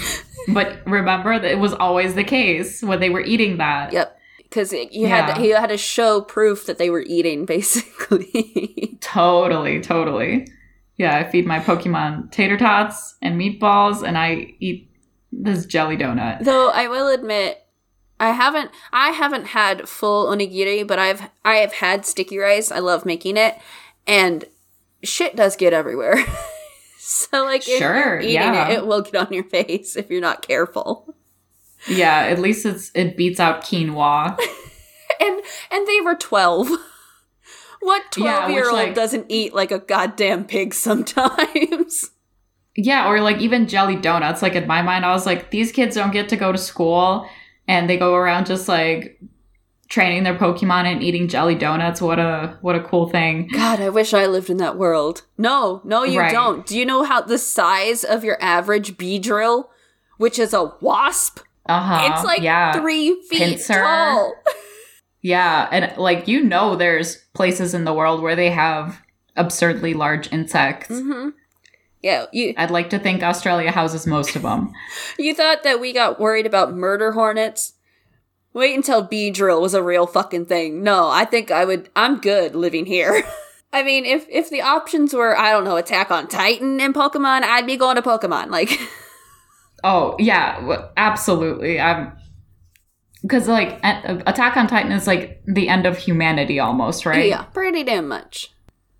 but 0.50 0.80
remember 0.86 1.40
that 1.40 1.50
it 1.52 1.60
was 1.60 1.74
always 1.74 2.16
the 2.16 2.24
case 2.24 2.82
when 2.84 3.00
they 3.00 3.10
were 3.10 3.22
eating 3.22 3.58
that. 3.58 3.92
Yep. 3.94 4.18
Because 4.52 4.74
you 4.74 4.88
Yeah. 4.92 5.32
had 5.34 5.42
you 5.46 5.56
had 5.56 5.70
to 5.70 5.78
show 5.78 6.20
proof 6.22 6.66
that 6.66 6.78
they 6.78 6.90
were 6.90 7.04
eating, 7.08 7.46
basically. 7.56 8.98
Totally, 9.02 9.80
totally. 9.82 10.48
Yeah, 10.98 11.18
I 11.18 11.24
feed 11.24 11.48
my 11.48 11.60
Pokemon 11.60 12.32
tater 12.32 12.58
tots 12.58 13.16
and 13.22 13.40
meatballs, 13.40 14.04
and 14.06 14.18
I 14.18 14.54
eat 14.60 14.92
this 15.32 15.66
jelly 15.66 15.96
donut. 15.98 16.44
Though 16.44 16.70
I 16.70 16.88
will 16.90 17.08
admit, 17.08 17.64
I 18.20 18.32
haven't 18.32 18.72
I 18.92 19.12
haven't 19.12 19.46
had 19.48 19.88
full 19.90 20.28
onigiri, 20.28 20.86
but 20.86 21.00
I've 21.00 21.30
I 21.46 21.56
have 21.56 21.74
had 21.74 22.06
sticky 22.06 22.38
rice. 22.38 22.72
I 22.72 22.80
love 22.80 23.06
making 23.06 23.38
it, 23.38 23.56
and 24.06 24.44
shit 25.02 25.36
does 25.38 25.56
get 25.56 25.72
everywhere. 25.74 26.18
so 27.00 27.46
like, 27.46 27.68
if 27.68 27.80
Sure, 27.80 27.96
you're 27.96 28.20
eating 28.20 28.34
yeah. 28.34 28.68
it, 28.70 28.78
it 28.80 28.86
will 28.86 29.02
get 29.02 29.16
on 29.16 29.34
your 29.34 29.44
face 29.56 29.96
if 29.96 30.10
you're 30.12 30.22
not 30.22 30.46
careful. 30.46 31.16
Yeah, 31.88 32.18
at 32.20 32.40
least 32.40 32.66
it's 32.66 32.92
it 32.94 33.18
beats 33.18 33.40
out 33.40 33.64
quinoa. 33.64 34.38
And 35.20 35.42
and 35.70 35.88
they 35.88 36.02
were 36.02 36.16
twelve. 36.16 36.70
What 37.82 38.04
twelve 38.12 38.46
which, 38.48 38.56
year 38.56 38.66
old 38.70 38.74
like- 38.74 38.96
doesn't 38.96 39.26
eat 39.30 39.54
like 39.54 39.72
a 39.72 39.80
goddamn 39.80 40.46
pig 40.46 40.74
sometimes? 40.74 42.10
Yeah, 42.78 43.10
or 43.10 43.20
like 43.20 43.40
even 43.40 43.68
jelly 43.68 43.98
donuts. 43.98 44.42
Like 44.42 44.56
in 44.56 44.66
my 44.66 44.82
mind, 44.82 45.06
I 45.06 45.12
was 45.12 45.26
like, 45.26 45.52
these 45.52 45.74
kids 45.74 45.94
don't 45.94 46.14
get 46.14 46.30
to 46.30 46.38
go 46.38 46.54
to 46.54 46.58
school 46.58 47.28
and 47.68 47.90
they 47.90 47.98
go 47.98 48.16
around 48.16 48.46
just 48.46 48.70
like 48.70 49.20
training 49.90 50.24
their 50.24 50.38
Pokemon 50.38 50.86
and 50.86 51.04
eating 51.04 51.28
jelly 51.28 51.54
donuts. 51.56 52.02
What 52.02 52.18
a 52.18 52.58
what 52.62 52.76
a 52.78 52.82
cool 52.82 53.10
thing. 53.10 53.50
God, 53.52 53.82
I 53.82 53.90
wish 53.90 54.14
I 54.14 54.26
lived 54.26 54.50
in 54.50 54.56
that 54.58 54.78
world. 54.78 55.24
No, 55.38 55.82
no, 55.84 56.04
you 56.06 56.22
Right. 56.22 56.32
don't. 56.32 56.66
Do 56.66 56.80
you 56.80 56.86
know 56.86 57.04
how 57.04 57.20
the 57.22 57.38
size 57.38 58.06
of 58.06 58.24
your 58.24 58.38
average 58.42 58.96
Beedrill, 58.96 59.66
which 60.18 60.40
is 60.40 60.54
a 60.54 60.72
wasp, 60.80 61.42
Uh 61.72 61.82
huh. 61.82 62.10
it's 62.12 62.26
like 62.26 62.42
yeah. 62.42 62.74
three 62.74 63.22
feet 63.30 63.40
Pincer. 63.40 63.82
tall. 63.82 64.34
Yeah, 65.22 65.68
and 65.72 65.98
like 65.98 66.28
you 66.28 66.44
know, 66.44 66.76
there's 66.76 67.18
places 67.34 67.74
in 67.74 67.86
the 67.86 67.94
world 67.94 68.22
where 68.22 68.36
they 68.36 68.50
have 68.50 69.02
absurdly 69.36 69.94
large 69.94 70.32
insects. 70.32 70.90
Mm-hmm. 70.90 71.30
Yeah, 72.02 72.26
you 72.34 72.54
I'd 72.58 72.72
like 72.72 72.90
to 72.90 73.00
think 73.00 73.22
Australia 73.22 73.72
houses 73.72 74.08
most 74.08 74.36
of 74.36 74.42
them. 74.42 74.74
you 75.20 75.36
thought 75.36 75.64
that 75.64 75.80
we 75.80 75.94
got 75.94 76.20
worried 76.20 76.48
about 76.48 76.74
murder 76.74 77.12
hornets? 77.12 77.74
Wait 78.54 78.76
until 78.76 79.08
Beedrill 79.08 79.62
was 79.62 79.74
a 79.74 79.84
real 79.84 80.08
fucking 80.08 80.48
thing. 80.48 80.84
No, 80.84 81.10
I 81.10 81.26
think 81.26 81.52
I 81.52 81.64
would. 81.66 81.90
I'm 81.96 82.20
good 82.20 82.56
living 82.56 82.86
here. 82.86 83.24
I 83.74 83.84
mean, 83.84 84.06
if 84.06 84.26
if 84.28 84.50
the 84.50 84.62
options 84.62 85.14
were, 85.14 85.38
I 85.38 85.52
don't 85.52 85.64
know, 85.64 85.78
Attack 85.78 86.12
on 86.12 86.28
Titan 86.28 86.82
and 86.82 86.94
Pokemon, 86.94 87.44
I'd 87.44 87.68
be 87.68 87.78
going 87.78 87.96
to 87.96 88.02
Pokemon. 88.02 88.50
Like, 88.50 88.72
Oh 89.84 90.16
yeah, 90.20 90.88
absolutely. 90.98 91.80
I'm 91.80 92.14
because 93.22 93.48
like 93.48 93.80
Attack 93.84 94.58
on 94.58 94.68
Titan 94.68 94.92
is 94.92 95.08
like 95.08 95.42
the 95.46 95.70
end 95.70 95.86
of 95.86 95.98
humanity 95.98 96.60
almost, 96.60 97.06
right? 97.06 97.28
yeah, 97.28 97.44
pretty 97.44 97.84
damn 97.84 98.08
much. 98.08 98.52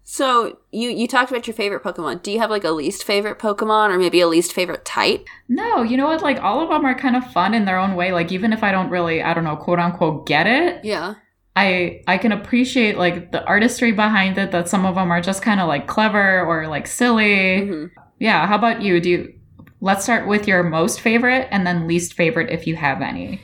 So 0.04 0.58
you 0.72 0.90
you 0.90 1.08
talked 1.08 1.32
about 1.32 1.48
your 1.48 1.54
favorite 1.54 1.84
Pokemon. 1.84 2.22
Do 2.22 2.32
you 2.32 2.40
have 2.40 2.50
like 2.50 2.64
a 2.66 2.72
least 2.72 3.04
favorite 3.06 3.40
Pokemon 3.40 3.90
or 3.92 3.98
maybe 3.98 4.20
a 4.20 4.28
least 4.28 4.52
favorite 4.54 4.84
type? 4.84 5.26
No, 5.48 5.84
you 5.84 5.96
know 5.98 6.08
what? 6.08 6.22
Like 6.22 6.42
all 6.42 6.62
of 6.62 6.70
them 6.70 6.84
are 6.86 6.94
kind 6.96 7.16
of 7.16 7.32
fun 7.32 7.54
in 7.54 7.66
their 7.66 7.78
own 7.78 7.96
way. 7.96 8.12
Like 8.12 8.32
even 8.32 8.52
if 8.52 8.62
I 8.64 8.72
don't 8.72 8.90
really, 8.90 9.24
I 9.24 9.34
don't 9.34 9.46
know, 9.46 9.56
quote 9.56 9.80
unquote, 9.80 10.26
get 10.28 10.48
it, 10.48 10.84
Yeah. 10.84 11.16
I 11.56 12.02
I 12.08 12.18
can 12.18 12.32
appreciate 12.32 12.98
like 12.98 13.32
the 13.32 13.44
artistry 13.46 13.92
behind 13.92 14.38
it. 14.38 14.52
That 14.52 14.68
some 14.70 14.86
of 14.86 14.96
them 14.96 15.12
are 15.12 15.22
just 15.22 15.42
kind 15.42 15.60
of 15.62 15.68
like 15.68 15.88
clever 15.88 16.46
or 16.46 16.68
like 16.68 16.88
silly. 16.88 17.66
hmm 17.68 17.86
Yeah. 18.20 18.48
How 18.48 18.56
about 18.58 18.82
you? 18.82 19.00
Do 19.02 19.10
you? 19.10 19.34
Let's 19.82 20.04
start 20.04 20.28
with 20.28 20.48
your 20.48 20.62
most 20.64 21.02
favorite 21.02 21.48
and 21.52 21.66
then 21.66 21.88
least 21.88 22.14
favorite 22.14 22.52
if 22.52 22.68
you 22.68 22.76
have 22.76 23.02
any. 23.02 23.42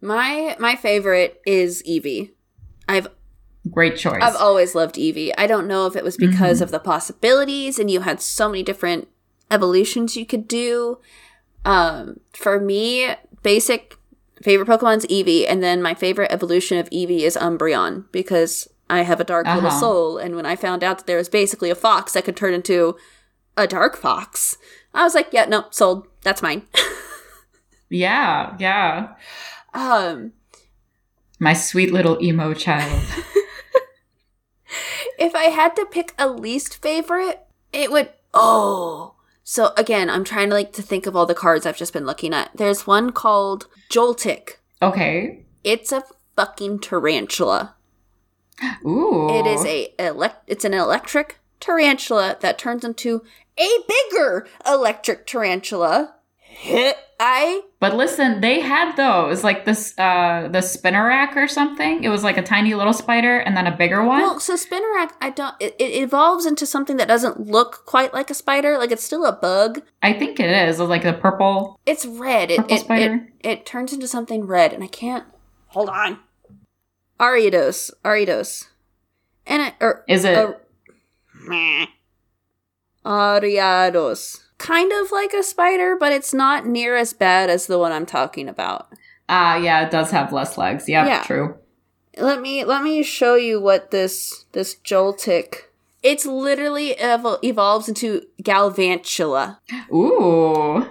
My 0.00 0.56
my 0.58 0.74
favorite 0.76 1.40
is 1.46 1.82
Eevee. 1.88 2.30
I've 2.88 3.08
Great 3.70 3.96
choice. 3.98 4.20
I've 4.22 4.36
always 4.36 4.74
loved 4.74 4.96
Eevee. 4.96 5.32
I 5.36 5.46
don't 5.46 5.68
know 5.68 5.86
if 5.86 5.94
it 5.94 6.02
was 6.02 6.16
because 6.16 6.58
Mhm. 6.60 6.62
of 6.62 6.70
the 6.70 6.78
possibilities 6.78 7.78
and 7.78 7.90
you 7.90 8.00
had 8.00 8.20
so 8.22 8.48
many 8.48 8.62
different 8.62 9.06
evolutions 9.50 10.16
you 10.16 10.24
could 10.24 10.48
do. 10.48 10.98
Um, 11.66 12.20
for 12.32 12.58
me, 12.58 13.14
basic 13.42 13.96
favorite 14.42 14.66
Pokemon's 14.66 15.04
Eevee, 15.06 15.44
and 15.46 15.62
then 15.62 15.82
my 15.82 15.92
favorite 15.92 16.32
evolution 16.32 16.78
of 16.78 16.88
Eevee 16.88 17.20
is 17.20 17.36
Umbreon 17.36 18.06
because 18.12 18.66
I 18.88 19.02
have 19.02 19.20
a 19.20 19.24
dark 19.24 19.46
little 19.46 19.66
Uh-huh. 19.68 19.78
soul, 19.78 20.16
and 20.18 20.34
when 20.34 20.46
I 20.46 20.56
found 20.56 20.82
out 20.82 20.96
that 20.98 21.06
there 21.06 21.18
was 21.18 21.28
basically 21.28 21.68
a 21.68 21.74
fox 21.74 22.14
that 22.14 22.24
could 22.24 22.36
turn 22.36 22.54
into 22.54 22.96
a 23.58 23.66
dark 23.66 23.94
fox, 23.96 24.56
I 24.94 25.04
was 25.04 25.14
like, 25.14 25.28
yeah, 25.32 25.44
no, 25.46 25.66
sold. 25.70 26.06
That's 26.22 26.42
mine. 26.42 26.62
yeah. 27.88 28.56
Yeah. 28.58 29.14
um, 29.74 30.32
My 31.38 31.54
sweet 31.54 31.92
little 31.92 32.22
emo 32.22 32.54
child. 32.54 33.02
If 35.20 35.34
I 35.34 35.44
had 35.44 35.76
to 35.76 35.84
pick 35.84 36.14
a 36.18 36.28
least 36.28 36.80
favorite, 36.80 37.40
it 37.74 37.92
would 37.92 38.08
oh. 38.32 39.14
So 39.44 39.72
again, 39.76 40.08
I'm 40.08 40.24
trying 40.24 40.48
to 40.48 40.54
like 40.54 40.72
to 40.72 40.82
think 40.82 41.06
of 41.06 41.14
all 41.14 41.26
the 41.26 41.34
cards 41.34 41.66
I've 41.66 41.76
just 41.76 41.92
been 41.92 42.06
looking 42.06 42.32
at. 42.32 42.50
There's 42.56 42.86
one 42.86 43.10
called 43.10 43.66
Joltik. 43.90 44.52
Okay. 44.80 45.44
It's 45.62 45.92
a 45.92 46.04
fucking 46.36 46.80
tarantula. 46.80 47.74
Ooh. 48.86 49.28
It 49.30 49.46
is 49.46 49.64
a 49.66 49.92
elect 49.98 50.44
it's 50.46 50.64
an 50.64 50.72
electric 50.72 51.38
tarantula 51.60 52.38
that 52.40 52.58
turns 52.58 52.82
into 52.82 53.22
a 53.60 53.68
bigger 53.88 54.46
electric 54.66 55.26
tarantula. 55.26 56.14
I 57.22 57.62
But 57.78 57.94
listen, 57.96 58.40
they 58.40 58.60
had 58.60 58.96
those 58.96 59.44
like 59.44 59.64
this 59.64 59.94
uh 59.98 60.48
the 60.50 60.58
Spinarak 60.58 61.36
or 61.36 61.46
something. 61.48 62.02
It 62.02 62.08
was 62.08 62.24
like 62.24 62.36
a 62.38 62.42
tiny 62.42 62.74
little 62.74 62.92
spider 62.92 63.38
and 63.38 63.56
then 63.56 63.66
a 63.66 63.76
bigger 63.76 64.04
one. 64.04 64.20
well, 64.20 64.40
so 64.40 64.54
Spinarak, 64.54 65.10
I 65.20 65.30
don't. 65.30 65.54
It, 65.60 65.76
it 65.78 66.02
evolves 66.02 66.46
into 66.46 66.66
something 66.66 66.96
that 66.96 67.08
doesn't 67.08 67.46
look 67.46 67.84
quite 67.86 68.12
like 68.12 68.30
a 68.30 68.34
spider. 68.34 68.78
Like 68.78 68.90
it's 68.90 69.04
still 69.04 69.24
a 69.26 69.32
bug. 69.32 69.82
I 70.02 70.12
think 70.12 70.40
it 70.40 70.50
is. 70.50 70.80
Like 70.80 71.02
the 71.02 71.12
purple. 71.12 71.78
It's 71.86 72.04
red. 72.04 72.50
It 72.50 72.58
Purple 72.58 72.76
it, 72.76 72.80
spider? 72.80 73.28
it 73.40 73.48
it 73.48 73.66
turns 73.66 73.92
into 73.92 74.08
something 74.08 74.46
red, 74.46 74.72
and 74.72 74.82
I 74.82 74.88
can't. 74.88 75.24
Hold 75.68 75.88
on. 75.88 76.18
Ariados, 77.18 77.90
Ariados, 78.02 78.68
and 79.46 79.62
it, 79.62 79.74
or 79.80 80.04
Is 80.08 80.24
it 80.24 80.36
uh, 80.36 80.54
meh. 81.34 81.86
Ariados. 83.04 84.40
Kind 84.58 84.92
of 84.92 85.10
like 85.10 85.32
a 85.32 85.42
spider, 85.42 85.96
but 85.98 86.12
it's 86.12 86.34
not 86.34 86.66
near 86.66 86.96
as 86.96 87.12
bad 87.12 87.48
as 87.50 87.66
the 87.66 87.78
one 87.78 87.92
I'm 87.92 88.06
talking 88.06 88.48
about. 88.48 88.92
Ah, 89.28 89.56
yeah, 89.56 89.86
it 89.86 89.90
does 89.90 90.10
have 90.10 90.32
less 90.32 90.58
legs. 90.58 90.88
Yeah, 90.88 91.06
Yeah. 91.06 91.22
true. 91.22 91.54
Let 92.16 92.40
me 92.42 92.64
let 92.64 92.82
me 92.82 93.02
show 93.02 93.36
you 93.36 93.60
what 93.60 93.90
this 93.92 94.44
this 94.52 94.74
Joltik. 94.84 95.68
It's 96.02 96.26
literally 96.26 96.94
evol- 96.98 97.38
evolves 97.42 97.88
into 97.88 98.22
Galvantula. 98.42 99.58
Ooh. 99.92 100.86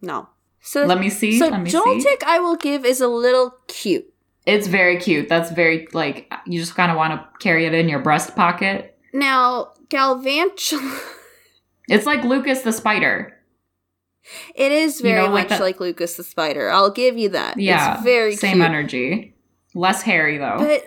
No. 0.00 0.28
So 0.62 0.86
Let 0.86 0.98
me 0.98 1.10
see. 1.10 1.38
So 1.38 1.48
Let 1.48 1.60
me 1.62 1.70
see. 1.70 2.16
I 2.26 2.38
will 2.38 2.56
give 2.56 2.84
is 2.86 3.00
a 3.00 3.08
little 3.08 3.54
cute. 3.68 4.06
It's 4.46 4.66
very 4.66 4.96
cute. 4.98 5.28
That's 5.28 5.50
very 5.50 5.86
like 5.92 6.32
you 6.46 6.58
just 6.58 6.74
kind 6.74 6.90
of 6.90 6.96
want 6.96 7.12
to 7.12 7.28
carry 7.38 7.66
it 7.66 7.74
in 7.74 7.88
your 7.88 7.98
breast 8.00 8.34
pocket. 8.34 8.96
Now 9.12 9.72
Galvantula, 9.88 10.98
It's 11.88 12.06
like 12.06 12.24
Lucas 12.24 12.62
the 12.62 12.72
spider. 12.72 13.36
it 14.54 14.72
is 14.72 15.00
You 15.00 15.04
very 15.10 15.26
know, 15.26 15.32
like 15.32 15.44
much 15.50 15.58
that- 15.58 15.60
like 15.60 15.80
Lucas 15.80 16.16
the 16.16 16.24
spider. 16.24 16.70
I'll 16.70 16.90
give 16.90 17.16
you 17.18 17.28
that. 17.30 17.58
Yeah, 17.58 17.94
it's 17.94 18.02
very 18.04 18.36
same 18.36 18.54
cute. 18.54 18.64
energy. 18.64 19.34
Less 19.74 20.02
hairy 20.02 20.38
though. 20.38 20.56
But 20.58 20.84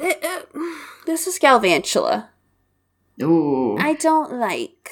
th- 0.00 0.24
uh, 0.24 0.58
this 1.06 1.26
is 1.26 1.38
Galvantula. 1.38 2.28
Ooh. 3.22 3.76
I 3.78 3.94
don't 3.94 4.34
like. 4.34 4.90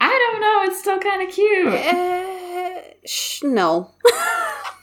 I 0.00 0.08
don't 0.08 0.40
know. 0.40 0.62
It's 0.64 0.80
still 0.80 0.98
kind 1.00 1.22
of 1.26 1.34
cute. 1.34 1.66
Uh, 1.68 2.80
sh- 3.06 3.42
no. 3.44 3.90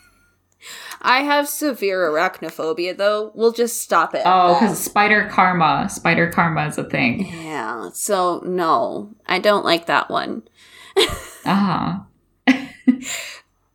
I 1.02 1.20
have 1.24 1.48
severe 1.48 2.10
arachnophobia, 2.10 2.98
though. 2.98 3.32
We'll 3.36 3.52
just 3.52 3.82
stop 3.82 4.16
it. 4.16 4.24
Oh, 4.26 4.56
because 4.60 4.80
spider 4.80 5.28
karma. 5.32 5.88
Spider 5.90 6.30
karma 6.32 6.68
is 6.68 6.78
a 6.78 6.84
thing. 6.84 7.26
yeah. 7.44 7.90
So 7.94 8.42
no, 8.46 9.16
I 9.26 9.40
don't 9.40 9.66
like 9.66 9.86
that 9.88 10.10
one. 10.10 10.44
Uh 11.46 12.00
huh. 12.48 12.54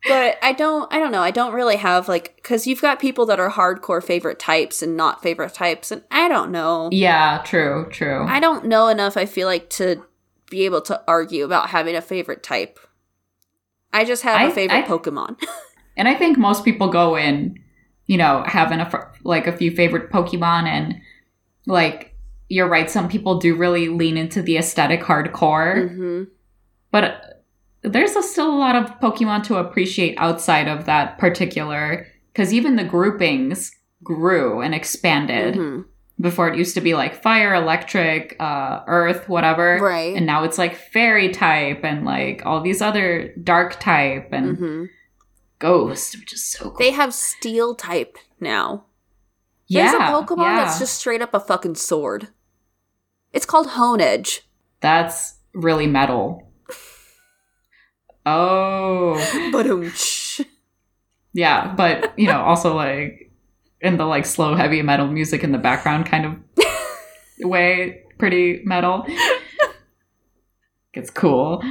But 0.05 0.37
I 0.43 0.51
don't. 0.51 0.93
I 0.93 0.99
don't 0.99 1.13
know. 1.13 1.21
I 1.21 1.31
don't 1.31 1.53
really 1.53 1.77
have 1.77 2.09
like 2.09 2.35
because 2.35 2.67
you've 2.67 2.81
got 2.81 2.99
people 2.99 3.25
that 3.27 3.39
are 3.39 3.49
hardcore 3.49 4.03
favorite 4.03 4.37
types 4.37 4.81
and 4.83 4.97
not 4.97 5.23
favorite 5.23 5.53
types, 5.53 5.91
and 5.91 6.03
I 6.11 6.27
don't 6.27 6.51
know. 6.51 6.89
Yeah, 6.91 7.41
true, 7.45 7.87
true. 7.89 8.25
I 8.27 8.41
don't 8.41 8.65
know 8.65 8.89
enough. 8.89 9.15
I 9.15 9.25
feel 9.25 9.47
like 9.47 9.69
to 9.71 10.03
be 10.51 10.65
able 10.65 10.81
to 10.81 11.01
argue 11.07 11.45
about 11.45 11.69
having 11.69 11.95
a 11.95 12.01
favorite 12.01 12.43
type. 12.43 12.79
I 13.93 14.03
just 14.03 14.23
have 14.23 14.41
a 14.41 14.51
I- 14.51 14.51
favorite 14.51 14.83
I- 14.83 14.87
Pokemon. 14.87 15.41
and 15.97 16.07
I 16.07 16.15
think 16.15 16.37
most 16.37 16.63
people 16.65 16.89
go 16.89 17.15
in, 17.15 17.59
you 18.07 18.17
know, 18.17 18.43
having 18.45 18.79
a 18.79 19.11
like 19.23 19.47
a 19.47 19.55
few 19.55 19.71
favorite 19.75 20.11
Pokemon, 20.11 20.65
and 20.67 20.95
like 21.65 22.15
you're 22.49 22.67
right. 22.67 22.89
Some 22.89 23.07
people 23.07 23.39
do 23.39 23.55
really 23.55 23.89
lean 23.89 24.17
into 24.17 24.41
the 24.41 24.57
aesthetic 24.57 25.01
hardcore, 25.01 25.89
hmm 25.89 26.23
but 26.91 27.43
there's 27.81 28.15
a, 28.15 28.21
still 28.23 28.53
a 28.53 28.55
lot 28.55 28.75
of 28.75 28.99
Pokemon 28.99 29.43
to 29.43 29.55
appreciate 29.57 30.15
outside 30.17 30.67
of 30.67 30.85
that 30.85 31.17
particular. 31.17 32.07
Because 32.31 32.53
even 32.53 32.75
the 32.77 32.83
groupings 32.83 33.71
grew 34.03 34.61
and 34.61 34.73
expanded. 34.75 35.55
hmm 35.55 35.81
before 36.21 36.47
it 36.47 36.55
used 36.57 36.75
to 36.75 36.79
be 36.79 36.93
like 36.93 37.21
fire, 37.21 37.55
electric, 37.55 38.35
uh, 38.39 38.81
earth, 38.85 39.27
whatever. 39.27 39.79
Right. 39.81 40.15
And 40.15 40.27
now 40.27 40.43
it's 40.43 40.59
like 40.59 40.75
fairy 40.75 41.29
type 41.31 41.83
and 41.83 42.05
like 42.05 42.43
all 42.45 42.61
these 42.61 42.83
other 42.83 43.33
dark 43.43 43.79
type 43.79 44.29
and 44.31 44.57
hmm 44.57 44.85
ghost, 45.63 46.19
which 46.19 46.33
is 46.33 46.43
so 46.43 46.65
cool. 46.65 46.77
They 46.77 46.91
have 46.91 47.13
steel 47.13 47.73
type 47.73 48.17
now. 48.39 48.85
There's 49.69 49.93
yeah, 49.93 50.09
a 50.09 50.11
Pokemon 50.11 50.43
yeah. 50.43 50.65
that's 50.65 50.77
just 50.77 50.97
straight 50.97 51.21
up 51.21 51.33
a 51.33 51.39
fucking 51.39 51.75
sword. 51.75 52.27
It's 53.31 53.45
called 53.45 53.69
Honedge. 53.69 54.41
That's 54.81 55.35
really 55.53 55.87
metal. 55.87 56.51
Oh. 58.25 59.15
But 59.51 59.65
Yeah, 61.33 61.73
but 61.73 62.17
you 62.19 62.27
know, 62.27 62.41
also 62.41 62.75
like 62.75 63.31
in 63.79 63.97
the 63.97 64.05
like 64.05 64.25
slow 64.25 64.55
heavy 64.55 64.81
metal 64.81 65.07
music 65.07 65.43
in 65.43 65.53
the 65.53 65.57
background 65.57 66.05
kind 66.05 66.25
of 66.25 66.65
way, 67.49 68.03
pretty 68.17 68.61
metal. 68.65 69.05
It's 70.93 71.09
cool. 71.09 71.63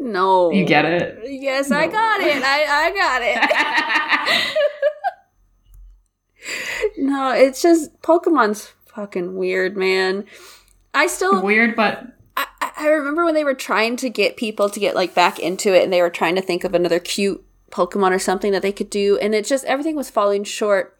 No. 0.00 0.50
You 0.50 0.64
get 0.64 0.84
it? 0.84 1.18
Yes, 1.24 1.70
I 1.70 1.86
got 1.86 2.20
it. 2.20 2.42
I, 2.42 2.86
I 2.86 2.90
got 2.90 3.22
it. 3.22 4.56
no, 6.98 7.30
it's 7.32 7.62
just 7.62 8.00
Pokemon's 8.02 8.72
fucking 8.86 9.36
weird, 9.36 9.76
man. 9.76 10.24
I 10.94 11.06
still 11.06 11.42
Weird, 11.42 11.76
but 11.76 12.04
I, 12.36 12.46
I- 12.60 12.72
I 12.76 12.86
remember 12.88 13.24
when 13.24 13.34
they 13.34 13.44
were 13.44 13.54
trying 13.54 13.96
to 13.98 14.08
get 14.08 14.36
people 14.38 14.70
to 14.70 14.80
get 14.80 14.94
like 14.94 15.14
back 15.14 15.38
into 15.38 15.74
it 15.74 15.84
and 15.84 15.92
they 15.92 16.00
were 16.00 16.08
trying 16.10 16.34
to 16.36 16.42
think 16.42 16.64
of 16.64 16.74
another 16.74 16.98
cute 16.98 17.44
Pokemon 17.70 18.10
or 18.12 18.18
something 18.18 18.52
that 18.52 18.62
they 18.62 18.72
could 18.72 18.88
do 18.90 19.18
and 19.18 19.34
it 19.34 19.44
just 19.46 19.64
everything 19.66 19.96
was 19.96 20.08
falling 20.10 20.44
short. 20.44 20.96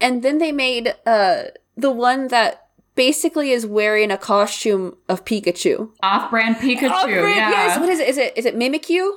And 0.00 0.22
then 0.22 0.38
they 0.38 0.52
made 0.52 0.94
uh 1.04 1.44
the 1.76 1.90
one 1.90 2.28
that 2.28 2.68
basically 2.94 3.50
is 3.50 3.66
wearing 3.66 4.10
a 4.10 4.18
costume 4.18 4.96
of 5.08 5.24
Pikachu. 5.24 5.90
off-brand 6.02 6.56
Pikachu. 6.56 6.90
Off-brand- 6.90 7.36
yeah. 7.36 7.50
Yes, 7.50 7.80
what 7.80 7.88
is 7.88 8.00
it? 8.00 8.08
Is 8.08 8.18
it 8.18 8.32
is 8.36 8.46
it 8.46 8.56
Mimikyu? 8.56 9.12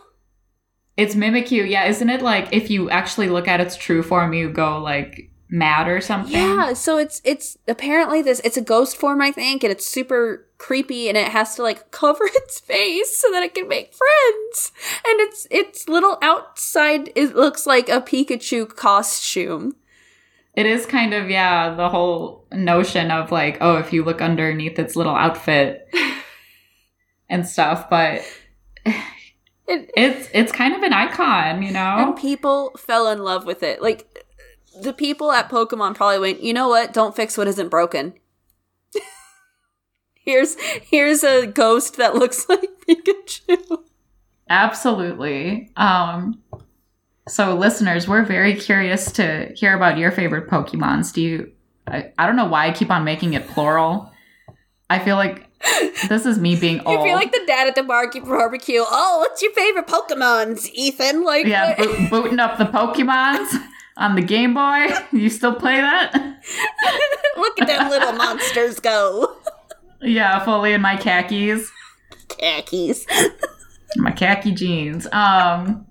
It's 0.96 1.16
Mimikyu, 1.16 1.68
yeah. 1.68 1.86
Isn't 1.86 2.10
it 2.10 2.22
like 2.22 2.50
if 2.54 2.70
you 2.70 2.90
actually 2.90 3.30
look 3.30 3.48
at 3.48 3.60
its 3.60 3.76
true 3.76 4.04
form, 4.04 4.34
you 4.34 4.50
go 4.50 4.80
like 4.80 5.32
mad 5.50 5.88
or 5.88 6.02
something? 6.02 6.34
Yeah, 6.34 6.74
so 6.74 6.98
it's 6.98 7.22
it's 7.24 7.58
apparently 7.68 8.22
this 8.22 8.40
it's 8.44 8.58
a 8.58 8.62
ghost 8.62 8.98
form 8.98 9.22
I 9.22 9.32
think 9.32 9.64
and 9.64 9.72
it's 9.72 9.86
super 9.88 10.48
creepy 10.60 11.10
and 11.10 11.18
it 11.18 11.28
has 11.30 11.56
to 11.56 11.64
like 11.64 11.92
cover 11.92 12.26
its 12.26 12.60
face 12.60 13.20
so 13.20 13.32
that 13.32 13.44
it 13.44 13.56
can 13.56 13.68
make 13.68 13.94
friends. 13.94 14.72
And 15.08 15.20
it's 15.22 15.48
it's 15.50 15.90
little 15.90 16.18
outside 16.22 17.12
it 17.16 17.36
looks 17.36 17.66
like 17.66 17.90
a 17.90 18.00
Pikachu 18.02 18.68
costume. 18.76 19.76
It 20.56 20.66
is 20.68 20.86
kind 20.86 21.14
of, 21.14 21.30
yeah, 21.30 21.74
the 21.76 21.90
whole 21.90 22.46
notion 22.52 23.10
of 23.10 23.32
like, 23.32 23.58
oh, 23.60 23.78
if 23.78 23.92
you 23.92 24.04
look 24.04 24.22
underneath 24.22 24.78
its 24.78 24.96
little 24.96 25.16
outfit 25.16 25.88
and 27.30 27.48
stuff, 27.48 27.90
but 27.90 28.22
And, 28.86 29.90
it's 29.96 30.30
it's 30.34 30.52
kind 30.52 30.76
of 30.76 30.84
an 30.84 30.94
icon, 30.94 31.64
you 31.64 31.72
know? 31.72 31.96
and 31.98 32.16
people 32.18 32.72
fell 32.78 33.08
in 33.08 33.20
love 33.20 33.46
with 33.46 33.64
it. 33.64 33.82
Like 33.82 34.26
the 34.82 34.94
people 34.94 35.32
at 35.32 35.50
Pokemon 35.50 35.96
probably 35.96 36.20
went, 36.20 36.44
"You 36.44 36.54
know 36.54 36.68
what? 36.68 36.94
Don't 36.94 37.16
fix 37.16 37.38
what 37.38 37.48
isn't 37.48 37.70
broken." 37.70 38.14
here's 40.14 40.56
here's 40.60 41.24
a 41.24 41.48
ghost 41.48 41.98
that 41.98 42.14
looks 42.16 42.48
like 42.50 42.70
Pikachu. 42.88 43.80
Absolutely. 44.50 45.72
Um 45.78 46.42
so 47.28 47.56
listeners, 47.56 48.08
we're 48.08 48.24
very 48.26 48.56
curious 48.56 49.12
to 49.14 49.52
hear 49.56 49.76
about 49.76 49.98
your 49.98 50.12
favorite 50.12 50.50
Pokemons. 50.50 51.14
Do 51.14 51.22
you 51.22 51.52
I, 51.88 52.12
I 52.18 52.28
don't 52.28 52.36
know 52.36 52.46
why 52.46 52.68
I 52.68 52.72
keep 52.72 52.90
on 52.90 53.04
making 53.04 53.34
it 53.34 53.48
plural. 53.48 54.12
I 54.90 55.00
feel 55.00 55.16
like 55.16 55.50
this 56.10 56.26
is 56.26 56.38
me 56.40 56.56
being 56.56 56.80
old. 56.82 57.00
You 57.00 57.04
feel 57.06 57.16
like 57.16 57.32
the 57.32 57.44
dad 57.46 57.68
at 57.68 57.76
the 57.76 57.84
bar- 57.84 58.12
barbecue. 58.26 58.84
Oh, 58.86 59.20
what's 59.20 59.42
your 59.42 59.54
favorite 59.54 59.88
Pokemons, 59.88 60.70
Ethan? 60.74 61.24
Like, 61.24 61.46
yeah, 61.46 61.76
bo- 61.76 62.10
booting 62.10 62.40
up 62.40 62.58
the 62.58 62.66
Pokemons 62.66 63.48
on 63.98 64.16
the 64.16 64.22
Game 64.22 64.54
Boy. 64.54 64.88
You 65.12 65.30
still 65.30 65.56
play 65.56 65.80
that? 65.80 66.14
look 67.38 67.62
at 67.62 67.68
them 67.68 67.90
little 67.90 68.14
monsters 68.14 68.80
go. 68.80 69.36
Yeah, 70.02 70.44
fully 70.44 70.74
in 70.74 70.82
my 70.82 70.98
khakis, 70.98 71.72
Khakis. 72.28 73.06
my 73.98 74.12
khaki 74.12 74.52
jeans. 74.52 75.08
Um, 75.14 75.86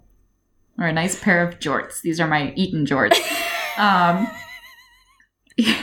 or 0.83 0.89
a 0.89 0.93
nice 0.93 1.19
pair 1.19 1.47
of 1.47 1.59
jorts. 1.61 2.01
These 2.03 2.21
are 2.21 2.27
my 2.27 2.53
Eton 2.57 2.85
jorts. 2.85 3.19
Um, 3.79 4.29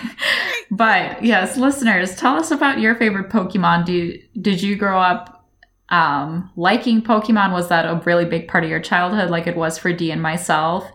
but 0.72 1.24
yes, 1.24 1.58
listeners, 1.58 2.16
tell 2.16 2.36
us 2.36 2.52
about 2.52 2.80
your 2.80 2.95
favorite 2.95 3.30
Pokemon. 3.30 3.86
Do 3.86 3.93
you, 3.93 4.22
did 4.39 4.62
you 4.62 4.76
grow 4.76 5.00
up 5.00 5.47
um, 5.89 6.52
liking 6.56 7.02
Pokemon? 7.02 7.54
Was 7.54 7.70
that 7.70 7.86
a 7.86 8.02
really 8.06 8.26
big 8.26 8.47
part 8.47 8.64
of 8.64 8.70
your 8.70 8.80
childhood, 8.80 9.30
like 9.30 9.47
it 9.47 9.56
was 9.56 9.78
for 9.78 9.93
D 9.93 10.12
and 10.12 10.22
myself? 10.22 10.89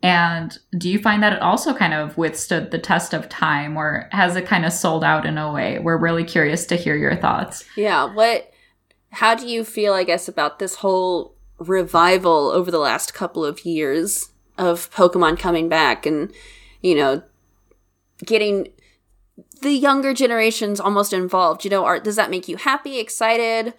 And 0.00 0.56
do 0.76 0.88
you 0.88 1.00
find 1.00 1.22
that 1.24 1.32
it 1.32 1.42
also 1.42 1.74
kind 1.74 1.92
of 1.92 2.16
withstood 2.16 2.70
the 2.70 2.78
test 2.78 3.12
of 3.12 3.28
time, 3.28 3.76
or 3.76 4.08
has 4.12 4.36
it 4.36 4.46
kind 4.46 4.64
of 4.64 4.72
sold 4.72 5.02
out 5.02 5.26
in 5.26 5.36
a 5.38 5.52
way? 5.52 5.80
We're 5.80 5.96
really 5.96 6.22
curious 6.22 6.66
to 6.66 6.76
hear 6.76 6.94
your 6.94 7.16
thoughts. 7.16 7.64
Yeah, 7.76 8.04
what 8.04 8.52
how 9.10 9.34
do 9.34 9.46
you 9.46 9.64
feel 9.64 9.94
I 9.94 10.04
guess 10.04 10.28
about 10.28 10.58
this 10.58 10.76
whole 10.76 11.34
revival 11.58 12.50
over 12.50 12.70
the 12.70 12.78
last 12.78 13.14
couple 13.14 13.44
of 13.44 13.64
years 13.64 14.30
of 14.56 14.90
Pokemon 14.90 15.38
coming 15.38 15.68
back 15.68 16.06
and, 16.06 16.32
you 16.82 16.94
know, 16.94 17.22
getting 18.24 18.68
the 19.62 19.72
younger 19.72 20.14
generations 20.14 20.80
almost 20.80 21.12
involved. 21.12 21.64
You 21.64 21.70
know, 21.70 21.84
art 21.84 22.04
does 22.04 22.16
that 22.16 22.30
make 22.30 22.48
you 22.48 22.56
happy, 22.56 22.98
excited? 22.98 23.74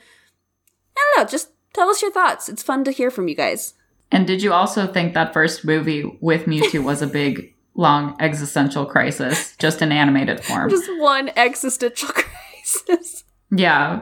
I 0.97 1.13
don't 1.15 1.25
know, 1.25 1.29
just 1.29 1.49
tell 1.73 1.89
us 1.89 2.01
your 2.01 2.11
thoughts. 2.11 2.49
It's 2.49 2.63
fun 2.63 2.83
to 2.85 2.91
hear 2.91 3.11
from 3.11 3.27
you 3.27 3.35
guys. 3.35 3.73
And 4.11 4.25
did 4.25 4.41
you 4.41 4.53
also 4.53 4.87
think 4.87 5.13
that 5.13 5.33
first 5.33 5.63
movie 5.63 6.03
with 6.19 6.45
Mewtwo 6.45 6.83
was 6.83 7.01
a 7.01 7.07
big, 7.07 7.53
long 7.75 8.15
existential 8.19 8.85
crisis, 8.85 9.55
just 9.57 9.81
in 9.81 9.91
animated 9.91 10.43
form? 10.43 10.69
Just 10.69 10.89
one 10.99 11.31
existential 11.35 12.09
crisis. 12.13 13.23
Yeah. 13.51 14.01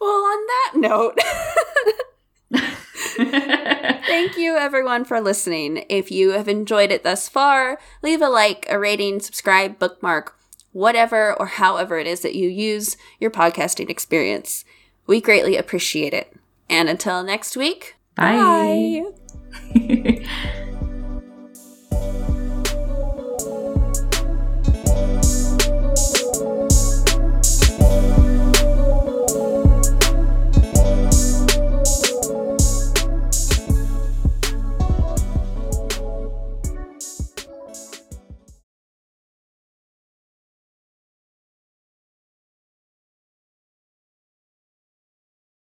Well, 0.00 0.10
on 0.10 0.46
that 0.46 0.72
note, 0.76 1.18
thank 4.06 4.36
you 4.36 4.56
everyone 4.56 5.04
for 5.04 5.20
listening. 5.20 5.84
If 5.88 6.10
you 6.10 6.30
have 6.30 6.48
enjoyed 6.48 6.90
it 6.90 7.04
thus 7.04 7.28
far, 7.28 7.78
leave 8.02 8.22
a 8.22 8.28
like, 8.28 8.66
a 8.70 8.78
rating, 8.78 9.20
subscribe, 9.20 9.78
bookmark, 9.78 10.36
whatever 10.72 11.34
or 11.34 11.46
however 11.46 11.98
it 11.98 12.06
is 12.06 12.20
that 12.20 12.34
you 12.34 12.48
use 12.48 12.96
your 13.18 13.30
podcasting 13.30 13.90
experience. 13.90 14.64
We 15.06 15.20
greatly 15.20 15.56
appreciate 15.56 16.14
it. 16.14 16.32
And 16.68 16.88
until 16.88 17.22
next 17.22 17.56
week, 17.56 17.96
Bye. 18.14 19.04
bye. 19.74 20.64